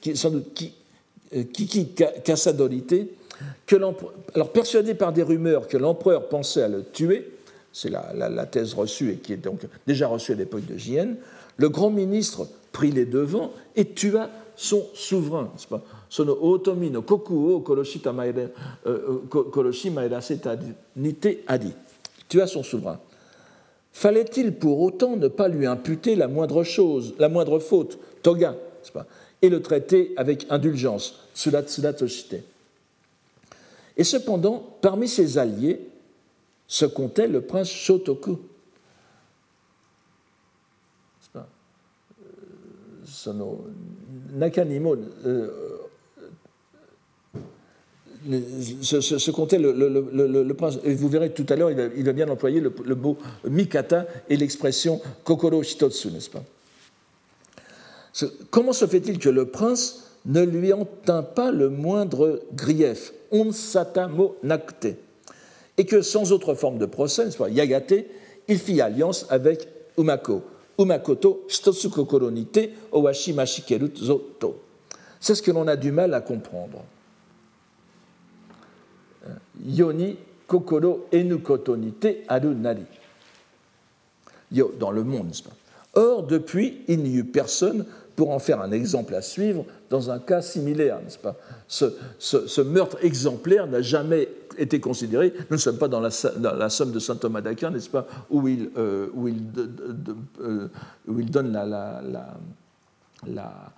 qui, 0.00 0.16
sans 0.16 0.30
doute, 0.30 0.52
qui, 0.52 0.74
Kiki 1.52 1.88
Casadolite, 2.24 2.94
que 3.66 3.76
alors 4.34 4.52
persuadé 4.52 4.94
par 4.94 5.12
des 5.12 5.22
rumeurs 5.22 5.68
que 5.68 5.76
l'empereur 5.76 6.28
pensait 6.28 6.62
à 6.62 6.68
le 6.68 6.84
tuer, 6.84 7.30
c'est 7.72 7.90
la, 7.90 8.46
thèse 8.46 8.74
reçue 8.74 9.10
et 9.12 9.16
qui 9.16 9.34
est 9.34 9.36
donc 9.36 9.60
déjà 9.86 10.08
reçue 10.08 10.32
à 10.32 10.36
l'époque 10.36 10.64
de 10.66 10.78
Jien, 10.78 11.08
le 11.56 11.68
grand 11.68 11.90
ministre 11.90 12.48
prit 12.72 12.90
les 12.90 13.04
devants 13.04 13.52
et 13.74 13.84
tua 13.84 14.30
son 14.56 14.86
souverain. 14.94 15.50
Sono 16.08 16.38
otomi 16.40 16.90
no 16.90 17.02
kokuo 17.02 17.60
koroshi 17.60 18.00
maeda 19.90 20.20
nite 20.96 21.38
adi. 21.46 21.72
Tua 22.28 22.46
son 22.46 22.62
souverain. 22.62 22.98
Fallait-il 23.92 24.52
pour 24.52 24.80
autant 24.80 25.16
ne 25.16 25.28
pas 25.28 25.48
lui 25.48 25.66
imputer 25.66 26.16
la 26.16 26.28
moindre 26.28 26.64
chose, 26.64 27.14
la 27.18 27.28
moindre 27.30 27.58
faute, 27.58 27.98
toga, 28.22 28.54
et 29.42 29.48
le 29.48 29.62
traiter 29.62 30.12
avec 30.16 30.46
indulgence, 30.50 31.20
sudat 31.34 31.62
toshite 31.62 32.36
Et 33.96 34.04
cependant, 34.04 34.78
parmi 34.80 35.08
ses 35.08 35.38
alliés 35.38 35.80
se 36.66 36.84
comptait 36.84 37.28
le 37.28 37.42
prince 37.42 37.70
Shotoku. 37.70 38.38
Euh, 43.28 43.32
Nakanimo, 44.34 44.96
euh, 45.24 45.48
se, 48.82 49.30
comptait 49.30 49.58
le, 49.58 50.52
prince. 50.52 50.78
Et 50.84 50.94
vous 50.94 51.08
verrez 51.08 51.30
tout 51.30 51.46
à 51.48 51.56
l'heure, 51.56 51.70
il, 51.70 52.04
va 52.04 52.12
bien 52.12 52.28
employer 52.28 52.60
le, 52.60 52.94
mot 52.94 53.16
mikata 53.48 54.06
et 54.28 54.36
l'expression 54.36 55.00
kokoro 55.24 55.62
shitotsu, 55.62 56.10
n'est-ce 56.10 56.30
pas 56.30 56.42
Comment 58.50 58.72
se 58.72 58.86
fait-il 58.86 59.18
que 59.18 59.28
le 59.28 59.46
prince 59.46 60.10
ne 60.24 60.42
lui 60.42 60.72
en 60.72 60.86
tint 61.04 61.22
pas 61.22 61.50
le 61.50 61.68
moindre 61.68 62.42
grief, 62.54 63.12
onsata 63.30 64.08
mo 64.08 64.36
nakte, 64.42 64.96
et 65.76 65.84
que 65.84 66.02
sans 66.02 66.32
autre 66.32 66.54
forme 66.54 66.78
de 66.78 66.86
procès, 66.86 67.28
pas, 67.36 67.48
yagate, 67.48 68.06
il 68.48 68.58
fit 68.58 68.80
alliance 68.80 69.26
avec 69.28 69.68
Umako. 69.98 70.42
Umakoto 70.78 71.44
shitotsu 71.48 71.90
kokoro 71.90 72.30
nite 72.30 72.70
owashi 72.92 73.32
mashikeru 73.32 73.90
zoto. 73.96 74.62
C'est 75.20 75.34
ce 75.34 75.42
que 75.42 75.50
l'on 75.50 75.66
a 75.68 75.76
du 75.76 75.90
mal 75.90 76.12
à 76.12 76.20
comprendre. 76.20 76.84
Yoni 79.64 80.16
kokoro 80.46 81.08
nari. 81.12 82.82
Yo, 84.52 84.74
dans 84.78 84.90
le 84.90 85.02
monde, 85.02 85.28
n'est-ce 85.28 85.42
pas? 85.42 85.56
Or, 85.94 86.22
depuis, 86.24 86.82
il 86.88 87.02
n'y 87.02 87.16
eut 87.16 87.24
personne 87.24 87.86
pour 88.16 88.30
en 88.30 88.38
faire 88.38 88.60
un 88.60 88.72
exemple 88.72 89.14
à 89.14 89.22
suivre 89.22 89.64
dans 89.90 90.10
un 90.10 90.18
cas 90.18 90.42
similaire, 90.42 91.00
n'est-ce 91.02 91.18
pas? 91.18 91.36
Ce, 91.68 92.60
meurtre 92.62 92.98
exemplaire 93.02 93.66
n'a 93.66 93.82
jamais 93.82 94.28
été 94.58 94.80
considéré. 94.80 95.32
Nous 95.50 95.56
ne 95.56 95.60
sommes 95.60 95.78
pas 95.78 95.88
dans 95.88 96.00
la, 96.00 96.10
somme 96.10 96.92
de 96.92 96.98
saint 96.98 97.16
Thomas 97.16 97.42
d'Aquin, 97.42 97.70
n'est-ce 97.70 97.90
pas, 97.90 98.06
où 98.30 98.48
il, 98.48 98.70
euh, 98.76 99.08
où, 99.14 99.28
il 99.28 99.42
euh, 100.40 100.68
où 101.06 101.20
il, 101.20 101.30
donne 101.30 101.52
la, 101.52 102.02
la 103.26 103.72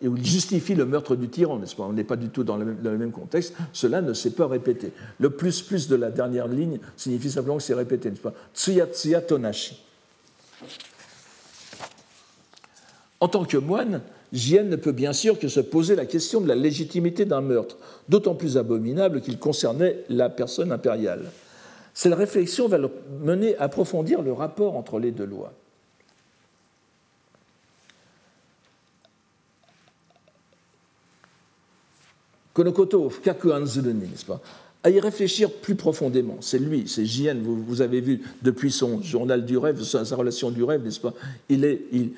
et 0.00 0.08
où 0.08 0.16
il 0.16 0.24
justifie 0.24 0.74
le 0.74 0.86
meurtre 0.86 1.16
du 1.16 1.28
tyran, 1.28 1.58
n'est-ce 1.58 1.74
pas? 1.74 1.84
On 1.84 1.92
n'est 1.92 2.04
pas 2.04 2.16
du 2.16 2.28
tout 2.28 2.44
dans 2.44 2.56
le, 2.56 2.64
même, 2.64 3.10
contexte. 3.10 3.54
Cela 3.72 4.00
ne 4.00 4.12
s'est 4.12 4.30
pas 4.30 4.46
répété. 4.46 4.92
Le 5.18 5.30
plus 5.30 5.62
plus 5.62 5.88
de 5.88 5.96
la 5.96 6.10
dernière 6.10 6.48
ligne 6.48 6.78
signifie 6.96 7.30
simplement 7.30 7.56
que 7.56 7.62
c'est 7.62 7.74
répété, 7.74 8.10
n'est-ce 8.10 8.20
pas? 8.20 8.34
Tsuya 8.54 8.86
tsuya 8.86 9.20
tonashi. 9.20 9.82
En 13.22 13.28
tant 13.28 13.44
que 13.44 13.56
moine, 13.56 14.00
Jien 14.32 14.64
ne 14.64 14.74
peut 14.74 14.90
bien 14.90 15.12
sûr 15.12 15.38
que 15.38 15.46
se 15.46 15.60
poser 15.60 15.94
la 15.94 16.06
question 16.06 16.40
de 16.40 16.48
la 16.48 16.56
légitimité 16.56 17.24
d'un 17.24 17.40
meurtre, 17.40 17.76
d'autant 18.08 18.34
plus 18.34 18.56
abominable 18.56 19.20
qu'il 19.20 19.38
concernait 19.38 20.02
la 20.08 20.28
personne 20.28 20.72
impériale. 20.72 21.30
Cette 21.94 22.14
réflexion 22.14 22.66
va 22.66 22.78
mener 23.20 23.56
à 23.58 23.62
approfondir 23.62 24.22
le 24.22 24.32
rapport 24.32 24.76
entre 24.76 24.98
les 24.98 25.12
deux 25.12 25.24
lois. 25.24 25.52
À 34.84 34.90
y 34.90 34.98
réfléchir 34.98 35.50
plus 35.50 35.76
profondément. 35.76 36.38
C'est 36.40 36.58
lui, 36.58 36.84
c'est 36.88 37.04
Jien, 37.04 37.36
vous, 37.40 37.62
vous, 37.62 37.82
avez 37.82 38.00
vu 38.00 38.22
depuis 38.42 38.72
son 38.72 39.00
journal 39.00 39.44
du 39.44 39.56
rêve, 39.56 39.80
sa, 39.82 40.02
relation 40.16 40.50
du 40.50 40.64
rêve, 40.64 40.82
n'est-ce 40.82 40.98
pas? 40.98 41.14
Il, 41.48 42.14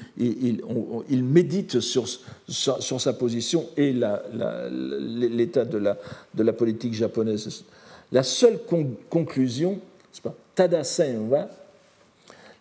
médite 1.25 1.81
sur, 1.81 2.09
sa 2.49 3.13
position 3.13 3.67
et 3.77 3.93
l'état 3.93 5.65
de 5.67 6.43
la, 6.43 6.53
politique 6.53 6.95
japonaise. 6.95 7.65
La 8.13 8.23
seule 8.23 8.59
con, 8.67 8.93
conclusion, 9.11 9.79
pas, 10.23 10.35
Tada 10.55 10.83
va, 11.29 11.51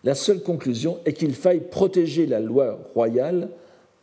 la 0.02 0.14
seule 0.14 0.42
conclusion 0.42 0.98
est 1.06 1.14
qu'il 1.14 1.34
faille 1.34 1.62
protéger 1.70 2.26
la 2.26 2.40
loi 2.40 2.78
royale 2.94 3.48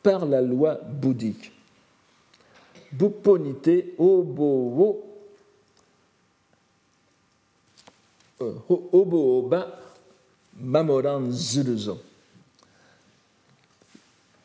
par 0.02 0.26
la 0.26 0.42
loi 0.42 0.80
bouddhique. 1.00 1.52
Bupponite 2.92 3.94
obo 4.00 5.11
Obo-oba 8.70 9.80
mamoran 10.58 11.32
zuruzo. 11.32 12.00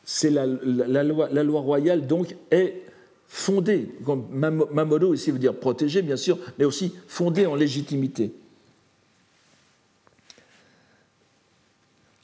C'est 0.03 0.29
la, 0.29 0.45
loi, 1.03 1.59
royale, 1.59 2.07
donc, 2.07 2.35
est 2.49 2.81
fondée, 3.27 3.89
Mamoru 4.31 5.13
ici 5.15 5.31
veut 5.31 5.39
dire 5.39 5.53
protégé, 5.53 6.01
bien 6.01 6.15
sûr, 6.15 6.37
mais 6.57 6.63
aussi 6.63 6.93
fondée 7.07 7.45
en 7.45 7.55
légitimité. 7.55 8.31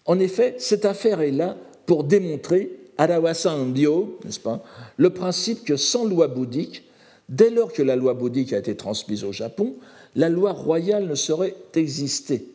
En 0.05 0.19
effet, 0.19 0.55
cette 0.59 0.85
affaire 0.85 1.21
est 1.21 1.31
là 1.31 1.57
pour 1.85 2.05
démontrer, 2.05 2.71
Arawasa 2.97 3.57
Dio, 3.65 4.17
n'est-ce 4.23 4.39
pas, 4.39 4.63
le 4.97 5.09
principe 5.09 5.65
que 5.65 5.75
sans 5.75 6.05
loi 6.05 6.27
bouddhique, 6.27 6.83
dès 7.27 7.49
lors 7.49 7.73
que 7.73 7.81
la 7.81 7.95
loi 7.95 8.13
bouddhique 8.13 8.53
a 8.53 8.59
été 8.59 8.75
transmise 8.77 9.23
au 9.23 9.31
Japon, 9.31 9.75
la 10.15 10.29
loi 10.29 10.51
royale 10.51 11.07
ne 11.07 11.15
saurait 11.15 11.55
exister. 11.75 12.45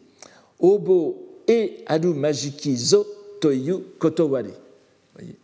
Obo 0.60 1.42
e 1.46 1.82
adu 1.86 2.14
majiki 2.14 2.76
zo 2.76 3.06
toyu 3.40 3.80
kotowari. 3.98 4.52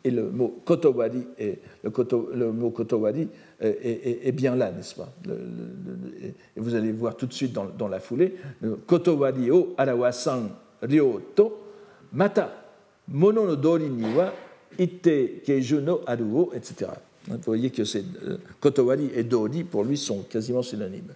Et 0.05 0.11
le 0.11 0.31
mot 0.31 0.61
kotowari, 0.65 1.27
est, 1.37 1.59
le, 1.83 1.91
koto, 1.91 2.31
le, 2.33 2.53
mot 2.53 2.71
kotowari 2.71 3.27
est, 3.61 4.31
bien 4.31 4.55
là, 4.55 4.71
n'est-ce 4.71 4.95
pas? 4.95 5.13
Et 5.27 6.61
vous 6.61 6.77
allez 6.77 6.93
voir 6.93 7.17
tout 7.17 7.27
de 7.27 7.33
suite 7.33 7.53
dans, 7.53 7.89
la 7.89 7.99
foulée, 7.99 8.37
kotowari 8.87 9.51
o 9.51 9.75
arawasan 9.77 10.51
ryoto 10.81 11.59
mata 12.13 12.53
mono 13.09 13.45
no 13.45 13.57
dori 13.57 13.89
ni 13.89 14.15
wa 14.15 14.33
ite 14.79 15.43
keiju 15.45 15.81
no 15.81 16.01
aru 16.07 16.51
etc. 16.55 16.91
Vous 17.27 17.39
voyez 17.47 17.71
que 17.71 17.85
c'est, 17.85 18.05
euh, 18.27 18.37
kotowari 18.61 19.11
et 19.15 19.25
dori, 19.25 19.65
pour 19.65 19.85
lui, 19.85 19.97
sont 19.97 20.23
quasiment 20.29 20.63
synonymes. 20.63 21.15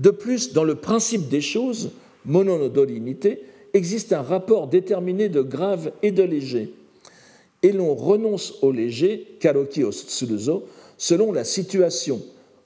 De 0.00 0.10
plus, 0.10 0.54
dans 0.54 0.64
le 0.64 0.76
principe 0.76 1.28
des 1.28 1.42
choses, 1.42 1.90
mononodolinité, 2.24 3.42
existe 3.74 4.14
un 4.14 4.22
rapport 4.22 4.66
déterminé 4.66 5.28
de 5.28 5.42
grave 5.42 5.92
et 6.02 6.10
de 6.10 6.22
léger. 6.22 6.72
Et 7.62 7.72
l'on 7.72 7.94
renonce 7.94 8.54
au 8.62 8.72
léger, 8.72 9.36
karoki 9.40 9.84
o 9.84 9.90
selon 10.96 11.32
la 11.32 11.44
situation, 11.44 12.22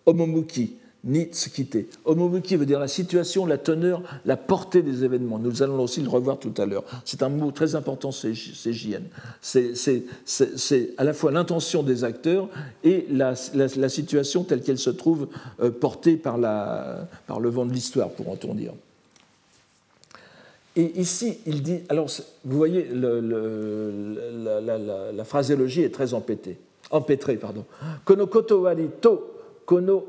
omomuki, 0.07 0.76
ni 1.05 1.27
tsukite. 1.27 1.87
Omomuki 2.05 2.57
veut 2.57 2.67
dire 2.67 2.81
la 2.81 2.89
situation, 2.89 3.47
la 3.47 3.59
teneur, 3.59 4.03
la 4.25 4.37
portée 4.37 4.83
des 4.83 5.05
événements. 5.05 5.39
Nous 5.39 5.63
allons 5.63 5.81
aussi 5.81 6.01
le 6.01 6.09
revoir 6.09 6.39
tout 6.39 6.55
à 6.57 6.67
l'heure. 6.67 6.85
C'est 7.05 7.23
un 7.23 7.29
mot 7.29 7.51
très 7.51 7.75
important, 7.75 8.11
c'est 8.11 8.33
JN. 8.35 9.03
C'est 9.43 10.95
à 10.97 11.05
la 11.05 11.13
fois 11.13 11.31
l'intention 11.31 11.83
des 11.83 12.05
acteurs 12.05 12.49
et 12.83 13.07
la, 13.11 13.35
situation 13.89 14.45
telle 14.45 14.63
qu'elle 14.63 14.79
se 14.79 14.91
trouve 14.91 15.29
euh, 15.61 15.71
portée 15.71 16.17
par, 16.17 16.39
le 16.39 17.49
vent 17.49 17.67
de 17.67 17.73
l'histoire, 17.73 18.11
pourrait-on 18.11 18.55
dire. 18.55 18.73
Et 20.77 21.01
ici, 21.01 21.39
il 21.47 21.63
dit, 21.63 21.81
alors 21.89 22.09
vous 22.45 22.57
voyez, 22.57 22.89
la, 22.93 23.35
phraséologie 25.25 25.83
est 25.83 25.95
très 25.95 26.15
empêtrée. 26.15 26.59
empêtrée 26.91 27.37
pardon. 27.37 27.65
Kono 28.05 28.27
kotowari 28.27 28.89
to 29.01 29.23
kono 29.67 30.05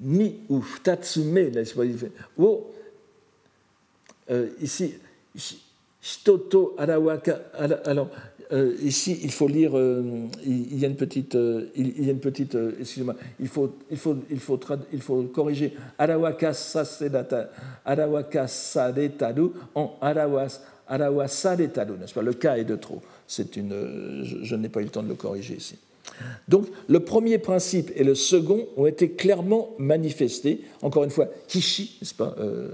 ni 0.00 0.40
ou 0.48 0.60
futatsume, 0.62 1.50
wo, 2.36 2.72
euh, 4.30 4.48
ici, 4.60 4.94
shitoto 6.00 6.74
arawaka, 6.78 7.40
alors, 7.84 8.08
euh, 8.52 8.74
ici, 8.82 9.20
il 9.22 9.30
faut 9.30 9.46
lire, 9.46 9.76
euh, 9.76 10.26
il, 10.44 10.78
y 10.78 10.84
a 10.84 10.88
une 10.88 10.96
petite, 10.96 11.34
euh, 11.34 11.66
il, 11.76 12.04
y 12.04 12.08
a 12.08 12.12
une 12.12 12.20
petite, 12.20 12.54
euh, 12.54 12.72
excusez-moi, 12.80 13.14
il 13.38 13.48
faut, 13.48 13.76
il 13.90 13.96
faut, 13.96 14.16
il 14.30 14.40
faut, 14.40 14.58
il 14.92 15.00
faut 15.00 15.22
corriger 15.24 15.74
arawaka 15.98 16.52
sasedata, 16.52 17.50
arawaka 17.84 18.48
sadetaru 18.48 19.50
en 19.74 19.96
arawas, 20.00 20.60
arawasaretaru, 20.88 21.98
n'est-ce 21.98 22.14
pas? 22.14 22.22
Le 22.22 22.32
cas 22.32 22.56
est 22.56 22.64
de 22.64 22.76
trop. 22.76 23.00
C'est 23.26 23.56
une, 23.56 24.24
je, 24.24 24.42
je 24.42 24.56
n'ai 24.56 24.68
pas 24.68 24.80
eu 24.80 24.84
le 24.84 24.90
temps 24.90 25.02
de 25.02 25.08
le 25.08 25.14
corriger 25.14 25.54
ici. 25.54 25.76
Donc 26.48 26.66
le 26.88 27.00
premier 27.00 27.38
principe 27.38 27.90
et 27.94 28.04
le 28.04 28.14
second 28.14 28.66
ont 28.76 28.86
été 28.86 29.10
clairement 29.12 29.70
manifestés, 29.78 30.62
encore 30.82 31.04
une 31.04 31.10
fois, 31.10 31.28
kishi, 31.48 31.96
n'est-ce 32.00 32.14
pas, 32.14 32.34
euh, 32.38 32.68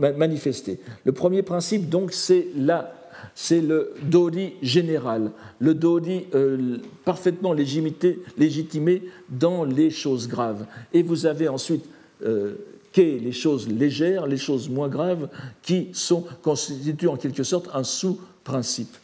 euh, 0.00 0.12
manifestés. 0.16 0.78
Le 1.04 1.12
premier 1.12 1.42
principe, 1.42 1.88
donc, 1.88 2.12
c'est 2.12 2.46
la 2.56 2.94
c'est 3.34 3.60
le 3.60 3.94
dori 4.02 4.54
général, 4.62 5.30
le 5.60 5.74
dori 5.74 6.26
euh, 6.34 6.78
parfaitement 7.04 7.52
légitimé, 7.52 9.02
dans 9.28 9.64
les 9.64 9.90
choses 9.90 10.28
graves. 10.28 10.66
Et 10.92 11.02
vous 11.02 11.26
avez 11.26 11.48
ensuite 11.48 11.84
euh, 12.24 12.54
les 12.96 13.32
choses 13.32 13.68
légères, 13.68 14.26
les 14.26 14.36
choses 14.36 14.68
moins 14.68 14.88
graves, 14.88 15.28
qui 15.62 15.88
sont, 15.92 16.24
constituent 16.42 17.06
en 17.08 17.16
quelque 17.16 17.44
sorte 17.44 17.68
un 17.74 17.84
sous-principe. 17.84 18.96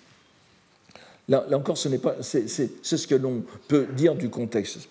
Là, 1.29 1.47
encore, 1.53 1.79
ce 1.79 1.89
n'est 1.89 1.99
pas, 1.99 2.17
c'est, 2.21 2.49
ce 2.49 3.07
que 3.07 3.15
l'on 3.15 3.43
peut 3.69 3.87
dire 3.97 4.15
du 4.15 4.29
contexte. 4.29 4.89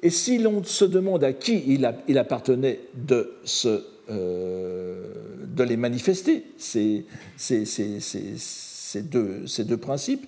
Et 0.00 0.10
si 0.10 0.38
l'on 0.38 0.62
se 0.62 0.84
demande 0.84 1.24
à 1.24 1.32
qui 1.32 1.64
il, 1.66 1.90
il 2.06 2.18
appartenait 2.18 2.80
de, 2.94 3.34
euh, 4.10 5.12
de 5.44 5.64
les 5.64 5.76
manifester, 5.76 6.44
ces, 6.56 7.04
ces, 7.36 7.64
ces, 7.66 9.02
deux, 9.02 9.46
ces 9.46 9.64
deux 9.64 9.76
principes, 9.76 10.26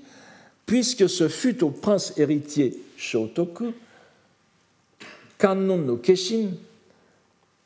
puisque 0.66 1.08
ce 1.08 1.28
fut 1.28 1.62
au 1.62 1.70
prince 1.70 2.14
héritier 2.16 2.82
Shotoku, 2.96 3.72
Kannon 5.38 5.78
no 5.78 5.96
Keshin, 5.96 6.50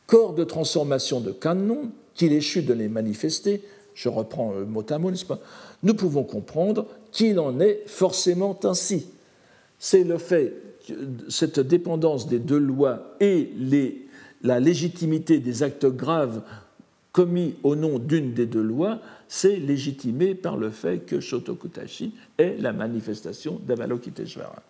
corps 0.07 0.35
de 0.35 0.45
transformation 0.45 1.21
de 1.21 1.33
Kannon, 1.33 1.91
qu'il 2.15 2.33
échut 2.35 2.63
de 2.63 2.75
les 2.75 2.89
manifester, 2.89 3.63
je 3.95 4.09
reprends 4.09 4.53
le 4.53 4.67
mot 4.67 4.85
à 4.89 4.99
mot, 4.99 5.11
n'est-ce 5.11 5.25
pas? 5.25 5.41
Nous 5.83 5.95
pouvons 5.95 6.25
comprendre 6.25 6.87
qu'il 7.15 7.39
en 7.39 7.61
est 7.61 7.85
forcément 7.87 8.59
ainsi. 8.65 9.07
C'est 9.79 10.05
le 10.05 10.19
fait, 10.19 10.53
cette 11.29 11.61
dépendance 11.61 12.29
des 12.29 12.41
deux 12.41 12.59
lois 12.59 13.15
et 13.21 13.51
la 14.43 14.61
légitimité 14.61 15.39
des 15.39 15.63
actes 15.63 15.87
graves 15.87 16.43
commis 17.13 17.55
au 17.63 17.77
nom 17.77 18.01
d'une 18.01 18.35
des 18.35 18.47
deux 18.47 18.63
lois, 18.63 18.99
c'est 19.29 19.57
légitimé 19.57 20.35
par 20.35 20.57
le 20.57 20.71
fait 20.71 21.07
que 21.07 21.21
Shotokutashi 21.21 22.13
est 22.37 22.57
la 22.59 22.73
manifestation 22.73 23.61
d'Avalokiteshvara. 23.65 24.63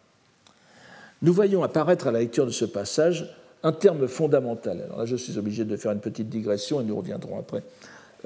Nous 1.22 1.32
voyons 1.32 1.62
apparaître 1.62 2.06
à 2.06 2.12
la 2.12 2.20
lecture 2.20 2.44
de 2.44 2.50
ce 2.50 2.66
passage 2.66 3.34
un 3.62 3.72
terme 3.72 4.06
fondamental. 4.06 4.82
Alors 4.82 4.98
là, 4.98 5.06
je 5.06 5.16
suis 5.16 5.38
obligé 5.38 5.64
de 5.64 5.74
faire 5.78 5.92
une 5.92 6.00
petite 6.00 6.28
digression 6.28 6.82
et 6.82 6.84
nous 6.84 6.96
reviendrons 6.96 7.38
après 7.38 7.62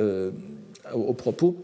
euh, 0.01 0.33
au 0.93 1.15
propos. 1.15 1.55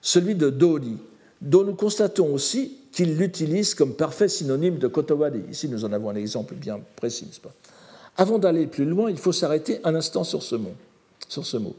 Celui 0.00 0.34
de 0.34 0.48
Dori, 0.48 0.96
dont 1.40 1.64
nous 1.64 1.74
constatons 1.74 2.32
aussi 2.32 2.78
qu'il 2.92 3.16
l'utilise 3.16 3.74
comme 3.74 3.94
parfait 3.94 4.28
synonyme 4.28 4.78
de 4.78 4.86
kotowari. 4.86 5.42
Ici, 5.50 5.68
nous 5.68 5.84
en 5.84 5.92
avons 5.92 6.10
un 6.10 6.14
exemple 6.14 6.54
bien 6.54 6.80
précis, 6.96 7.26
n'est-ce 7.26 7.40
pas? 7.40 7.52
Avant 8.16 8.38
d'aller 8.38 8.66
plus 8.66 8.84
loin, 8.84 9.10
il 9.10 9.18
faut 9.18 9.32
s'arrêter 9.32 9.80
un 9.84 9.94
instant 9.94 10.22
sur 10.24 10.42
ce 10.42 10.54
mot. 10.54 10.74
Sur 11.28 11.44
ce 11.44 11.56
mot. 11.56 11.74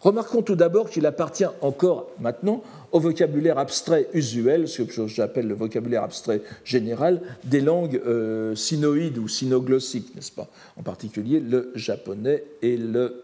Remarquons 0.00 0.42
tout 0.42 0.56
d'abord 0.56 0.90
qu'il 0.90 1.06
appartient 1.06 1.46
encore 1.60 2.10
maintenant 2.20 2.62
au 2.90 2.98
vocabulaire 2.98 3.58
abstrait 3.58 4.08
usuel, 4.12 4.68
ce 4.68 4.82
que 4.82 5.06
j'appelle 5.06 5.46
le 5.46 5.54
vocabulaire 5.54 6.02
abstrait 6.02 6.42
général, 6.64 7.20
des 7.44 7.60
langues 7.60 8.00
euh, 8.04 8.54
sinoïdes 8.56 9.18
ou 9.18 9.28
sinoglossiques, 9.28 10.14
n'est-ce 10.14 10.32
pas? 10.32 10.48
En 10.76 10.82
particulier 10.82 11.40
le 11.40 11.70
japonais 11.74 12.44
et 12.62 12.76
le 12.76 13.22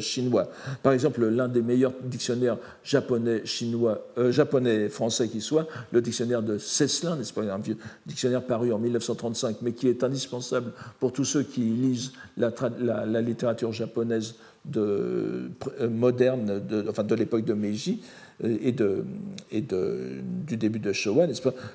chinois. 0.00 0.48
Par 0.82 0.92
exemple, 0.92 1.26
l'un 1.26 1.48
des 1.48 1.62
meilleurs 1.62 1.92
dictionnaires 2.04 2.56
japonais, 2.84 3.42
chinois, 3.44 4.06
euh, 4.18 4.30
japonais 4.32 4.88
français 4.88 5.28
qui 5.28 5.40
soit, 5.40 5.66
le 5.92 6.00
dictionnaire 6.00 6.42
de 6.42 6.58
Cesselin, 6.58 7.16
n'est-ce 7.16 7.32
pas, 7.32 7.42
un 7.42 7.58
vieux 7.58 7.76
dictionnaire 8.06 8.42
paru 8.42 8.72
en 8.72 8.78
1935, 8.78 9.56
mais 9.62 9.72
qui 9.72 9.88
est 9.88 10.04
indispensable 10.04 10.72
pour 11.00 11.12
tous 11.12 11.24
ceux 11.24 11.42
qui 11.42 11.60
lisent 11.60 12.12
la, 12.36 13.20
littérature 13.20 13.72
japonaise 13.72 14.36
euh, 14.76 15.48
moderne, 15.90 16.60
de, 16.68 16.86
enfin 16.88 17.02
de 17.04 17.14
l'époque 17.14 17.44
de 17.44 17.54
Meiji 17.54 18.02
et, 18.42 18.72
de, 18.72 19.04
du 19.50 20.56
début 20.56 20.78
de 20.78 20.92
Showa, 20.92 21.26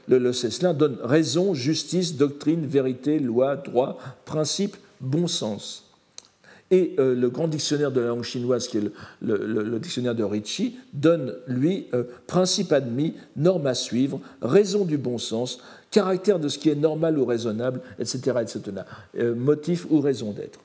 Le, 0.08 0.18
le 0.18 0.74
donne 0.74 0.98
raison, 1.04 1.54
justice, 1.54 2.16
doctrine, 2.16 2.66
vérité, 2.66 3.20
loi, 3.20 3.56
droit, 3.56 3.98
principe, 4.26 4.76
bon 5.00 5.28
sens. 5.28 5.87
Et 6.70 6.96
euh, 7.00 7.16
le 7.16 7.30
grand 7.30 7.48
dictionnaire 7.48 7.92
de 7.92 8.02
la 8.02 8.08
langue 8.08 8.24
chinoise, 8.24 8.68
qui 8.68 8.78
est 8.78 8.92
le, 9.22 9.80
dictionnaire 9.80 10.16
de 10.16 10.24
Ricci, 10.24 10.78
donne, 10.94 11.34
lui, 11.48 11.88
euh, 11.94 12.04
principe 12.28 12.74
admis, 12.74 13.14
norme 13.38 13.68
à 13.68 13.74
suivre, 13.74 14.20
raison 14.42 14.84
du 14.84 14.98
bon 14.98 15.18
sens, 15.18 15.60
caractère 15.92 16.40
de 16.40 16.50
ce 16.50 16.60
qui 16.60 16.70
est 16.70 16.76
normal 16.76 17.18
ou 17.18 17.26
raisonnable, 17.26 17.82
etc., 18.00 18.40
etc., 18.42 18.62
euh, 19.18 19.34
motif 19.34 19.88
ou 19.90 20.02
raison 20.02 20.32
d'être. 20.32 20.60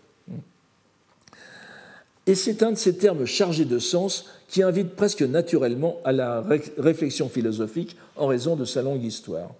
Et 2.26 2.34
c'est 2.34 2.62
un 2.62 2.72
de 2.72 2.76
ces 2.76 2.96
termes 2.96 3.24
chargés 3.24 3.64
de 3.64 3.78
sens 3.78 4.26
qui 4.48 4.62
invite 4.62 4.94
presque 4.94 5.22
naturellement 5.22 5.98
à 6.04 6.12
la 6.12 6.44
réflexion 6.78 7.28
philosophique 7.28 7.96
en 8.16 8.26
raison 8.26 8.54
de 8.54 8.64
sa 8.64 8.82
longue 8.82 9.02
histoire. 9.02 9.50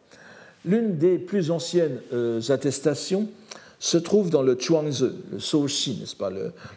L'une 0.65 0.97
des 0.97 1.19
plus 1.19 1.51
anciennes 1.51 1.99
attestations 2.51 3.29
se 3.83 3.99
trouve 3.99 4.31
dans 4.31 4.43
le 4.43 4.55
Chuangzi, 4.57 5.11
le 5.33 5.41
Shouxi, 5.41 5.99
n'est-ce 5.99 6.15
pas, 6.15 6.31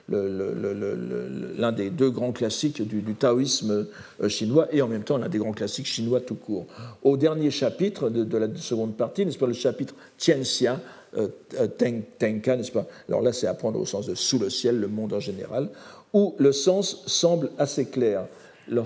l'un 0.09 1.71
des 1.71 1.91
deux 1.91 2.09
grands 2.09 2.31
classiques 2.31 2.81
du, 2.81 3.13
taoïsme 3.13 3.85
euh, 4.23 4.27
chinois 4.27 4.67
et 4.71 4.81
en 4.81 4.87
même 4.87 5.03
temps 5.03 5.19
l'un 5.19 5.29
des 5.29 5.37
grands 5.37 5.51
classiques 5.51 5.85
chinois 5.85 6.19
tout 6.19 6.33
court. 6.33 6.65
Au 7.03 7.15
dernier 7.15 7.51
chapitre 7.51 8.09
de, 8.09 8.37
la 8.39 8.47
seconde 8.55 8.97
partie, 8.97 9.23
n'est-ce 9.23 9.37
pas, 9.37 9.45
le 9.45 9.53
chapitre 9.53 9.93
Tianxia, 10.17 10.79
euh, 11.15 11.27
euh, 11.59 11.67
Tenka, 11.67 12.57
n'est-ce 12.57 12.71
pas 12.71 12.87
Alors 13.07 13.21
là, 13.21 13.33
c'est 13.33 13.45
apprendre 13.45 13.79
au 13.79 13.85
sens 13.85 14.07
de 14.07 14.15
sous 14.15 14.39
le 14.39 14.49
ciel, 14.49 14.79
le 14.79 14.87
monde 14.87 15.13
en 15.13 15.19
général, 15.19 15.69
où 16.11 16.33
le 16.39 16.51
sens 16.51 17.03
semble 17.05 17.51
assez 17.59 17.85
clair, 17.85 18.25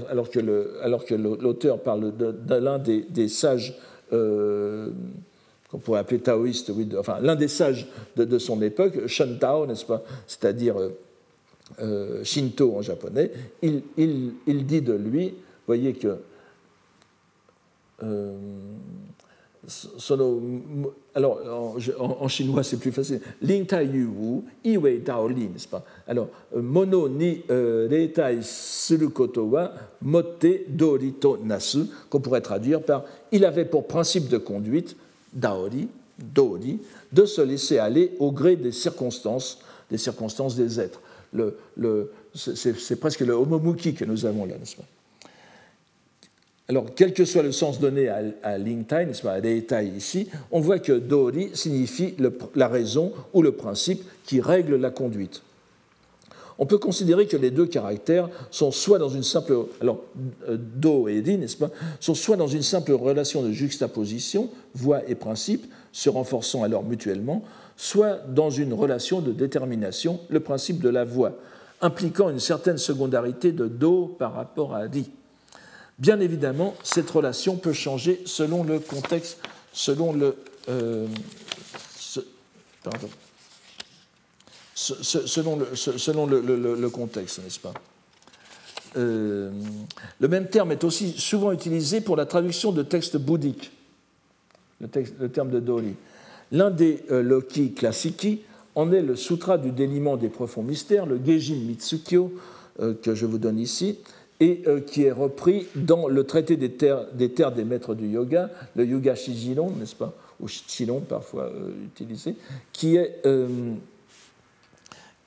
alors 0.10 0.30
que 0.30 1.16
l'auteur 1.16 1.80
parle 1.80 2.12
de, 2.18 2.56
l'un 2.56 2.80
des, 2.80 3.30
sages 3.30 3.78
qu'on 5.70 5.78
pourrait 5.78 6.00
appeler 6.00 6.20
taoïste, 6.20 6.72
enfin 6.98 7.20
l'un 7.22 7.36
des 7.36 7.48
sages 7.48 7.88
de, 8.16 8.40
son 8.40 8.62
époque, 8.62 9.06
Shantao, 9.08 9.68
n'est-ce 9.68 9.86
pas, 9.86 10.04
c'est-à-dire 10.28 10.80
euh, 10.80 10.90
euh, 11.82 12.24
Shinto 12.24 12.76
en 12.76 12.82
japonais, 12.82 13.32
il, 13.62 14.66
dit 14.66 14.82
de 14.82 14.94
lui, 14.94 15.36
voyez 15.68 15.94
que 15.94 16.18
euh, 18.02 18.36
alors 21.14 21.78
en, 22.00 22.28
chinois 22.28 22.64
c'est 22.64 22.78
plus 22.78 22.92
facile, 22.92 23.22
Ling 23.40 23.68
Tai 23.68 23.86
Yu 23.86 24.06
Wu, 24.08 24.42
Iwei 24.64 25.00
Dao 25.00 25.28
Li, 25.28 25.48
n'est-ce 25.50 25.68
pas? 25.68 25.84
Alors, 26.08 26.30
mono 26.56 27.08
ni 27.08 27.44
reitai 27.48 28.40
suru 28.42 29.10
koto 29.10 29.44
wa 29.44 29.72
motte 30.02 30.66
dorito 30.70 31.38
nasu, 31.44 31.82
qu'on 32.10 32.22
pourrait 32.22 32.42
traduire 32.42 32.82
par 32.82 33.04
il 33.32 33.46
avait 33.46 33.66
pour 33.66 33.86
principe 33.86 34.28
de 34.30 34.40
conduite 34.40 34.96
daori, 35.34 35.88
dori, 36.18 36.80
de 37.12 37.26
se 37.26 37.42
laisser 37.42 37.78
aller 37.78 38.12
au 38.20 38.32
gré 38.32 38.56
des 38.56 38.72
circonstances, 38.72 39.60
des 39.90 39.98
circonstances 39.98 40.56
des 40.56 40.80
êtres. 40.80 41.02
C'est 42.34 43.00
presque 43.00 43.22
le 43.22 43.34
homomuki 43.34 43.94
que 43.94 44.06
nous 44.06 44.26
avons 44.26 44.46
là, 44.46 44.58
n'est-ce 44.58 44.76
pas? 44.76 44.86
Alors, 46.68 46.86
quel 46.96 47.14
que 47.14 47.26
soit 47.26 47.42
le 47.42 47.52
sens 47.52 47.80
donné 47.80 48.10
à, 48.10 48.22
à 48.44 48.58
Lingtai, 48.60 49.08
n'est-ce 49.08 49.24
pas, 49.24 49.34
à 49.34 49.40
Reitai 49.40 49.88
ici, 49.88 50.30
on 50.52 50.60
voit 50.60 50.78
que 50.78 50.92
Dori 50.92 51.50
signifie 51.56 52.16
la 52.54 52.68
raison 52.68 53.12
ou 53.34 53.42
le 53.42 53.54
principe 53.54 54.04
qui 54.24 54.40
règle 54.40 54.76
la 54.76 54.92
conduite 54.92 55.42
on 56.60 56.66
peut 56.66 56.78
considérer 56.78 57.26
que 57.26 57.38
les 57.38 57.52
deux 57.52 57.66
caractères 57.66 58.30
sont 58.52 58.72
soit 58.72 59.00
dans 59.00 59.08
une 59.08 59.24
simple, 59.24 59.66
euh, 59.82 60.56
sont 62.02 62.16
soit 62.16 62.36
dans 62.36 62.48
une 62.48 62.62
simple 62.62 62.92
relation 62.92 63.42
de 63.42 63.52
juxtaposition, 63.52 64.50
voix 64.76 65.02
et 65.08 65.16
principe, 65.16 65.66
se 65.94 66.10
renforçant 66.10 66.64
alors 66.64 66.84
mutuellement, 66.84 67.44
soit 67.78 68.20
dans 68.28 68.50
une 68.50 68.74
relation 68.74 69.22
de 69.22 69.32
détermination, 69.32 70.20
le 70.28 70.42
principe 70.42 70.82
de 70.82 70.90
la 70.90 71.06
voix, 71.06 71.38
impliquant 71.82 72.30
une 72.30 72.42
certaine 72.42 72.78
secondarité 72.78 73.54
de 73.54 73.68
do 73.68 74.14
par 74.20 74.34
rapport 74.34 74.76
à 74.76 74.90
di. 74.90 75.10
Bien 75.98 76.20
évidemment, 76.20 76.76
cette 76.84 77.10
relation 77.10 77.56
peut 77.56 77.74
changer 77.74 78.22
selon 78.26 78.64
le 78.64 78.80
contexte, 78.80 79.40
selon 79.72 80.12
le, 80.12 80.36
euh, 80.68 81.08
pardon, 82.84 83.08
selon 84.80 85.58
le, 85.58 85.76
selon 85.76 86.26
le, 86.26 86.90
contexte, 86.90 87.44
n'est-ce 87.44 87.60
pas? 87.60 87.74
Euh, 88.98 89.52
Le 90.20 90.28
même 90.28 90.48
terme 90.48 90.72
est 90.72 90.84
aussi 90.84 91.12
souvent 91.18 91.52
utilisé 91.52 92.02
pour 92.02 92.16
la 92.16 92.26
traduction 92.26 92.72
de 92.72 92.82
textes 92.82 93.18
bouddhiques, 93.18 93.72
le, 94.80 95.28
terme 95.28 95.50
de 95.50 95.60
Doli. 95.60 95.96
L'un 96.52 96.72
des 96.72 97.04
euh, 97.12 97.22
Loki 97.22 97.74
classici 97.74 98.42
en 98.76 98.92
est 98.94 99.02
le 99.02 99.16
Sutra 99.16 99.58
du 99.58 99.72
déliement 99.72 100.16
des 100.16 100.30
profonds 100.30 100.64
mystères, 100.64 101.06
le 101.06 101.20
Geijin 101.24 101.56
Mitsukyo, 101.56 102.34
euh, 102.80 102.94
que 102.94 103.16
je 103.16 103.26
vous 103.26 103.38
donne 103.38 103.60
ici, 103.60 104.00
et 104.40 104.64
qui 104.88 105.04
est 105.04 105.12
repris 105.12 105.68
dans 105.76 106.08
le 106.08 106.24
traité 106.24 106.56
des 106.56 106.72
terres, 106.72 107.08
des 107.12 107.28
des 107.28 107.64
maîtres 107.66 107.94
du 107.94 108.08
yoga, 108.08 108.50
le 108.78 108.86
Yoga 108.86 109.14
Shijilon, 109.14 109.72
n'est-ce 109.72 109.96
pas, 109.96 110.14
ou 110.40 110.48
Shichilon 110.48 111.02
parfois 111.02 111.52
utilisé, 111.94 112.36
qui 112.72 112.96
est 112.96 113.22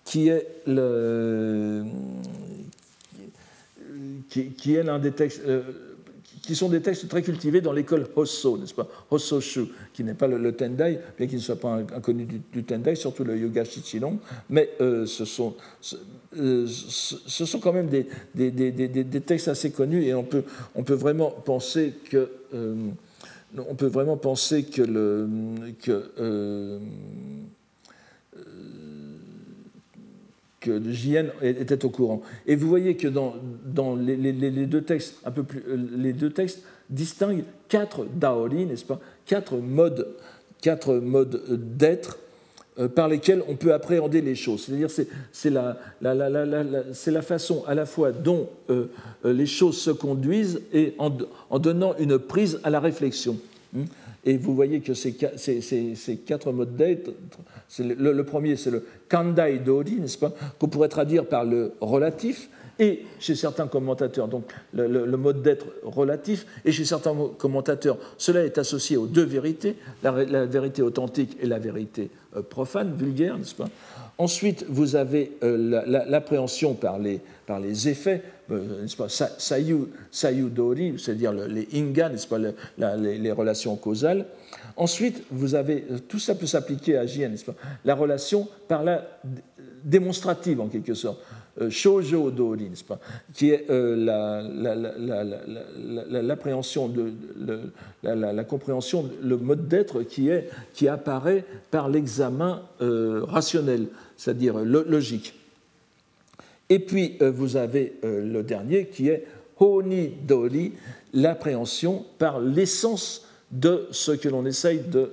qui 0.04 0.28
est 0.28 0.46
le 0.66 1.84
qui, 4.28 4.74
est 4.74 4.82
l'un 4.82 4.98
des 4.98 5.12
textes 5.12 5.42
euh, 5.46 5.62
qui 6.42 6.56
sont 6.56 6.68
des 6.68 6.80
textes 6.80 7.08
très 7.08 7.22
cultivés 7.22 7.60
dans 7.60 7.72
l'école 7.72 8.08
Hosso, 8.16 8.58
n'est-ce 8.58 8.74
pas? 8.74 8.88
Hosso-shu, 9.10 9.66
qui 9.92 10.02
n'est 10.02 10.14
pas 10.14 10.26
le, 10.26 10.52
Tendai, 10.52 10.98
bien 11.16 11.26
qu'il 11.26 11.36
ne 11.36 11.42
soit 11.42 11.60
pas 11.60 11.74
inconnu 11.74 12.24
du, 12.24 12.64
Tendai, 12.64 12.96
surtout 12.96 13.22
le 13.22 13.36
Yoga 13.36 13.64
Shichinon, 13.64 14.18
mais 14.50 14.70
euh, 14.80 15.06
ce, 15.06 15.24
sont, 15.24 15.54
euh, 16.36 16.66
ce, 16.66 17.46
sont 17.46 17.60
quand 17.60 17.72
même 17.72 17.88
des, 17.88 18.08
des, 18.34 18.50
des, 18.50 18.72
des, 18.72 19.20
textes 19.20 19.48
assez 19.48 19.70
connus 19.70 20.04
et 20.04 20.14
on 20.14 20.24
peut, 20.24 20.42
on 20.74 20.82
peut 20.82 20.94
vraiment 20.94 21.30
penser 21.30 21.94
que 22.10 22.28
on 22.52 23.74
peut 23.74 23.86
vraiment 23.86 24.16
penser 24.16 24.64
que 24.64 24.82
le 24.82 25.28
que 25.82 26.80
que 30.62 30.80
JN 30.90 31.26
était 31.42 31.84
au 31.84 31.90
courant. 31.90 32.22
Et 32.46 32.56
vous 32.56 32.68
voyez 32.68 32.96
que 32.96 33.08
dans, 33.08 33.34
les, 33.96 34.32
deux 34.66 34.82
textes, 34.82 35.16
un 35.24 35.30
peu 35.30 35.42
plus, 35.42 35.62
euh, 35.68 35.76
les 35.96 36.12
deux 36.12 36.30
textes 36.30 36.62
distinguent 36.88 37.44
quatre 37.68 38.06
daori, 38.14 38.64
n'est-ce 38.64 38.84
pas 38.84 39.00
Quatre 39.26 39.56
modes, 39.56 40.08
quatre 40.62 40.94
modes 40.94 41.42
d'être 41.76 42.18
euh, 42.78 42.88
par 42.88 43.08
lesquels 43.08 43.42
on 43.48 43.56
peut 43.56 43.74
appréhender 43.74 44.22
les 44.22 44.34
choses. 44.34 44.64
C'est-à-dire 44.64 44.88
c'est 45.32 45.50
la, 45.50 47.22
façon 47.22 47.64
à 47.66 47.74
la 47.74 47.84
fois 47.84 48.12
dont 48.12 48.48
euh, 48.70 48.86
les 49.24 49.46
choses 49.46 49.78
se 49.78 49.90
conduisent 49.90 50.62
et 50.72 50.94
en, 50.98 51.10
en, 51.50 51.58
donnant 51.58 51.94
une 51.98 52.18
prise 52.18 52.60
à 52.62 52.70
la 52.70 52.80
réflexion. 52.80 53.36
Et 54.24 54.36
vous 54.36 54.54
voyez 54.54 54.80
que 54.80 54.94
ces, 54.94 55.14
quatre 55.14 56.52
modes 56.52 56.76
d'être, 56.76 57.10
le, 57.80 58.22
premier 58.22 58.56
c'est 58.56 58.70
le 58.70 58.84
kandai 59.08 59.58
dori, 59.58 59.96
n'est-ce 60.00 60.18
pas, 60.18 60.32
qu'on 60.58 60.68
pourrait 60.68 60.88
traduire 60.88 61.26
par 61.26 61.44
le 61.44 61.72
relatif, 61.80 62.48
et 62.78 63.04
chez 63.18 63.34
certains 63.34 63.66
commentateurs, 63.66 64.28
donc 64.28 64.44
le, 64.72 65.16
mode 65.16 65.42
d'être 65.42 65.66
relatif, 65.82 66.46
et 66.64 66.72
chez 66.72 66.84
certains 66.84 67.14
commentateurs, 67.36 67.98
cela 68.16 68.44
est 68.44 68.58
associé 68.58 68.96
aux 68.96 69.06
deux 69.06 69.24
vérités, 69.24 69.76
la, 70.02 70.12
vérité 70.46 70.82
authentique 70.82 71.36
et 71.40 71.46
la 71.46 71.58
vérité 71.58 72.10
euh, 72.36 72.42
profane, 72.42 72.94
vulgaire, 72.96 73.36
n'est-ce 73.36 73.54
pas. 73.54 73.68
Ensuite, 74.18 74.64
vous 74.68 74.94
avez 74.96 75.32
euh, 75.42 75.82
l'appréhension 76.08 76.74
par 76.74 76.98
les, 76.98 77.20
par 77.46 77.60
les 77.60 77.88
effets, 77.88 78.22
euh, 78.50 78.82
n'est-ce 78.82 78.96
pas, 78.96 79.08
sayu, 79.08 79.76
sayu 80.10 80.50
dori, 80.50 80.94
c'est-à-dire 80.98 81.32
les 81.32 81.68
inga, 81.74 82.08
n'est-ce 82.08 82.26
pas, 82.26 82.38
les, 82.38 83.32
relations 83.32 83.76
causales. 83.76 84.26
Ensuite, 84.76 85.24
vous 85.30 85.54
avez, 85.54 85.84
tout 86.08 86.18
ça 86.18 86.34
peut 86.34 86.46
s'appliquer 86.46 86.96
à 86.96 87.06
Jien, 87.06 87.28
n'est-ce 87.28 87.44
pas, 87.44 87.54
la 87.84 87.94
relation 87.94 88.48
par 88.68 88.82
la 88.84 89.06
démonstrative 89.84 90.60
en 90.60 90.68
quelque 90.68 90.94
sorte. 90.94 91.20
Euh, 91.60 91.68
shoujo 91.68 92.30
dori, 92.30 92.70
n'est-ce 92.70 92.84
pas, 92.84 92.98
qui 93.34 93.50
est 93.50 93.66
l'appréhension, 96.10 96.92
la, 98.02 98.44
compréhension, 98.44 99.10
le 99.22 99.36
mode 99.36 99.68
d'être 99.68 100.02
qui, 100.02 100.30
qui 100.72 100.88
apparaît 100.88 101.44
par 101.70 101.88
l'examen 101.90 102.62
rationnel, 102.80 103.88
c'est-à-dire 104.16 104.58
logique. 104.58 105.34
Et 106.72 106.78
puis 106.78 107.18
vous 107.20 107.56
avez 107.56 107.98
le 108.02 108.40
dernier 108.40 108.86
qui 108.86 109.08
est 109.08 109.26
Honi 109.58 110.08
Dori, 110.26 110.72
l'appréhension 111.12 112.06
par 112.18 112.40
l'essence 112.40 113.28
de 113.50 113.88
ce 113.90 114.12
que 114.12 114.30
l'on 114.30 114.46
essaye 114.46 114.80
de, 114.80 115.12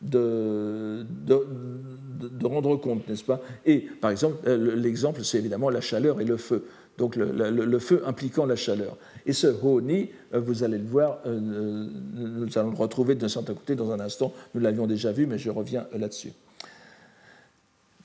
de, 0.00 1.04
de, 1.20 2.46
rendre 2.46 2.76
compte, 2.76 3.08
n'est-ce 3.08 3.24
pas? 3.24 3.40
Et 3.66 3.80
par 4.00 4.12
exemple, 4.12 4.48
l'exemple, 4.48 5.24
c'est 5.24 5.38
évidemment 5.38 5.68
la 5.68 5.80
chaleur 5.80 6.20
et 6.20 6.24
le 6.24 6.36
feu. 6.36 6.64
Donc 6.96 7.16
le, 7.16 7.78
feu 7.80 8.02
impliquant 8.06 8.46
la 8.46 8.54
chaleur. 8.54 8.96
Et 9.26 9.32
ce 9.32 9.48
Honi, 9.48 10.10
vous 10.32 10.62
allez 10.62 10.78
le 10.78 10.86
voir, 10.86 11.18
nous 11.26 12.46
allons 12.56 12.70
le 12.70 12.76
retrouver 12.76 13.16
d'un 13.16 13.26
certain 13.26 13.54
côté 13.54 13.74
dans 13.74 13.90
un 13.90 13.98
instant. 13.98 14.32
Nous 14.54 14.60
l'avions 14.60 14.86
déjà 14.86 15.10
vu, 15.10 15.26
mais 15.26 15.38
je 15.38 15.50
reviens 15.50 15.88
là-dessus. 15.92 16.32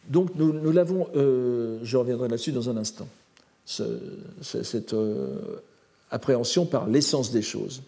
Donc 0.08 0.30
nous, 0.36 0.72
l'avons, 0.72 1.08
euh, 1.16 1.80
je 1.84 1.97
reviendrai 1.97 2.30
là-dessus 2.30 2.51
dans 2.51 2.70
un 2.70 2.78
instant, 2.78 3.08
cette 3.66 4.93
euh, 4.93 5.62
appréhension 6.12 6.66
par 6.66 6.88
l'essence 6.88 7.32
des 7.32 7.41
choses. 7.41 7.82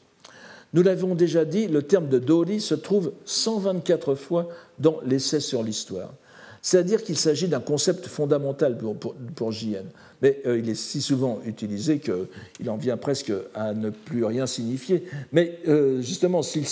Nous 0.74 0.84
l'avons 0.84 1.16
déjà 1.16 1.46
dit, 1.46 1.68
le 1.68 1.82
terme 1.82 2.10
de 2.10 2.20
Dori 2.20 2.60
se 2.60 2.76
trouve 2.76 3.14
124 3.26 4.16
fois 4.16 4.50
dans 4.78 5.00
l'essai 5.06 5.40
sur 5.40 5.64
l'histoire. 5.64 6.14
C'est-à-dire 6.62 7.04
qu'il 7.04 7.18
s'agit 7.18 7.48
d'un 7.48 7.62
concept 7.62 8.06
fondamental 8.08 8.78
pour, 9.36 9.52
JN. 9.52 9.86
Mais 10.22 10.42
euh, 10.46 10.60
il 10.60 10.70
est 10.70 10.76
si 10.76 11.02
souvent 11.02 11.40
utilisé 11.46 12.00
qu'il 12.00 12.70
en 12.70 12.76
vient 12.76 12.98
presque 12.98 13.32
à 13.56 13.74
ne 13.74 13.90
plus 13.90 14.26
rien 14.26 14.46
signifier. 14.46 15.06
Mais 15.32 15.60
justement, 16.02 16.42
s'il 16.44 16.66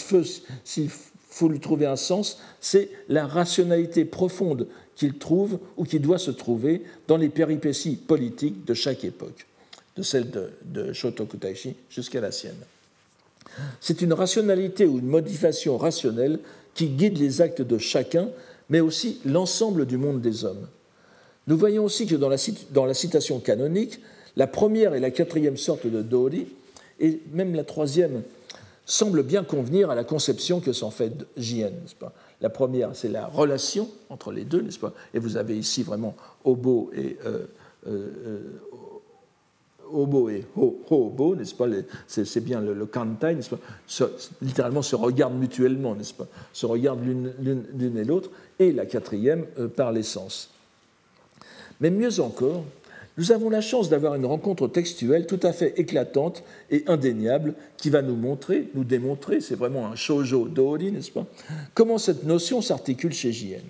faut 1.30 1.48
lui 1.48 1.62
trouver 1.62 1.86
un 1.86 1.96
sens, 1.96 2.40
c'est 2.60 2.90
la 3.08 3.26
rationalité 3.26 4.04
profonde 4.04 4.68
qu'il 4.98 5.18
trouve 5.18 5.60
ou 5.78 5.86
qui 5.86 6.00
doit 6.00 6.18
se 6.18 6.32
trouver 6.32 6.82
dans 7.08 7.18
les 7.18 7.30
péripéties 7.30 7.96
politiques 7.96 8.66
de 8.66 8.74
chaque 8.74 9.04
époque, 9.04 9.46
de 9.96 10.02
celle 10.02 10.30
de, 10.32 10.50
de 10.66 10.92
Shotoku 10.92 11.38
Taishi 11.38 11.76
jusqu'à 11.90 12.20
la 12.20 12.32
sienne. 12.32 12.58
C'est 13.80 14.02
une 14.02 14.14
rationalité 14.14 14.86
ou 14.86 14.98
une 14.98 15.08
modification 15.08 15.78
rationnelle 15.78 16.40
qui 16.74 16.90
guide 16.90 17.18
les 17.20 17.42
actes 17.42 17.62
de 17.62 17.78
chacun, 17.78 18.30
mais 18.70 18.80
aussi 18.80 19.20
l'ensemble 19.24 19.86
du 19.86 19.98
monde 19.98 20.20
des 20.20 20.46
hommes. 20.46 20.68
Nous 21.46 21.58
voyons 21.58 21.86
aussi 21.86 22.08
que 22.08 22.16
dans 22.16 22.30
la, 22.30 22.38
dans 22.72 22.86
la, 22.86 22.94
citation 22.94 23.40
canonique, 23.40 24.02
la 24.36 24.48
première 24.48 24.96
et 24.96 25.00
la 25.00 25.12
quatrième 25.12 25.58
sorte 25.58 25.88
de 25.88 26.02
Dori, 26.02 26.48
et 27.00 27.22
même 27.32 27.56
la 27.56 27.64
troisième, 27.64 28.24
semblent 28.86 29.24
bien 29.24 29.44
convenir 29.44 29.92
à 29.92 29.96
la 29.96 30.04
conception 30.04 30.60
que 30.60 30.74
s'en 30.74 30.92
fait 30.92 31.14
Jien. 31.38 31.72
La 32.42 32.50
première, 32.50 32.96
c'est 32.96 33.10
la 33.10 33.26
relation 33.28 33.90
entre 34.10 34.32
les 34.32 34.44
deux, 34.44 34.62
n'est-ce 34.62 34.80
pas? 34.80 34.94
Et 35.14 35.20
vous 35.20 35.38
avez 35.38 35.58
ici 35.58 35.84
vraiment 35.84 36.16
Obo 36.44 36.92
et 36.94 37.18
euh, 37.26 37.46
euh, 37.88 38.10
euh 38.26 38.40
et 40.30 40.44
Ho, 40.58 40.82
Obo, 40.90 41.36
n'est-ce 41.36 41.56
pas? 41.56 41.66
C'est 42.08 42.44
bien 42.44 42.60
le, 42.60 42.74
le 42.74 42.86
kantai, 42.86 43.36
n'est-ce 43.36 43.50
pas? 43.50 43.60
Littéralement 44.42 44.82
se 44.82 44.98
regardent 44.98 45.38
mutuellement, 45.38 45.96
n'est-ce 45.96 46.14
pas? 46.14 46.28
Se 46.52 46.66
regardent 46.66 47.06
l'une 47.06 47.98
et 47.98 48.04
l'autre. 48.04 48.30
Et 48.60 48.74
la 48.74 48.86
quatrième, 48.86 49.46
euh, 49.58 49.70
par 49.70 49.94
l'essence. 49.94 50.50
Mais 51.80 51.90
mieux 51.90 52.20
encore, 52.20 52.66
nous 53.18 53.32
avons 53.32 53.50
la 53.50 53.62
chance 53.62 53.90
d'avoir 53.90 54.16
une 54.16 54.26
rencontre 54.26 54.68
textuelle 54.68 55.26
tout 55.26 55.40
à 55.42 55.52
fait 55.52 55.74
éclatante 55.80 56.44
et 56.70 56.84
indéniable 56.88 57.56
qui 57.78 57.90
va 57.90 58.02
nous 58.02 58.16
montrer, 58.16 58.70
nous 58.76 58.84
démontrer, 58.84 59.42
c'est 59.42 59.56
vraiment 59.56 59.88
un 59.88 59.96
shoujo 59.96 60.48
dori, 60.48 60.92
n'est-ce 60.92 61.12
pas, 61.12 61.26
comment 61.74 61.98
cette 61.98 62.24
notion 62.24 62.62
s'articule 62.62 63.14
chez 63.14 63.32
JN. 63.32 63.64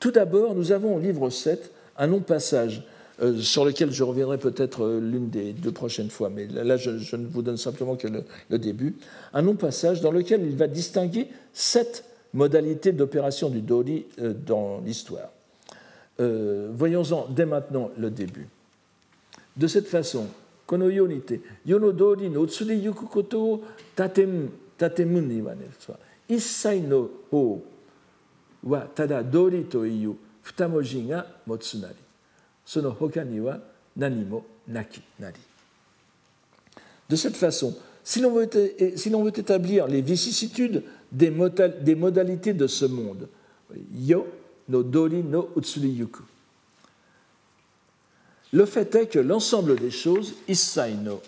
Tout 0.00 0.10
d'abord, 0.10 0.54
nous 0.54 0.72
avons 0.72 0.96
au 0.96 0.98
livre 0.98 1.28
7 1.30 1.70
un 1.98 2.06
long 2.06 2.20
passage 2.20 2.82
euh, 3.22 3.38
sur 3.38 3.64
lequel 3.64 3.92
je 3.92 4.02
reviendrai 4.02 4.38
peut-être 4.38 4.84
euh, 4.84 4.98
l'une 4.98 5.30
des 5.30 5.52
deux 5.52 5.70
prochaines 5.70 6.10
fois, 6.10 6.30
mais 6.30 6.46
là 6.46 6.76
je, 6.76 7.16
ne 7.16 7.26
vous 7.26 7.42
donne 7.42 7.56
simplement 7.56 7.94
que 7.94 8.08
le, 8.08 8.58
début, 8.58 8.96
un 9.32 9.42
long 9.42 9.54
passage 9.54 10.00
dans 10.00 10.10
lequel 10.10 10.42
il 10.42 10.56
va 10.56 10.66
distinguer 10.66 11.28
sept 11.52 12.04
modalités 12.32 12.90
d'opération 12.90 13.50
du 13.50 13.60
dori 13.60 14.06
euh, 14.20 14.32
dans 14.32 14.80
l'histoire. 14.84 15.30
Voyons-en 16.18 17.26
dès 17.28 17.44
maintenant 17.44 17.90
le 17.98 18.08
début. 18.08 18.46
De 19.56 19.66
cette 19.66 19.86
façon, 19.86 20.26
kono 20.66 20.88
yonite, 20.88 21.40
yono 21.66 21.92
dori 21.92 22.28
no 22.28 22.42
utsuri 22.42 22.76
yuku 22.82 23.06
koto 23.06 23.38
o 23.38 23.60
tatem, 23.94 24.48
tatemu 24.78 25.20
ni 25.20 25.40
wa 25.40 25.54
ne, 25.54 25.68
issai 26.28 26.80
no 26.80 27.10
ho 27.30 27.62
wa 28.64 28.80
tada 28.94 29.22
dori 29.22 29.64
to 29.64 29.84
iyu 29.84 30.16
futamoji 30.42 31.02
ga 31.08 31.26
motsu 31.46 31.78
nari. 31.78 32.02
Sono 32.64 32.90
hoka 32.90 33.24
ni 33.24 33.40
wa 33.40 33.60
nani 33.96 34.24
mo 34.24 34.44
naki 34.66 35.02
nari. 35.18 35.40
De 37.08 37.16
cette 37.16 37.36
façon, 37.36 37.76
si 38.02 38.20
l'on 38.20 38.32
veut, 38.32 38.48
si 38.96 39.10
veut, 39.10 39.38
établir 39.38 39.86
les 39.86 40.00
vicissitudes 40.00 40.82
des, 41.12 41.30
modalités 41.30 42.54
de 42.54 42.66
ce 42.66 42.86
monde, 42.86 43.28
yo 43.92 44.26
no 44.68 44.82
dori 44.82 45.22
no 45.22 45.50
utsuri 45.54 45.90
yuku, 45.90 46.22
le 48.54 48.66
fait 48.66 48.94
est 48.94 49.06
que 49.08 49.18
l'ensemble 49.18 49.76
des 49.76 49.90
choses, 49.90 50.34
Issai 50.46 50.94
no, 50.94 51.20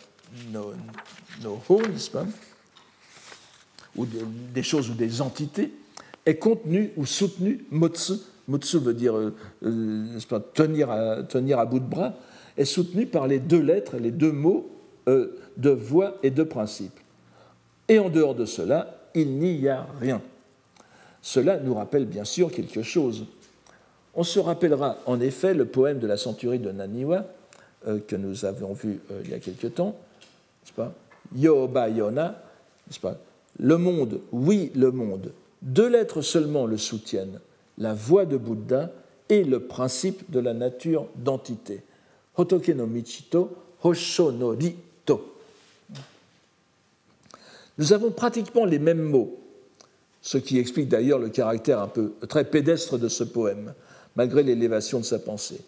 no, 0.53 0.73
no 1.43 1.61
ou 3.97 4.07
des 4.55 4.63
choses 4.63 4.91
ou 4.91 4.95
des 4.95 5.21
entités, 5.21 5.73
est 6.25 6.37
contenu 6.37 6.93
ou 6.97 7.05
soutenu, 7.05 7.65
motsu, 7.71 8.13
motsu 8.47 8.79
veut 8.79 8.95
dire 8.95 9.17
euh, 9.17 9.35
euh 9.65 10.19
pas, 10.29 10.39
tenir, 10.39 10.89
à, 10.91 11.25
tenir 11.25 11.59
à 11.59 11.67
bout 11.67 11.81
de 11.81 11.89
bras, 11.89 12.15
est 12.57 12.65
soutenu 12.65 13.07
par 13.07 13.27
les 13.27 13.41
deux 13.41 13.61
lettres, 13.61 13.97
les 13.97 14.13
deux 14.13 14.33
mots 14.33 14.71
euh, 15.09 15.37
de 15.57 15.71
voix 15.71 16.19
et 16.23 16.31
de 16.31 16.45
principe. 16.45 16.99
Et 17.89 17.99
en 17.99 18.09
dehors 18.09 18.37
de 18.37 18.45
cela, 18.45 19.01
il 19.17 19.33
n'y 19.39 19.67
a 19.67 19.89
rien. 20.01 20.23
Cela 21.23 21.59
nous 21.59 21.75
rappelle 21.75 22.05
bien 22.05 22.25
sûr 22.25 22.53
quelque 22.53 22.83
chose. 22.83 23.27
On 24.17 24.25
se 24.25 24.39
rappellera 24.39 24.99
en 25.07 25.21
effet 25.21 25.55
le 25.55 25.67
poème 25.67 25.99
de 25.99 26.07
la 26.07 26.17
centurie 26.17 26.59
de 26.59 26.71
Naniwa, 26.71 27.27
euh, 27.87 27.99
que 28.07 28.17
nous 28.17 28.45
avons 28.45 28.73
vu 28.73 29.01
euh, 29.11 29.21
il 29.25 29.31
y 29.31 29.35
a 29.35 29.39
quelque 29.39 29.67
temps, 29.67 29.95
n'est-ce 30.63 30.73
pas? 30.73 30.93
Yoba 31.37 31.91
Yona, 31.91 32.43
n'est-ce 32.87 33.01
pas? 33.01 33.19
Le 33.59 33.77
monde, 33.77 34.21
oui, 34.33 34.73
le 34.75 34.91
monde. 34.91 35.33
Deux 35.63 35.89
lettres 35.89 36.23
seulement 36.23 36.67
le 36.67 36.79
soutiennent 36.79 37.41
la 37.79 37.95
voix 37.95 38.25
de 38.25 38.37
Bouddha 38.37 38.91
et 39.29 39.45
le 39.45 39.61
principe 39.61 40.31
de 40.31 40.41
la 40.41 40.55
nature 40.55 41.07
d'entité. 41.17 41.83
Hotoke 42.37 42.69
no 42.69 42.87
Michito, 42.87 43.57
Hosho 43.83 44.33
no 44.33 44.51
Rito. 44.51 45.35
Nous 47.79 47.93
avons 47.93 48.11
pratiquement 48.11 48.65
les 48.65 48.79
mêmes 48.79 49.03
mots, 49.03 49.39
ce 50.23 50.39
qui 50.39 50.59
explique 50.59 50.89
d'ailleurs 50.89 51.19
le 51.19 51.29
caractère 51.29 51.81
un 51.81 51.89
peu 51.89 52.15
très 52.29 52.45
pédestre 52.45 52.99
de 52.99 53.09
ce 53.09 53.25
poème 53.25 53.75
malgré 54.17 54.43
l'élévation 54.43 54.99
de 54.99 55.05
sa 55.05 55.19
pensée. 55.19 55.61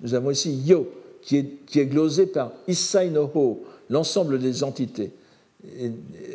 Nous 0.00 0.14
avons 0.14 0.30
ici 0.30 0.52
Yo, 0.64 0.88
qui 1.22 1.36
est, 1.36 1.86
glosé 1.86 2.26
par 2.26 2.52
Issai 2.66 3.10
no 3.10 3.30
Ho, 3.34 3.62
l'ensemble 3.90 4.38
des 4.38 4.64
entités, 4.64 5.12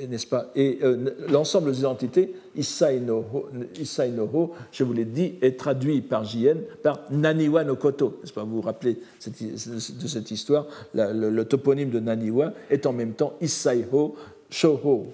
n'est-ce 0.07 0.27
pas? 0.27 0.51
Et 0.55 0.79
euh, 0.83 1.09
l'ensemble 1.29 1.71
des 1.71 1.85
entités, 1.85 2.35
Issai 2.55 2.99
no, 2.99 3.25
ho, 3.33 4.51
je 4.71 4.83
vous 4.83 4.93
l'ai 4.93 5.05
dit, 5.05 5.33
est 5.41 5.57
traduit 5.57 6.01
par 6.01 6.23
JN 6.23 6.59
par 6.83 6.99
Naniwa 7.09 7.63
no 7.63 7.75
Koto, 7.75 8.19
n'est-ce 8.21 8.33
pas? 8.33 8.43
Vous 8.43 8.57
vous 8.57 8.61
rappelez 8.61 8.99
de 9.25 10.07
cette 10.07 10.31
histoire? 10.31 10.67
Le, 10.93 11.43
toponyme 11.43 11.89
de 11.89 11.99
Naniwa 11.99 12.53
est 12.69 12.85
en 12.85 12.93
même 12.93 13.13
temps 13.13 13.33
Issai 13.41 13.85
Ho, 13.91 14.15
Shoho. 14.49 15.07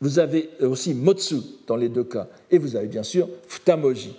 Vous 0.00 0.18
avez 0.18 0.50
aussi 0.60 0.94
Motsu 0.94 1.36
dans 1.66 1.76
les 1.76 1.88
deux 1.88 2.04
cas. 2.04 2.28
Et 2.50 2.58
vous 2.58 2.76
avez 2.76 2.88
bien 2.88 3.02
sûr 3.02 3.28
Futamoji. 3.46 4.16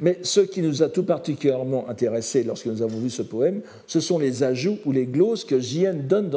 Mais 0.00 0.18
ce 0.22 0.40
qui 0.40 0.62
nous 0.62 0.82
a 0.82 0.88
tout 0.88 1.02
particulièrement 1.02 1.88
intéressé 1.88 2.44
lorsque 2.44 2.66
nous 2.66 2.82
avons 2.82 2.98
vu 2.98 3.10
ce 3.10 3.22
poème, 3.22 3.62
ce 3.86 3.98
sont 4.00 4.18
les 4.18 4.42
ajouts 4.44 4.78
ou 4.84 4.92
les 4.92 5.06
gloses 5.06 5.44
que 5.44 5.58
Jien 5.58 5.92
donne 5.92 6.30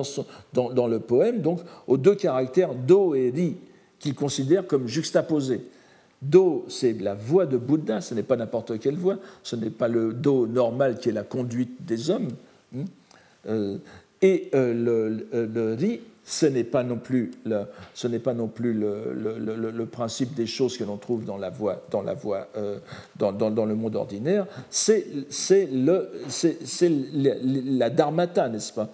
dans, 0.53 0.87
le 0.87 0.99
poème, 0.99 1.41
donc 1.41 1.59
aux 1.87 1.97
deux 1.97 2.15
caractères 2.15 2.73
Do 2.73 3.13
et 3.13 3.29
Ri, 3.29 3.57
qu'il 3.99 4.15
considère 4.15 4.65
comme 4.65 4.87
juxtaposés. 4.87 5.61
Do, 6.23 6.65
c'est 6.69 6.93
la 6.93 7.13
voix 7.13 7.45
de 7.45 7.57
Bouddha, 7.57 8.01
ce 8.01 8.13
n'est 8.13 8.23
pas 8.23 8.35
n'importe 8.35 8.79
quelle 8.79 8.95
voix, 8.95 9.17
ce 9.43 9.55
n'est 9.55 9.69
pas 9.69 9.87
le 9.87 10.13
Do 10.13 10.47
normal 10.47 10.99
qui 10.99 11.09
est 11.09 11.13
la 11.13 11.23
conduite 11.23 11.85
des 11.85 12.09
hommes. 12.09 12.29
Hein. 12.75 12.85
Euh, 13.47 13.77
et 14.21 14.49
euh, 14.53 14.73
le, 14.73 15.45
le, 15.45 15.73
Ri, 15.73 16.01
ce 16.31 16.45
n'est 16.45 16.63
pas 16.63 16.83
non 16.83 16.95
plus 16.95 17.33
le, 17.43 17.67
ce 17.93 19.83
principe 19.83 20.33
des 20.33 20.47
choses 20.47 20.77
que 20.77 20.85
l'on 20.85 20.95
trouve 20.95 21.25
dans 21.25 21.37
la 21.37 21.49
voie, 21.49 21.83
dans, 21.91 22.05
euh, 22.55 23.65
le 23.65 23.75
monde 23.75 23.97
ordinaire, 23.97 24.47
c'est, 24.69 25.05
c'est, 25.29 25.67
c'est, 26.29 26.91
la 27.11 27.89
dharmata, 27.89 28.47
n'est-ce 28.47 28.71
pas? 28.71 28.89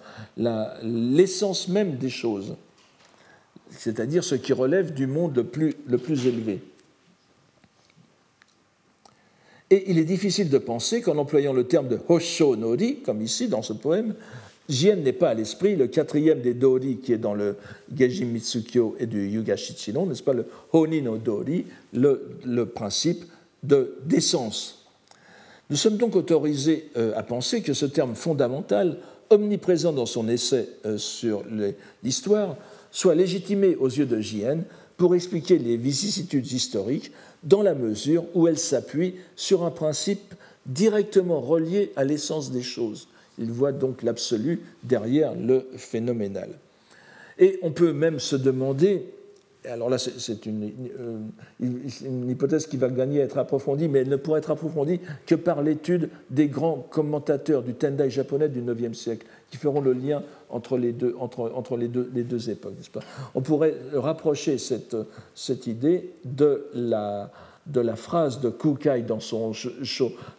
L'essence 0.82 1.68
même 1.68 1.94
des 1.94 2.10
choses, 2.10 2.56
c'est-à-dire 3.70 4.24
ce 4.24 4.34
qui 4.34 4.52
relève 4.52 4.92
du 4.92 5.06
monde 5.06 5.36
le 5.36 5.44
plus, 5.44 5.76
le 5.86 5.98
plus 5.98 6.26
élevé. 6.26 6.60
Et 9.70 9.92
il 9.92 9.98
est 9.98 10.04
difficile 10.04 10.50
de 10.50 10.58
penser 10.58 11.02
qu'en 11.02 11.18
employant 11.18 11.52
le 11.52 11.68
terme 11.68 11.86
de 11.86 12.00
Hosho 12.08 12.56
Nori, 12.56 12.98
comme 13.04 13.22
ici 13.22 13.46
dans 13.46 13.62
ce 13.62 13.74
poème, 13.74 14.16
Jien 14.68 14.96
n'est 14.96 15.14
pas 15.14 15.30
à 15.30 15.34
l'esprit 15.34 15.76
le 15.76 15.86
quatrième 15.86 16.42
des 16.42 16.52
Dori 16.52 16.98
qui 16.98 17.12
est 17.12 17.18
dans 17.18 17.34
le 17.34 17.56
Geji 17.96 18.26
Mitsukyo 18.26 18.96
et 18.98 19.06
du 19.06 19.26
Yuga 19.26 19.56
Shichinon, 19.56 20.04
n'est-ce 20.04 20.22
pas, 20.22 20.34
le 20.34 20.46
Honi 20.72 21.00
no 21.00 21.16
Dori, 21.16 21.64
le, 21.94 22.36
le 22.44 22.66
principe 22.66 23.24
de 23.62 23.96
d'essence. 24.04 24.86
Nous 25.70 25.76
sommes 25.76 25.96
donc 25.96 26.16
autorisés 26.16 26.90
euh, 26.96 27.12
à 27.16 27.22
penser 27.22 27.62
que 27.62 27.72
ce 27.72 27.86
terme 27.86 28.14
fondamental, 28.14 28.98
omniprésent 29.30 29.92
dans 29.92 30.06
son 30.06 30.28
essai 30.28 30.68
euh, 30.86 30.98
sur 30.98 31.44
l'histoire, 32.02 32.56
soit 32.90 33.14
légitimé 33.14 33.76
aux 33.76 33.88
yeux 33.88 34.06
de 34.06 34.20
Jien 34.20 34.60
pour 34.96 35.14
expliquer 35.14 35.58
les 35.58 35.76
vicissitudes 35.76 36.50
historiques 36.50 37.12
dans 37.42 37.62
la 37.62 37.74
mesure 37.74 38.24
où 38.34 38.48
elles 38.48 38.58
s'appuient 38.58 39.14
sur 39.36 39.64
un 39.64 39.70
principe 39.70 40.34
directement 40.66 41.40
relié 41.40 41.92
à 41.96 42.04
l'essence 42.04 42.50
des 42.50 42.62
choses 42.62 43.08
il 43.38 43.50
voit 43.52 43.72
donc 43.72 44.02
l'absolu 44.02 44.60
derrière 44.82 45.34
le 45.34 45.66
phénoménal. 45.76 46.50
Et 47.38 47.58
on 47.62 47.70
peut 47.70 47.92
même 47.92 48.18
se 48.18 48.36
demander, 48.36 49.04
alors 49.64 49.88
là 49.88 49.98
c'est 49.98 50.46
une, 50.46 50.72
euh, 50.98 51.18
une, 51.60 52.28
hypothèse 52.28 52.66
qui 52.66 52.76
va 52.76 52.88
gagner 52.88 53.20
à 53.20 53.24
être 53.24 53.38
approfondie, 53.38 53.88
mais 53.88 54.00
elle 54.00 54.08
ne 54.08 54.16
pourra 54.16 54.38
être 54.38 54.50
approfondie 54.50 55.00
que 55.26 55.36
par 55.36 55.62
l'étude 55.62 56.10
des 56.30 56.48
grands 56.48 56.86
commentateurs 56.90 57.62
du 57.62 57.74
Tendai 57.74 58.10
japonais 58.10 58.48
du 58.48 58.60
IXe 58.60 58.98
siècle, 58.98 59.26
qui 59.50 59.56
feront 59.56 59.80
le 59.80 59.92
lien 59.92 60.22
entre 60.50 60.76
les 60.78 60.92
deux, 60.92 61.14
époques. 62.50 62.74
On 63.34 63.40
pourrait 63.40 63.74
rapprocher 63.94 64.58
cette 64.58 65.66
idée 65.66 66.10
de 66.24 66.66
la 66.74 67.30
de 67.68 67.80
la 67.80 67.96
phrase 67.96 68.40
de 68.40 68.48
Kukai 68.48 69.02
dans 69.02 69.20
son, 69.20 69.52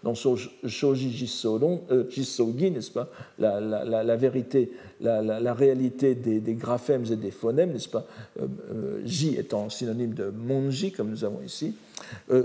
dans 0.03 0.13
Shoji 0.15 1.11
Jisogi, 1.11 1.65
euh, 1.91 2.69
n'est-ce 2.69 2.91
pas? 2.91 3.09
La, 3.38 3.59
la, 3.59 4.03
la, 4.03 4.15
vérité, 4.15 4.71
la, 4.99 5.53
réalité 5.53 6.15
des, 6.15 6.39
des, 6.39 6.55
graphèmes 6.55 7.05
et 7.11 7.15
des 7.15 7.32
phonèmes, 7.32 7.71
n'est-ce 7.71 7.89
pas? 7.89 8.05
Euh, 8.41 8.47
euh, 8.71 9.01
Ji 9.05 9.36
étant 9.38 9.69
synonyme 9.69 10.13
de 10.13 10.32
Monji, 10.36 10.91
comme 10.91 11.11
nous 11.11 11.23
avons 11.23 11.41
ici, 11.41 11.75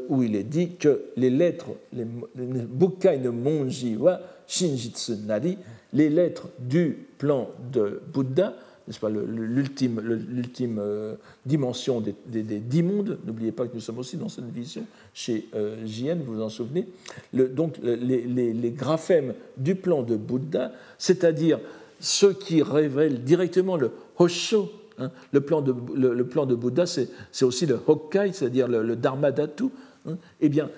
où 0.08 0.22
il 0.22 0.36
est 0.36 0.44
dit 0.44 0.76
que 0.76 1.06
les 1.16 1.30
lettres, 1.30 1.68
les, 1.92 2.04
Bukai 2.04 3.18
no 3.18 3.32
Monji 3.32 3.96
wa 3.96 4.20
Shinjitsu 4.46 5.16
Nari, 5.24 5.56
les 5.92 6.10
lettres 6.10 6.48
du 6.58 7.06
plan 7.18 7.48
de 7.72 8.02
Bouddha, 8.12 8.54
n'est-ce 8.86 9.00
pas, 9.00 9.08
l'ultime, 9.08 10.00
l'ultime 10.00 10.78
euh, 10.78 11.14
dimension 11.46 12.02
des, 12.02 12.14
dix 12.42 12.82
mondes. 12.82 13.18
N'oubliez 13.24 13.52
pas 13.52 13.66
que 13.66 13.74
nous 13.74 13.80
sommes 13.80 13.98
aussi 13.98 14.16
dans 14.16 14.28
cette 14.28 14.50
vision 14.50 14.84
chez 15.14 15.48
euh, 15.54 15.86
JN, 15.86 16.20
vous 16.24 16.34
vous 16.34 16.42
en 16.42 16.50
souvenez. 16.50 16.86
Le, 17.32 17.48
donc 17.48 17.78
les, 17.82 18.70
graphèmes 18.70 19.34
du 19.56 19.74
plan 19.74 20.02
de 20.02 20.16
Bouddha, 20.16 20.72
c'est-à-dire 20.98 21.60
ceux 22.00 22.34
qui 22.34 22.62
révèlent 22.62 23.24
directement 23.24 23.76
le 23.76 23.90
Hosho, 24.18 24.70
hein, 24.98 25.10
le, 25.32 25.40
plan 25.40 25.62
de, 25.62 25.74
le, 25.94 26.26
plan 26.26 26.44
de 26.44 26.54
Bouddha, 26.54 26.84
c'est, 26.86 27.08
aussi 27.42 27.64
le 27.64 27.80
Hokkai, 27.86 28.32
c'est-à-dire 28.32 28.68
le, 28.68 28.96
Dharma 28.96 29.32
Dhatu, 29.32 29.64
hein, 30.06 30.18
eh 30.40 30.48
bien, 30.50 30.68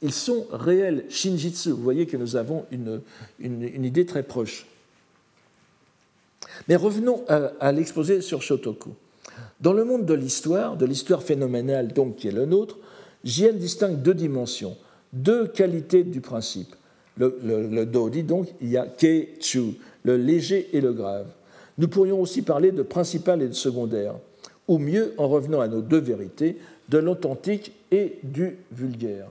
ils 0.00 0.12
sont 0.12 0.48
réels 0.50 1.04
Shinjitsu. 1.08 1.70
Vous 1.70 1.82
voyez 1.82 2.06
que 2.06 2.16
nous 2.16 2.34
avons 2.34 2.64
une, 2.72 3.02
une 3.38 3.84
idée 3.84 4.04
très 4.04 4.24
proche. 4.24 4.66
Mais 6.68 6.76
revenons 6.76 7.24
à, 7.28 7.72
l'exposé 7.72 8.20
sur 8.20 8.42
Shotoku. 8.42 8.90
Dans 9.60 9.72
le 9.72 9.84
monde 9.84 10.06
de 10.06 10.14
l'histoire, 10.14 10.76
de 10.76 10.86
l'histoire 10.86 11.22
phénoménale 11.22 11.92
donc 11.92 12.16
qui 12.16 12.28
est 12.28 12.32
le 12.32 12.46
nôtre, 12.46 12.78
Jien 13.24 13.52
distingue 13.52 14.02
deux 14.02 14.14
dimensions, 14.14 14.76
deux 15.12 15.46
qualités 15.46 16.02
du 16.02 16.20
principe. 16.20 16.74
Le, 17.16 17.38
le, 17.42 17.86
Dodi, 17.86 18.22
donc, 18.22 18.48
il 18.60 18.70
y 18.70 18.76
a 18.76 18.86
Ke-chu, 18.86 19.78
le 20.02 20.16
léger 20.16 20.70
et 20.72 20.80
le 20.80 20.92
grave. 20.92 21.26
Nous 21.78 21.88
pourrions 21.88 22.20
aussi 22.20 22.42
parler 22.42 22.72
de 22.72 22.82
principal 22.82 23.42
et 23.42 23.48
de 23.48 23.52
secondaire, 23.52 24.14
ou 24.66 24.78
mieux, 24.78 25.14
en 25.18 25.28
revenant 25.28 25.60
à 25.60 25.68
nos 25.68 25.82
deux 25.82 26.00
vérités, 26.00 26.58
de 26.88 26.98
l'authentique 26.98 27.72
et 27.90 28.18
du 28.22 28.56
vulgaire. 28.72 29.28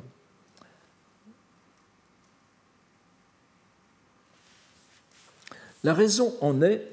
La 5.83 5.93
raison 5.93 6.33
en 6.41 6.61
est 6.61 6.87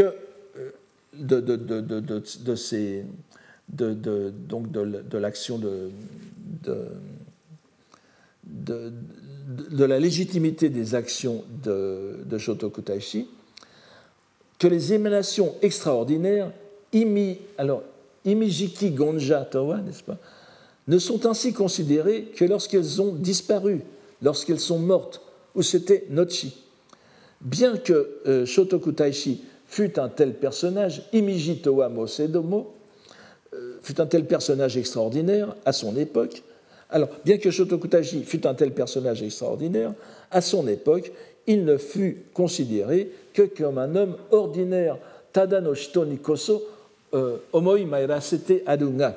que 0.00 0.14
euh, 0.56 0.70
de, 1.12 1.40
de, 1.40 1.56
de, 1.56 2.00
de 2.00 2.54
ces, 2.54 3.04
donc 3.68 4.70
de, 4.70 5.18
l'action 5.18 5.58
de, 5.58 5.90
de, 8.44 9.84
la 9.84 9.98
légitimité 9.98 10.70
des 10.70 10.94
actions 10.94 11.44
de, 11.62 12.38
Shotoku 12.38 12.80
Taishi, 12.80 13.28
que 14.58 14.68
les 14.68 14.94
émanations 14.94 15.54
extraordinaires, 15.60 16.50
imi, 16.92 17.38
alors, 17.58 17.82
imijiki 18.24 18.90
gonja 18.90 19.44
towa, 19.44 19.78
n'est-ce 19.78 20.02
pas, 20.02 20.18
ne 20.88 20.98
sont 20.98 21.26
ainsi 21.26 21.52
considérées 21.52 22.32
que 22.34 22.44
lorsqu'elles 22.46 23.02
ont 23.02 23.12
disparu, 23.12 23.82
lorsqu'elles 24.22 24.60
sont 24.60 24.78
mortes, 24.78 25.20
ou 25.54 25.62
c'était 25.62 26.06
Nochi. 26.08 26.56
Bien 27.40 27.76
que 27.76 28.20
euh, 28.26 28.46
Shotoku 28.46 28.92
Taishi 28.92 29.42
fut 29.70 30.00
un 30.00 30.08
tel 30.08 30.34
personnage, 30.34 31.02
Imiji 31.12 31.62
Towa 31.62 31.88
Mosedomo, 31.88 32.74
euh, 33.54 33.78
fut 33.80 34.00
un 34.00 34.06
tel 34.06 34.24
personnage 34.24 34.76
extraordinaire 34.76 35.54
à 35.64 35.72
son 35.72 35.96
époque. 35.96 36.42
Alors, 36.90 37.08
bien 37.24 37.38
que 37.38 37.52
Shotokutaji 37.52 38.24
fut 38.24 38.44
un 38.48 38.54
tel 38.54 38.72
personnage 38.72 39.22
extraordinaire, 39.22 39.94
à 40.32 40.40
son 40.40 40.66
époque, 40.66 41.12
il 41.46 41.64
ne 41.64 41.76
fut 41.76 42.24
considéré 42.34 43.12
que 43.32 43.42
comme 43.42 43.78
un 43.78 43.94
homme 43.94 44.16
ordinaire. 44.32 44.98
Tada 45.32 45.60
no 45.60 45.76
shito 45.76 46.04
ni 46.04 46.18
koso 46.18 46.64
euh, 47.14 47.36
omoi 47.52 47.84
mairasete 47.84 48.64
adunga. 48.66 49.16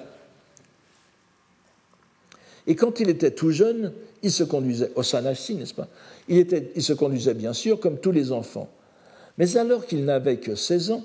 Et 2.67 2.75
quand 2.75 2.99
il 2.99 3.09
était 3.09 3.31
tout 3.31 3.49
jeune, 3.49 3.91
il 4.21 4.31
se 4.31 4.43
conduisait, 4.43 4.91
Osanashi, 4.95 5.55
n'est-ce 5.55 5.73
pas? 5.73 5.87
Il 6.29 6.83
se 6.83 6.93
conduisait 6.93 7.33
bien 7.33 7.53
sûr 7.53 7.79
comme 7.79 7.97
tous 7.97 8.11
les 8.11 8.31
enfants. 8.31 8.69
Mais 9.37 9.57
alors 9.57 9.85
qu'il 9.85 10.05
n'avait 10.05 10.37
que 10.37 10.55
16 10.55 10.91
ans, 10.91 11.03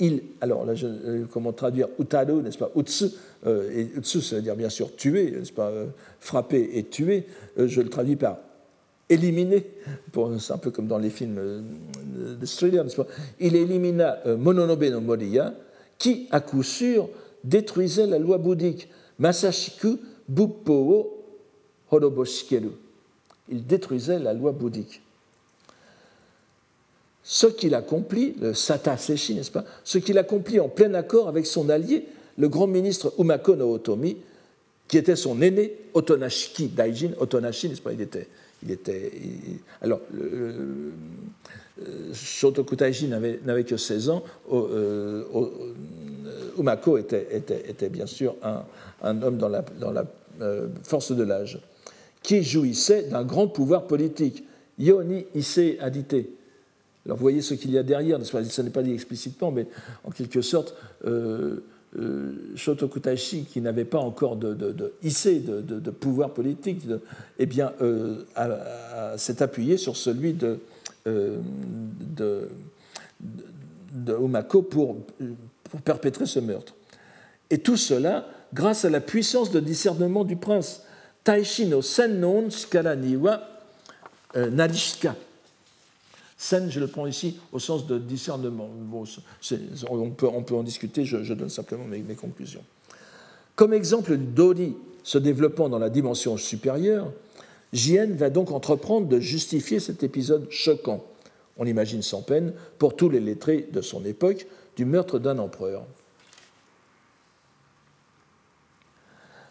il, 0.00 0.22
alors 0.40 0.64
là, 0.64 0.74
je, 0.74 0.86
euh, 0.86 1.24
comment 1.30 1.52
traduire 1.52 1.88
utaro, 1.98 2.40
n'est-ce 2.40 2.58
pas, 2.58 2.70
utsu, 2.76 3.06
euh, 3.46 3.70
et 3.74 3.90
utsu, 3.96 4.20
ça 4.20 4.36
veut 4.36 4.42
dire 4.42 4.56
bien 4.56 4.68
sûr 4.68 4.94
tuer, 4.94 5.32
n'est-ce 5.32 5.52
pas, 5.52 5.68
euh, 5.68 5.86
frapper 6.20 6.70
et 6.74 6.84
tuer, 6.84 7.26
je 7.56 7.80
le 7.80 7.88
traduis 7.88 8.16
par 8.16 8.38
éliminer, 9.08 9.66
c'est 10.38 10.52
un 10.52 10.58
peu 10.58 10.70
comme 10.70 10.86
dans 10.86 10.98
les 10.98 11.10
films 11.10 11.64
de 12.40 12.46
thriller, 12.46 12.84
n'est-ce 12.84 12.96
pas, 12.96 13.06
il 13.40 13.56
élimina 13.56 14.18
Mononobe 14.36 14.84
no 14.84 15.00
Moriya, 15.00 15.54
qui, 15.98 16.28
à 16.30 16.40
coup 16.40 16.62
sûr, 16.62 17.08
détruisait 17.42 18.06
la 18.06 18.18
loi 18.18 18.38
bouddhique, 18.38 18.88
Masashiku 19.18 19.98
Buppo 20.28 21.24
Horoboshikeru. 21.90 22.70
Il 23.48 23.66
détruisait 23.66 24.18
la 24.18 24.34
loi 24.34 24.52
bouddhique 24.52 25.00
ce 27.30 27.46
qu'il 27.46 27.74
accomplit, 27.74 28.34
le 28.40 28.54
Sata 28.54 28.96
Seshi, 28.96 29.34
n'est-ce 29.34 29.50
pas, 29.50 29.66
ce 29.84 29.98
qu'il 29.98 30.16
accomplit 30.16 30.60
en 30.60 30.70
plein 30.70 30.94
accord 30.94 31.28
avec 31.28 31.44
son 31.44 31.68
allié, 31.68 32.06
le 32.38 32.48
grand 32.48 32.66
ministre 32.66 33.12
Umako 33.18 33.54
no 33.54 33.74
Otomi, 33.74 34.16
qui 34.88 34.96
était 34.96 35.14
son 35.14 35.42
aîné, 35.42 35.74
Otonashiki 35.92 36.68
Daijin. 36.68 37.10
Otonashi, 37.20 37.68
n'est-ce 37.68 37.82
pas, 37.82 37.92
il 37.92 38.00
était. 38.00 38.28
Alors, 39.82 40.00
le, 40.10 40.94
Daijin 42.78 43.20
n'avait 43.44 43.64
que 43.64 43.76
16 43.76 44.08
ans. 44.08 44.24
Euh, 44.50 45.24
Umako 46.58 46.96
était, 46.96 47.90
bien 47.90 48.06
sûr 48.06 48.36
un, 49.02 49.22
homme 49.22 49.36
dans 49.36 49.50
la, 49.50 49.64
euh, 50.40 50.68
force 50.82 51.12
de 51.12 51.24
l'âge, 51.24 51.60
qui 52.22 52.42
jouissait 52.42 53.02
d'un 53.02 53.22
grand 53.22 53.48
pouvoir 53.48 53.86
politique. 53.86 54.44
Yoni 54.78 55.26
Ise 55.34 55.76
Adite, 55.80 56.37
alors 57.06 57.18
voyez 57.18 57.42
ce 57.42 57.54
qu'il 57.54 57.70
y 57.70 57.78
a 57.78 57.82
derrière, 57.82 58.18
ça 58.24 58.62
n'est 58.62 58.70
pas 58.70 58.82
dit 58.82 58.92
explicitement, 58.92 59.50
mais 59.50 59.66
en 60.04 60.10
quelque 60.10 60.42
sorte, 60.42 60.74
euh, 61.06 61.64
euh 61.98 62.34
Shotoku 62.54 63.00
qui 63.48 63.60
n'avait 63.62 63.86
pas 63.86 63.98
encore 63.98 64.36
de, 64.36 64.52
de, 64.52 64.72
de, 64.72 65.90
pouvoir 65.90 66.34
politique, 66.34 66.82
eh 67.38 67.48
euh, 67.80 68.24
s'est 69.16 69.42
appuyé 69.42 69.78
sur 69.78 69.96
celui 69.96 70.34
de, 70.34 70.58
euh, 71.06 71.38
de, 72.16 72.48
Umako 74.06 74.62
pour, 74.62 74.96
perpétrer 75.84 76.26
ce 76.26 76.40
meurtre. 76.40 76.74
Et 77.48 77.58
tout 77.58 77.76
cela 77.78 78.26
grâce 78.52 78.84
à 78.84 78.90
la 78.90 79.00
puissance 79.00 79.50
de 79.50 79.60
discernement 79.60 80.24
du 80.24 80.36
prince. 80.36 80.82
Taishi 81.24 81.66
no 81.66 81.80
Sennon 81.80 82.50
Shikara 82.50 82.96
niwa 82.96 83.40
Narishika 84.34 85.14
Scène, 86.40 86.70
je 86.70 86.78
le 86.78 86.86
prends 86.86 87.08
ici 87.08 87.36
au 87.52 87.58
sens 87.58 87.88
de 87.88 87.98
discernement. 87.98 88.70
on, 89.90 90.10
peut, 90.10 90.28
en 90.28 90.62
discuter, 90.62 91.04
je, 91.04 91.34
donne 91.34 91.48
simplement 91.48 91.84
mes, 91.84 92.14
conclusions. 92.14 92.64
Comme 93.56 93.74
exemple 93.74 94.16
Dori 94.16 94.76
se 95.02 95.18
développant 95.18 95.68
dans 95.68 95.80
la 95.80 95.90
dimension 95.90 96.36
supérieure, 96.36 97.12
Jien 97.72 98.06
va 98.14 98.30
donc 98.30 98.52
entreprendre 98.52 99.08
de 99.08 99.18
justifier 99.18 99.80
cet 99.80 100.04
épisode 100.04 100.46
choquant, 100.48 101.04
on 101.56 101.66
imagine 101.66 102.02
sans 102.02 102.22
peine, 102.22 102.54
pour 102.78 102.94
tous 102.94 103.10
les 103.10 103.20
lettrés 103.20 103.68
de 103.72 103.80
son 103.80 104.04
époque, 104.04 104.46
du 104.76 104.84
meurtre 104.84 105.18
d'un 105.18 105.38
empereur. 105.38 105.82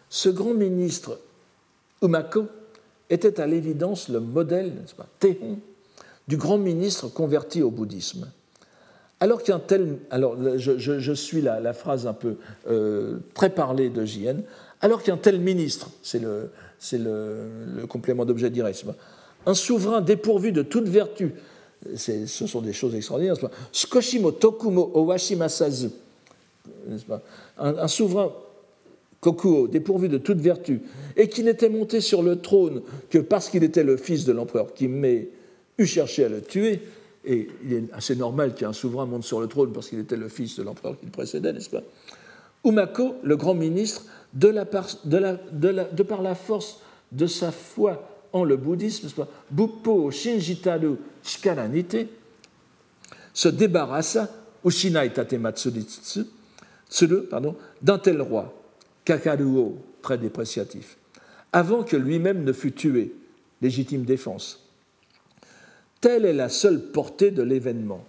Ce 0.08 0.30
grand 0.30 0.54
ministre 0.54 1.20
Umako 2.02 2.46
était 3.10 3.40
à 3.40 3.46
l'évidence 3.46 4.08
le 4.08 4.20
modèle, 4.20 4.72
n'est-ce 4.74 4.94
pas, 4.94 5.06
du 6.28 6.36
grand 6.36 6.58
ministre 6.58 7.08
converti 7.08 7.62
au 7.62 7.70
bouddhisme. 7.70 8.30
Alors 9.20 9.42
qu'un 9.42 9.58
tel, 9.58 9.98
alors 10.10 10.36
je, 10.58 11.12
suis 11.12 11.40
la, 11.40 11.72
phrase 11.72 12.06
un 12.06 12.12
peu 12.12 12.36
euh, 12.70 13.18
très 13.34 13.50
parlée 13.50 13.90
de 13.90 14.04
Jien, 14.04 14.36
alors 14.80 15.02
qu'un 15.02 15.16
tel 15.16 15.40
ministre, 15.40 15.90
c'est 16.02 16.20
le, 16.20 16.50
complément 17.88 18.24
d'objet 18.24 18.50
direct, 18.50 18.84
un 19.46 19.54
souverain 19.54 20.00
dépourvu 20.00 20.52
de 20.52 20.62
toute 20.62 20.88
vertu, 20.88 21.34
ce 21.96 22.26
sont 22.26 22.60
des 22.60 22.72
choses 22.72 22.94
extraordinaires, 22.94 23.34
Skoshimo 23.72 24.30
Tokumo 24.30 24.92
Owashimasazu, 24.94 25.90
un, 27.58 27.78
un 27.78 27.88
souverain 27.88 28.30
Kokuo, 29.20 29.66
dépourvu 29.66 30.08
de 30.08 30.18
toute 30.18 30.38
vertu, 30.38 30.80
et 31.16 31.28
qui 31.28 31.42
n'était 31.42 31.68
monté 31.68 32.00
sur 32.00 32.22
le 32.22 32.36
trône 32.36 32.82
que 33.10 33.18
parce 33.18 33.48
qu'il 33.48 33.64
était 33.64 33.82
le 33.82 33.96
fils 33.96 34.24
de 34.24 34.32
l'empereur 34.32 34.72
Kimmei, 34.74 35.28
eût 35.78 35.86
cherché 35.86 36.24
à 36.24 36.28
le 36.28 36.42
tuer, 36.42 36.80
et 37.24 37.48
il 37.64 37.72
est 37.72 37.84
assez 37.92 38.16
normal 38.16 38.54
qu'un 38.54 38.72
souverain 38.72 39.06
monte 39.06 39.24
sur 39.24 39.40
le 39.40 39.46
trône 39.46 39.72
parce 39.72 39.88
qu'il 39.88 39.98
était 39.98 40.16
le 40.16 40.28
fils 40.28 40.58
de 40.58 40.62
l'empereur 40.62 40.98
qui 40.98 41.06
le 41.06 41.12
précédait, 41.12 41.52
n'est-ce 41.52 41.70
pas? 41.70 41.82
Umako, 42.64 43.16
le 43.22 43.36
grand 43.36 43.54
ministre, 43.54 44.04
de, 44.34 44.52
par, 44.64 46.22
la 46.22 46.34
force 46.34 46.80
de 47.12 47.26
sa 47.26 47.52
foi 47.52 48.08
en 48.32 48.44
le 48.44 48.56
bouddhisme, 48.56 49.06
n'est-ce 49.06 49.20
Buppo 49.50 50.10
Shinjitaru 50.10 50.96
Shikaranite, 51.22 52.08
se 53.32 53.48
débarrassa, 53.48 54.28
Ushinai 54.64 55.12
d'un 57.80 57.98
tel 57.98 58.20
roi, 58.20 58.52
Kakaruo, 59.04 59.78
très 60.02 60.18
dépréciatif, 60.18 60.98
avant 61.52 61.84
que 61.84 61.96
lui-même 61.96 62.42
ne 62.42 62.52
fût 62.52 62.72
tué, 62.72 63.14
légitime 63.62 64.04
défense. 64.04 64.67
Telle 66.00 66.24
est 66.24 66.32
la 66.32 66.48
seule 66.48 66.90
portée 66.90 67.30
de 67.30 67.42
l'événement. 67.42 68.04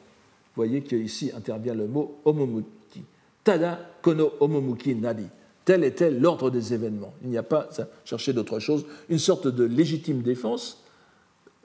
Vous 0.56 0.66
voyez 0.66 0.82
qu'ici 0.82 1.32
intervient 1.36 1.74
le 1.74 1.88
mot 1.88 2.20
omomuki. 2.26 3.04
Tada 3.44 3.80
kono 4.02 4.34
omomuki 4.40 4.96
nari. 4.96 5.26
Tel 5.66 5.84
était 5.84 6.12
l'ordre 6.12 6.50
des 6.50 6.74
événements. 6.74 7.14
Il 7.24 7.30
n'y 7.30 7.38
a 7.38 7.44
pas 7.44 7.70
à 7.78 7.84
chercher 8.06 8.34
d'autre 8.34 8.60
chose. 8.60 8.86
Une 9.10 9.20
sorte 9.20 9.48
de 9.48 9.64
légitime 9.64 10.22
défense 10.22 10.84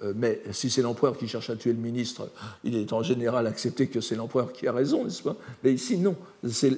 euh, 0.02 0.12
mais 0.16 0.42
si 0.50 0.70
c'est 0.70 0.82
l'empereur 0.82 1.16
qui 1.16 1.28
cherche 1.28 1.50
à 1.50 1.56
tuer 1.56 1.72
le 1.72 1.78
ministre, 1.78 2.28
il 2.64 2.74
est 2.74 2.92
en 2.92 3.02
général 3.02 3.46
accepté 3.46 3.86
que 3.86 4.00
c'est 4.00 4.16
l'empereur 4.16 4.52
qui 4.52 4.66
a 4.66 4.72
raison, 4.72 5.04
n'est-ce 5.04 5.22
pas? 5.22 5.36
Mais 5.62 5.72
ici, 5.72 5.98
non, 5.98 6.16
c'est 6.48 6.70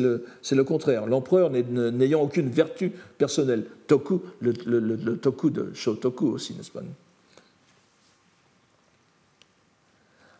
le, 0.00 0.64
contraire. 0.64 1.06
L'empereur 1.06 1.50
n'ayant 1.50 2.22
aucune 2.22 2.48
vertu 2.48 2.92
personnelle. 3.18 3.66
Toku, 3.86 4.22
le, 4.40 5.16
toku 5.16 5.50
de 5.50 5.72
Shotoku 5.74 6.26
aussi, 6.28 6.54
n'est-ce 6.54 6.70
pas? 6.70 6.80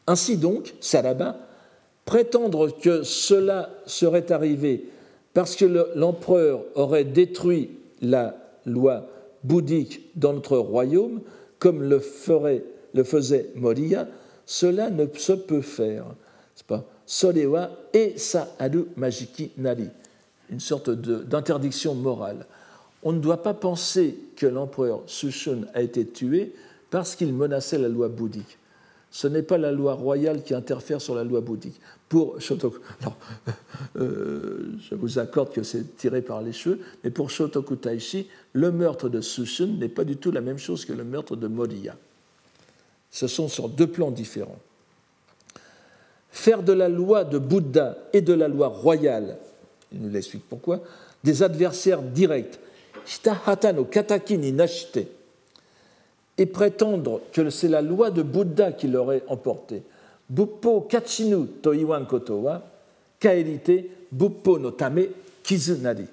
Ainsi 0.07 0.37
donc, 0.37 0.75
Saraba, 0.81 1.37
prétendre 2.05 2.71
que 2.71 3.03
cela 3.03 3.71
serait 3.87 4.31
arrivé 4.33 4.85
parce 5.33 5.57
que 5.57 5.65
l'empereur 5.97 6.65
aurait 6.75 7.05
détruit 7.05 7.71
la 8.03 8.37
loi 8.67 9.07
bouddhique 9.43 10.03
dans 10.17 10.33
notre 10.33 10.57
royaume 10.57 11.21
comme 11.59 11.83
le, 11.83 11.99
ferait, 11.99 12.65
le 12.93 13.05
faisait 13.05 13.51
Moria, 13.55 14.07
cela 14.47 14.91
ne 14.91 15.07
se 15.15 15.33
peut 15.33 15.63
faire. 15.63 16.07
C'est 16.55 16.67
pas? 16.67 16.85
Solewa 17.07 17.71
et 17.93 18.17
Sa'adu 18.17 18.85
Majiki 18.97 19.51
Nari, 19.59 19.89
une 20.51 20.61
sorte 20.61 20.91
d'interdiction 20.91 21.95
morale. 21.95 22.47
On 23.03 23.13
ne 23.13 23.19
doit 23.19 23.43
pas 23.43 23.55
penser 23.55 24.17
que 24.37 24.47
l'empereur 24.47 25.03
Sushun 25.07 25.63
a 25.75 25.83
été 25.83 26.07
tué 26.07 26.55
parce 26.91 27.17
qu'il 27.17 27.33
menaçait 27.35 27.79
la 27.79 27.89
loi 27.89 28.09
bouddhique. 28.09 28.59
Ce 29.15 29.29
n'est 29.29 29.45
pas 29.45 29.59
la 29.59 29.71
loi 29.71 29.95
royale 29.95 30.43
qui 30.43 30.55
interfère 30.55 31.01
sur 31.01 31.15
la 31.15 31.23
loi 31.23 31.41
bouddhique. 31.41 31.81
Pour 32.09 32.41
Shotoku, 32.41 32.81
euh, 33.97 34.73
je 34.91 34.97
vous 34.97 35.21
accorde 35.21 35.53
que 35.53 35.63
c'est 35.63 35.97
tiré 35.97 36.21
par 36.21 36.43
les 36.43 36.53
cheveux, 36.53 36.81
mais 37.05 37.11
pour 37.11 37.31
Shotoku 37.31 37.77
Taishi, 37.77 38.27
le 38.55 38.73
meurtre 38.73 39.09
de 39.09 39.21
Sushun 39.21 39.69
n'est 39.79 39.89
pas 39.89 40.03
du 40.03 40.17
tout 40.17 40.33
la 40.33 40.41
même 40.41 40.59
chose 40.59 40.85
que 40.85 40.93
le 40.93 41.05
meurtre 41.05 41.37
de 41.37 41.47
Moriya. 41.47 41.97
Ce 43.13 43.29
sont 43.29 43.47
sur 43.47 43.69
deux 43.69 43.87
plans 43.87 44.11
différents. 44.11 44.59
Faire 46.33 46.65
de 46.65 46.73
la 46.73 46.89
loi 46.89 47.23
de 47.23 47.39
Bouddha 47.39 47.97
et 48.13 48.21
de 48.21 48.33
la 48.33 48.49
loi 48.49 48.67
royale, 48.67 49.39
il 49.93 50.01
nous 50.01 50.11
l'explique 50.11 50.49
pourquoi, 50.49 50.81
des 51.23 51.45
adversaires 51.45 52.03
directs, 52.03 52.59
Hitahata 53.07 53.73
no 53.73 53.85
kataki 53.85 54.39
ni 54.39 54.51
nashite, 54.51 55.07
et 56.37 56.47
prétendre 56.47 57.21
que 57.33 57.51
c'est 57.51 57.69
la 57.69 57.83
loi 57.83 58.11
de 58.11 58.23
Bouddha 58.23 58.73
qui 58.73 58.89
l'aurait 58.89 59.23
emporté. 59.29 59.83
Buppo 60.29 60.83
kachinu 60.83 61.47
to 61.63 61.75
iwan 61.75 62.07
koto 62.07 62.37
wa, 62.37 62.63
kaerite 63.21 63.91
buppo 64.11 64.59
no 64.59 64.71
tame 64.71 65.09
kizunari 65.43 66.07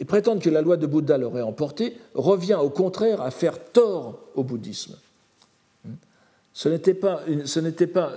et 0.00 0.04
prétendre 0.04 0.42
que 0.42 0.50
la 0.50 0.60
loi 0.60 0.76
de 0.76 0.86
Bouddha 0.86 1.18
l'aurait 1.18 1.42
emporté 1.42 1.96
revient 2.14 2.58
au 2.60 2.70
contraire 2.70 3.20
à 3.20 3.30
faire 3.30 3.58
tort 3.58 4.18
au 4.34 4.42
bouddhisme. 4.42 4.96
Ce 6.52 6.68
n'était 6.68 6.94
pas, 6.94 7.22
pas, 7.92 8.12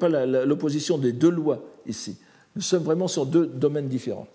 pas 0.00 0.08
l'opposition 0.08 0.98
des 0.98 1.12
deux 1.12 1.30
lois 1.30 1.62
ici. 1.86 2.16
Nous 2.56 2.62
sommes 2.62 2.82
vraiment 2.82 3.08
sur 3.08 3.26
deux 3.26 3.46
domaines 3.46 3.88
différents. 3.88 4.26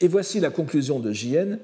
Et 0.00 0.08
voici 0.08 0.40
la 0.40 0.50
conclusion 0.50 1.00
de 1.00 1.12
Jien, 1.12 1.58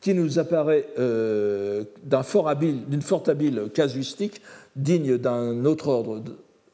qui 0.00 0.14
nous 0.14 0.38
apparaît 0.38 0.88
euh, 0.98 1.84
d'une 2.04 3.02
fort, 3.02 3.28
habile 3.28 3.70
casuistique, 3.74 4.40
digne 4.76 5.18
d'un 5.18 5.64
autre 5.64 5.88
ordre 5.88 6.22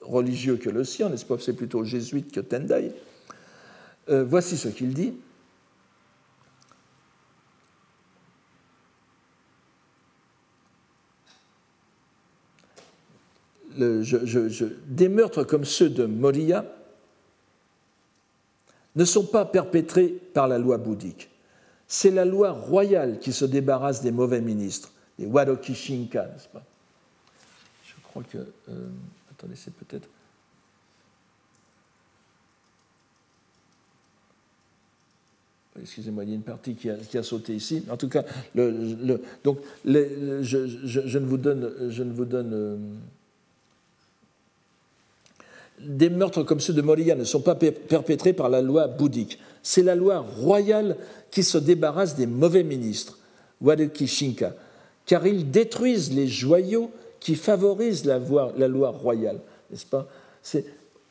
religieux 0.01 0.57
que 0.57 0.69
le 0.69 0.85
sien, 0.85 1.09
n'est-ce 1.09 1.25
pas? 1.25 1.37
C'est 1.39 1.55
plutôt 1.55 1.85
jésuite 1.85 2.33
que 2.33 2.41
Tendai. 2.41 2.93
Euh, 4.11 4.25
voici 4.25 4.57
ce 4.57 4.69
qu'il 4.69 4.93
dit. 4.95 5.15
des 13.77 15.09
meurtres 15.09 15.43
comme 15.43 15.65
ceux 15.65 15.91
de 15.91 16.05
Moria 16.05 16.65
ne 18.95 19.05
sont 19.05 19.25
pas 19.25 19.45
perpétrés 19.45 20.09
par 20.33 20.47
la 20.47 20.59
loi 20.59 20.79
bouddhique. 20.79 21.34
C'est 21.95 22.11
la 22.11 22.25
loi 22.25 22.51
royale 22.51 23.21
qui 23.21 23.33
se 23.33 23.45
débarrasse 23.45 24.03
des 24.03 24.11
mauvais 24.11 24.41
ministres, 24.41 24.91
les 25.17 25.27
Wadoki 25.27 25.77
Shinka, 25.77 26.27
n'est-ce 26.27 26.49
pas? 26.49 26.65
Je 27.85 27.93
crois 28.03 28.25
que. 28.25 28.39
Euh, 28.39 28.89
attendez, 29.31 29.55
c'est 29.55 29.73
peut-être. 29.73 30.09
Excusez-moi, 35.81 36.25
il 36.25 36.31
y 36.31 36.33
a 36.33 36.35
une 36.35 36.43
partie 36.43 36.75
qui 36.75 36.91
a, 36.91 37.23
sauté 37.23 37.55
ici. 37.55 37.85
En 37.89 37.97
tout 37.97 38.09
cas, 38.09 38.25
donc, 38.57 39.59
je, 39.85 41.19
ne 41.19 41.27
vous 41.27 41.39
donne. 41.39 41.91
Je 41.91 42.03
ne 42.03 42.13
vous 42.13 42.25
donne 42.25 42.55
euh, 42.55 42.77
des 45.81 46.11
meurtres 46.11 46.43
comme 46.43 46.61
ceux 46.61 46.73
de 46.73 46.83
Moria 46.83 47.15
ne 47.15 47.25
sont 47.25 47.41
pas 47.41 47.55
perpétrés 47.55 48.33
par 48.33 48.49
la 48.49 48.63
loi 48.63 48.87
bouddhique. 48.87 49.39
C'est 49.63 49.83
la 49.83 49.95
loi 49.95 50.19
royale 50.19 50.97
qui 51.31 51.43
se 51.43 51.59
débarrasse 51.59 52.17
des 52.17 52.27
mauvais 52.27 52.65
ministres, 52.65 53.19
Wadeki 53.61 54.07
Shinka, 54.07 54.55
car 55.07 55.27
ils 55.27 55.51
détruisent 55.51 56.13
les 56.13 56.27
joyaux 56.27 56.91
qui 57.21 57.35
favorisent 57.35 58.05
la, 58.05 58.19
loi 58.19 58.91
royale, 58.91 59.41
n'est-ce 59.71 59.87
pas? 59.87 60.07
C'est 60.43 60.65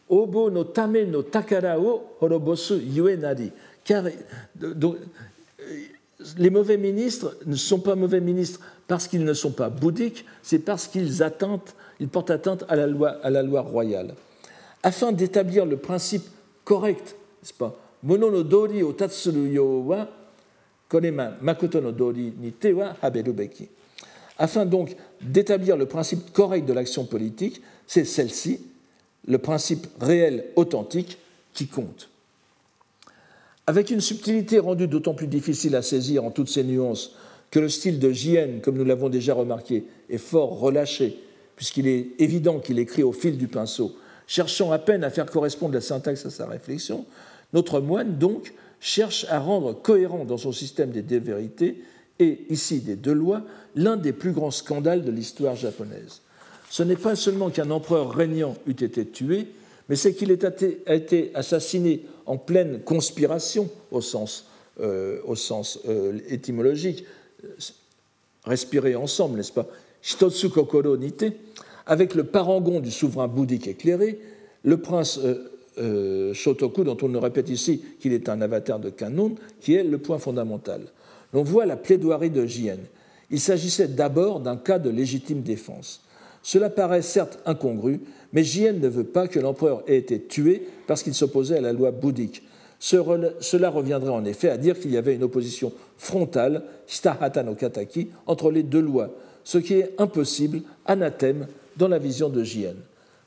Obo 0.10 0.52
no 0.52 0.66
tame 0.66 1.06
no 1.06 1.24
takara 1.24 1.80
o 1.80 2.04
horobosu 2.22 2.76
yuenari. 2.76 3.52
Car 3.84 4.04
donc, 4.56 4.98
les 6.38 6.50
mauvais 6.50 6.78
ministres 6.78 7.36
ne 7.46 7.56
sont 7.56 7.80
pas 7.80 7.96
mauvais 7.96 8.22
ministres 8.22 8.60
parce 8.88 9.08
qu'ils 9.08 9.24
ne 9.24 9.34
sont 9.34 9.52
pas 9.52 9.70
bouddhiques, 9.70 10.26
c'est 10.44 10.60
parce 10.60 10.88
qu'ils 10.88 11.24
ils 12.00 12.08
portent 12.10 12.30
atteinte 12.30 12.66
à 12.68 12.76
la 12.76 13.42
loi 13.42 13.62
royale 13.62 14.14
afin 14.84 15.12
d'établir 15.12 15.66
le 15.66 15.78
principe 15.78 16.26
correct, 16.66 17.16
n'est-ce 17.42 17.54
pas? 17.54 17.80
Afin 24.38 24.66
donc 24.66 24.96
d'établir 25.22 25.78
le 25.78 25.86
principe 25.86 26.34
correct 26.34 26.66
de 26.66 26.74
l'action 26.74 27.06
politique, 27.06 27.62
c'est 27.88 28.06
celle-ci, 28.06 28.60
le 29.28 29.38
principe 29.38 29.88
réel, 30.02 30.46
authentique, 30.56 31.18
qui 31.54 31.68
compte. 31.68 32.10
Avec 33.66 33.90
une 33.90 34.02
subtilité 34.02 34.60
rendue 34.60 34.88
d'autant 34.88 35.14
plus 35.14 35.28
difficile 35.28 35.76
à 35.76 35.82
saisir 35.82 36.26
en 36.26 36.32
toutes 36.32 36.50
ses 36.50 36.64
nuances 36.64 37.16
que 37.50 37.60
le 37.60 37.70
style 37.70 38.00
de 38.00 38.12
Jien, 38.12 38.60
comme 38.62 38.78
nous 38.78 38.84
l'avons 38.84 39.10
déjà 39.10 39.34
remarqué, 39.34 39.86
est 40.10 40.18
fort 40.18 40.60
relâché, 40.60 41.18
puisqu'il 41.56 41.88
est 41.88 42.08
évident 42.20 42.60
qu'il 42.60 42.80
écrit 42.80 43.04
au 43.04 43.14
fil 43.14 43.38
du 43.38 43.48
pinceau, 43.48 43.96
cherchant 44.34 44.72
à 44.72 44.80
peine 44.80 45.04
à 45.04 45.12
faire 45.12 45.28
correspondre 45.28 45.76
la 45.76 45.82
syntaxe 45.82 46.26
à 46.26 46.32
sa 46.32 46.48
réflexion, 46.48 47.06
notre 47.54 47.80
moine, 47.80 48.18
donc, 48.18 48.52
cherche 48.80 49.28
à 49.30 49.38
rendre 49.38 49.74
cohérent 49.74 50.26
dans 50.26 50.40
son 50.40 50.52
système 50.52 50.90
des 50.90 51.04
deux 51.04 51.20
vérités 51.20 51.84
et, 52.18 52.40
ici, 52.50 52.80
des 52.80 52.96
deux 52.96 53.14
lois, 53.14 53.44
l'un 53.76 53.96
des 53.96 54.12
plus 54.12 54.32
grands 54.32 54.50
scandales 54.50 55.04
de 55.04 55.12
l'histoire 55.12 55.56
japonaise. 55.56 56.22
Ce 56.72 56.82
n'est 56.82 56.96
pas 56.96 57.16
seulement 57.16 57.52
qu'un 57.52 57.70
empereur 57.70 58.12
régnant 58.12 58.56
eût 58.66 58.72
été 58.72 59.06
tué, 59.06 59.50
mais 59.88 59.96
c'est 59.96 60.16
qu'il 60.16 60.32
a 60.32 60.96
été 60.96 61.32
assassiné 61.36 62.04
en 62.26 62.38
pleine 62.38 62.80
conspiration 62.80 63.70
au 63.92 64.02
sens, 64.02 64.48
euh, 64.80 65.20
euh, 65.88 66.20
étymologique, 66.30 67.06
respirer 68.46 68.96
ensemble, 68.96 69.38
n'est-ce 69.38 69.52
pas? 69.52 69.68
Shitotsu 70.02 70.50
Kokoro 70.50 70.98
Nite, 70.98 71.26
avec 71.86 72.16
le 72.16 72.24
parangon 72.24 72.80
du 72.80 72.92
souverain 72.92 73.28
bouddhique 73.28 73.68
éclairé, 73.68 74.20
le 74.64 74.78
prince 74.78 75.20
euh, 75.78 76.34
Shotoku, 76.34 76.84
dont 76.84 76.98
on 77.02 77.10
ne 77.10 77.18
répète 77.18 77.50
ici 77.50 77.84
qu'il 78.00 78.14
est 78.14 78.30
un 78.30 78.42
avatar 78.42 78.80
de 78.80 78.90
Kanun, 78.90 79.36
qui 79.60 79.74
est 79.74 79.84
le 79.84 79.98
point 79.98 80.20
fondamental. 80.20 80.82
On 81.34 81.44
voit 81.44 81.66
la 81.66 81.76
plaidoirie 81.76 82.30
de 82.30 82.46
Jien. 82.46 82.78
Il 83.32 83.40
s'agissait 83.40 83.88
d'abord 83.88 84.40
d'un 84.40 84.58
cas 84.58 84.80
de 84.80 84.90
légitime 84.90 85.42
défense. 85.42 86.02
Cela 86.44 86.70
paraît 86.70 87.02
certes 87.02 87.40
incongru, 87.46 88.02
mais 88.34 88.44
Jien 88.44 88.74
ne 88.74 88.88
veut 88.88 89.06
pas 89.06 89.28
que 89.28 89.40
l'empereur 89.40 89.84
ait 89.88 89.98
été 89.98 90.22
tué 90.22 90.68
parce 90.88 91.02
qu'il 91.02 91.14
s'opposait 91.14 91.58
à 91.58 91.62
la 91.62 91.74
loi 91.74 91.92
bouddhique. 91.92 92.44
Cela 92.80 93.70
reviendrait 93.70 94.12
en 94.12 94.26
effet 94.26 94.50
à 94.50 94.58
dire 94.58 94.78
qu'il 94.78 94.92
y 94.92 94.98
avait 94.98 95.16
une 95.16 95.24
opposition 95.24 95.72
frontale, 95.98 96.64
Hitahata 96.94 97.42
no 97.42 97.56
Kataki, 97.56 98.10
entre 98.28 98.52
les 98.52 98.64
deux 98.64 98.82
lois, 98.82 99.10
ce 99.46 99.58
qui 99.58 99.76
est 99.76 99.96
impossible, 99.98 100.62
anathème, 100.86 101.48
dans 101.78 101.88
la 101.88 102.00
vision 102.00 102.30
de 102.30 102.44
Jien. 102.44 102.76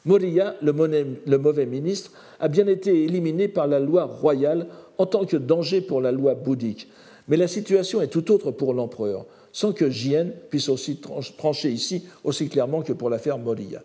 Moriya, 0.05 0.55
le 0.62 1.39
mauvais 1.39 1.66
ministre, 1.66 2.12
a 2.39 2.48
bien 2.48 2.66
été 2.66 3.05
éliminé 3.05 3.48
par 3.48 3.66
la 3.66 3.81
loi 3.81 4.05
royale 4.05 4.66
en 4.98 5.06
tant 5.06 5.24
que 5.24 5.36
danger 5.36 5.81
pour 5.81 6.01
la 6.01 6.12
loi 6.12 6.35
bouddhique. 6.35 6.89
Mais 7.28 7.36
la 7.36 7.48
situation 7.48 8.01
est 8.01 8.06
tout 8.06 8.31
autre 8.31 8.52
pour 8.52 8.73
l'empereur 8.73 9.27
sans 9.56 9.73
que 9.73 9.89
Jien 9.89 10.27
puisse 10.51 10.68
aussi 10.68 11.01
trancher 11.39 11.70
ici 11.70 12.05
aussi 12.24 12.51
clairement 12.51 12.82
que 12.82 12.93
pour 12.93 13.09
l'affaire 13.09 13.39
Moria. 13.39 13.82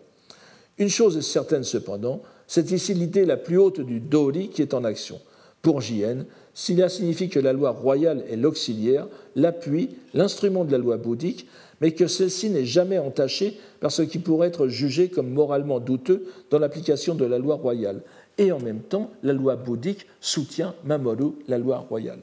Une 0.76 0.90
chose 0.90 1.16
est 1.16 1.22
certaine 1.22 1.64
cependant, 1.64 2.20
c'est 2.46 2.72
ici 2.72 2.92
l'idée 2.92 3.24
la 3.24 3.38
plus 3.38 3.56
haute 3.56 3.80
du 3.80 3.98
Dori 3.98 4.50
qui 4.50 4.60
est 4.60 4.74
en 4.74 4.84
action. 4.84 5.18
Pour 5.62 5.80
Jien, 5.80 6.26
cela 6.52 6.90
signifie 6.90 7.30
que 7.30 7.40
la 7.40 7.54
loi 7.54 7.70
royale 7.70 8.22
est 8.30 8.36
l'auxiliaire, 8.36 9.06
l'appui, 9.34 9.88
l'instrument 10.12 10.66
de 10.66 10.72
la 10.72 10.76
loi 10.76 10.98
bouddhique, 10.98 11.46
mais 11.82 11.90
que 11.90 12.06
celle-ci 12.06 12.48
n'est 12.48 12.64
jamais 12.64 12.98
entachée 12.98 13.58
par 13.80 13.90
ce 13.90 14.02
qui 14.02 14.20
pourrait 14.20 14.46
être 14.46 14.68
jugé 14.68 15.08
comme 15.08 15.28
moralement 15.28 15.80
douteux 15.80 16.24
dans 16.48 16.60
l'application 16.60 17.16
de 17.16 17.24
la 17.24 17.38
loi 17.38 17.56
royale. 17.56 18.02
Et 18.38 18.52
en 18.52 18.60
même 18.60 18.80
temps, 18.80 19.10
la 19.24 19.32
loi 19.32 19.56
bouddhique 19.56 20.06
soutient 20.20 20.76
Mamoru, 20.84 21.32
la 21.48 21.58
loi 21.58 21.78
royale. 21.78 22.20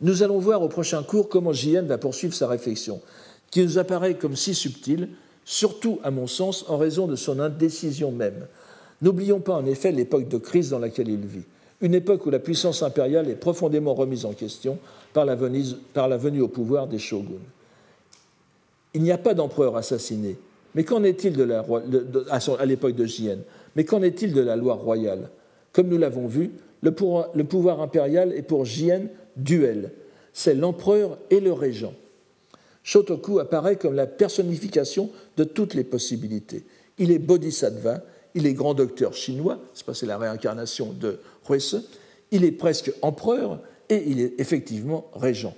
Nous 0.00 0.22
allons 0.22 0.38
voir 0.38 0.62
au 0.62 0.68
prochain 0.68 1.02
cours 1.02 1.28
comment 1.28 1.52
JN 1.52 1.86
va 1.86 1.98
poursuivre 1.98 2.32
sa 2.32 2.48
réflexion, 2.48 3.02
qui 3.50 3.62
nous 3.62 3.76
apparaît 3.76 4.14
comme 4.14 4.36
si 4.36 4.54
subtile, 4.54 5.10
surtout 5.44 6.00
à 6.02 6.10
mon 6.10 6.26
sens 6.26 6.64
en 6.68 6.78
raison 6.78 7.06
de 7.06 7.14
son 7.14 7.40
indécision 7.40 8.10
même. 8.10 8.46
N'oublions 9.02 9.40
pas 9.40 9.54
en 9.54 9.66
effet 9.66 9.92
l'époque 9.92 10.28
de 10.28 10.38
crise 10.38 10.70
dans 10.70 10.78
laquelle 10.78 11.10
il 11.10 11.26
vit, 11.26 11.44
une 11.82 11.94
époque 11.94 12.24
où 12.24 12.30
la 12.30 12.38
puissance 12.38 12.82
impériale 12.82 13.28
est 13.28 13.34
profondément 13.34 13.92
remise 13.92 14.24
en 14.24 14.32
question 14.32 14.78
par 15.12 15.26
la, 15.26 15.36
venue, 15.36 16.40
au 16.40 16.48
pouvoir 16.48 16.86
des 16.86 16.98
shoguns. 16.98 17.38
Il 18.94 19.02
n'y 19.02 19.12
a 19.12 19.18
pas 19.18 19.34
d'empereur 19.34 19.76
assassiné, 19.76 20.36
mais 20.74 20.84
qu'en 20.84 21.02
est-il 21.04 21.34
de 21.36 21.44
la, 21.44 21.64
à 22.30 22.66
l'époque 22.66 22.94
de 22.94 23.06
JN 23.06 23.40
Mais 23.76 23.84
qu'en 23.84 24.02
est-il 24.02 24.32
de 24.32 24.40
la 24.40 24.56
loi 24.56 24.74
royale? 24.74 25.30
Comme 25.72 25.88
nous 25.88 25.98
l'avons 25.98 26.26
vu, 26.26 26.50
le 26.82 26.92
pouvoir, 26.92 27.80
impérial 27.80 28.32
est 28.32 28.42
pour 28.42 28.64
Jien 28.64 29.02
duel. 29.36 29.92
C'est 30.32 30.54
l'empereur 30.54 31.18
et 31.30 31.40
le 31.40 31.52
régent. 31.52 31.94
Shotoku 32.82 33.38
apparaît 33.38 33.76
comme 33.76 33.94
la 33.94 34.06
personnification 34.06 35.10
de 35.36 35.44
toutes 35.44 35.74
les 35.74 35.84
possibilités. 35.84 36.64
Il 36.98 37.12
est 37.12 37.18
bodhisattva, 37.18 38.02
il 38.34 38.46
est 38.46 38.54
grand 38.54 38.74
docteur 38.74 39.14
chinois, 39.14 39.60
c'est 39.74 40.06
la 40.06 40.18
réincarnation 40.18 40.92
de 40.92 41.20
Huese, 41.48 41.88
il 42.30 42.44
est 42.44 42.52
presque 42.52 42.92
empereur 43.02 43.60
et 43.88 44.02
il 44.06 44.20
est 44.20 44.40
effectivement 44.40 45.10
régent. 45.14 45.54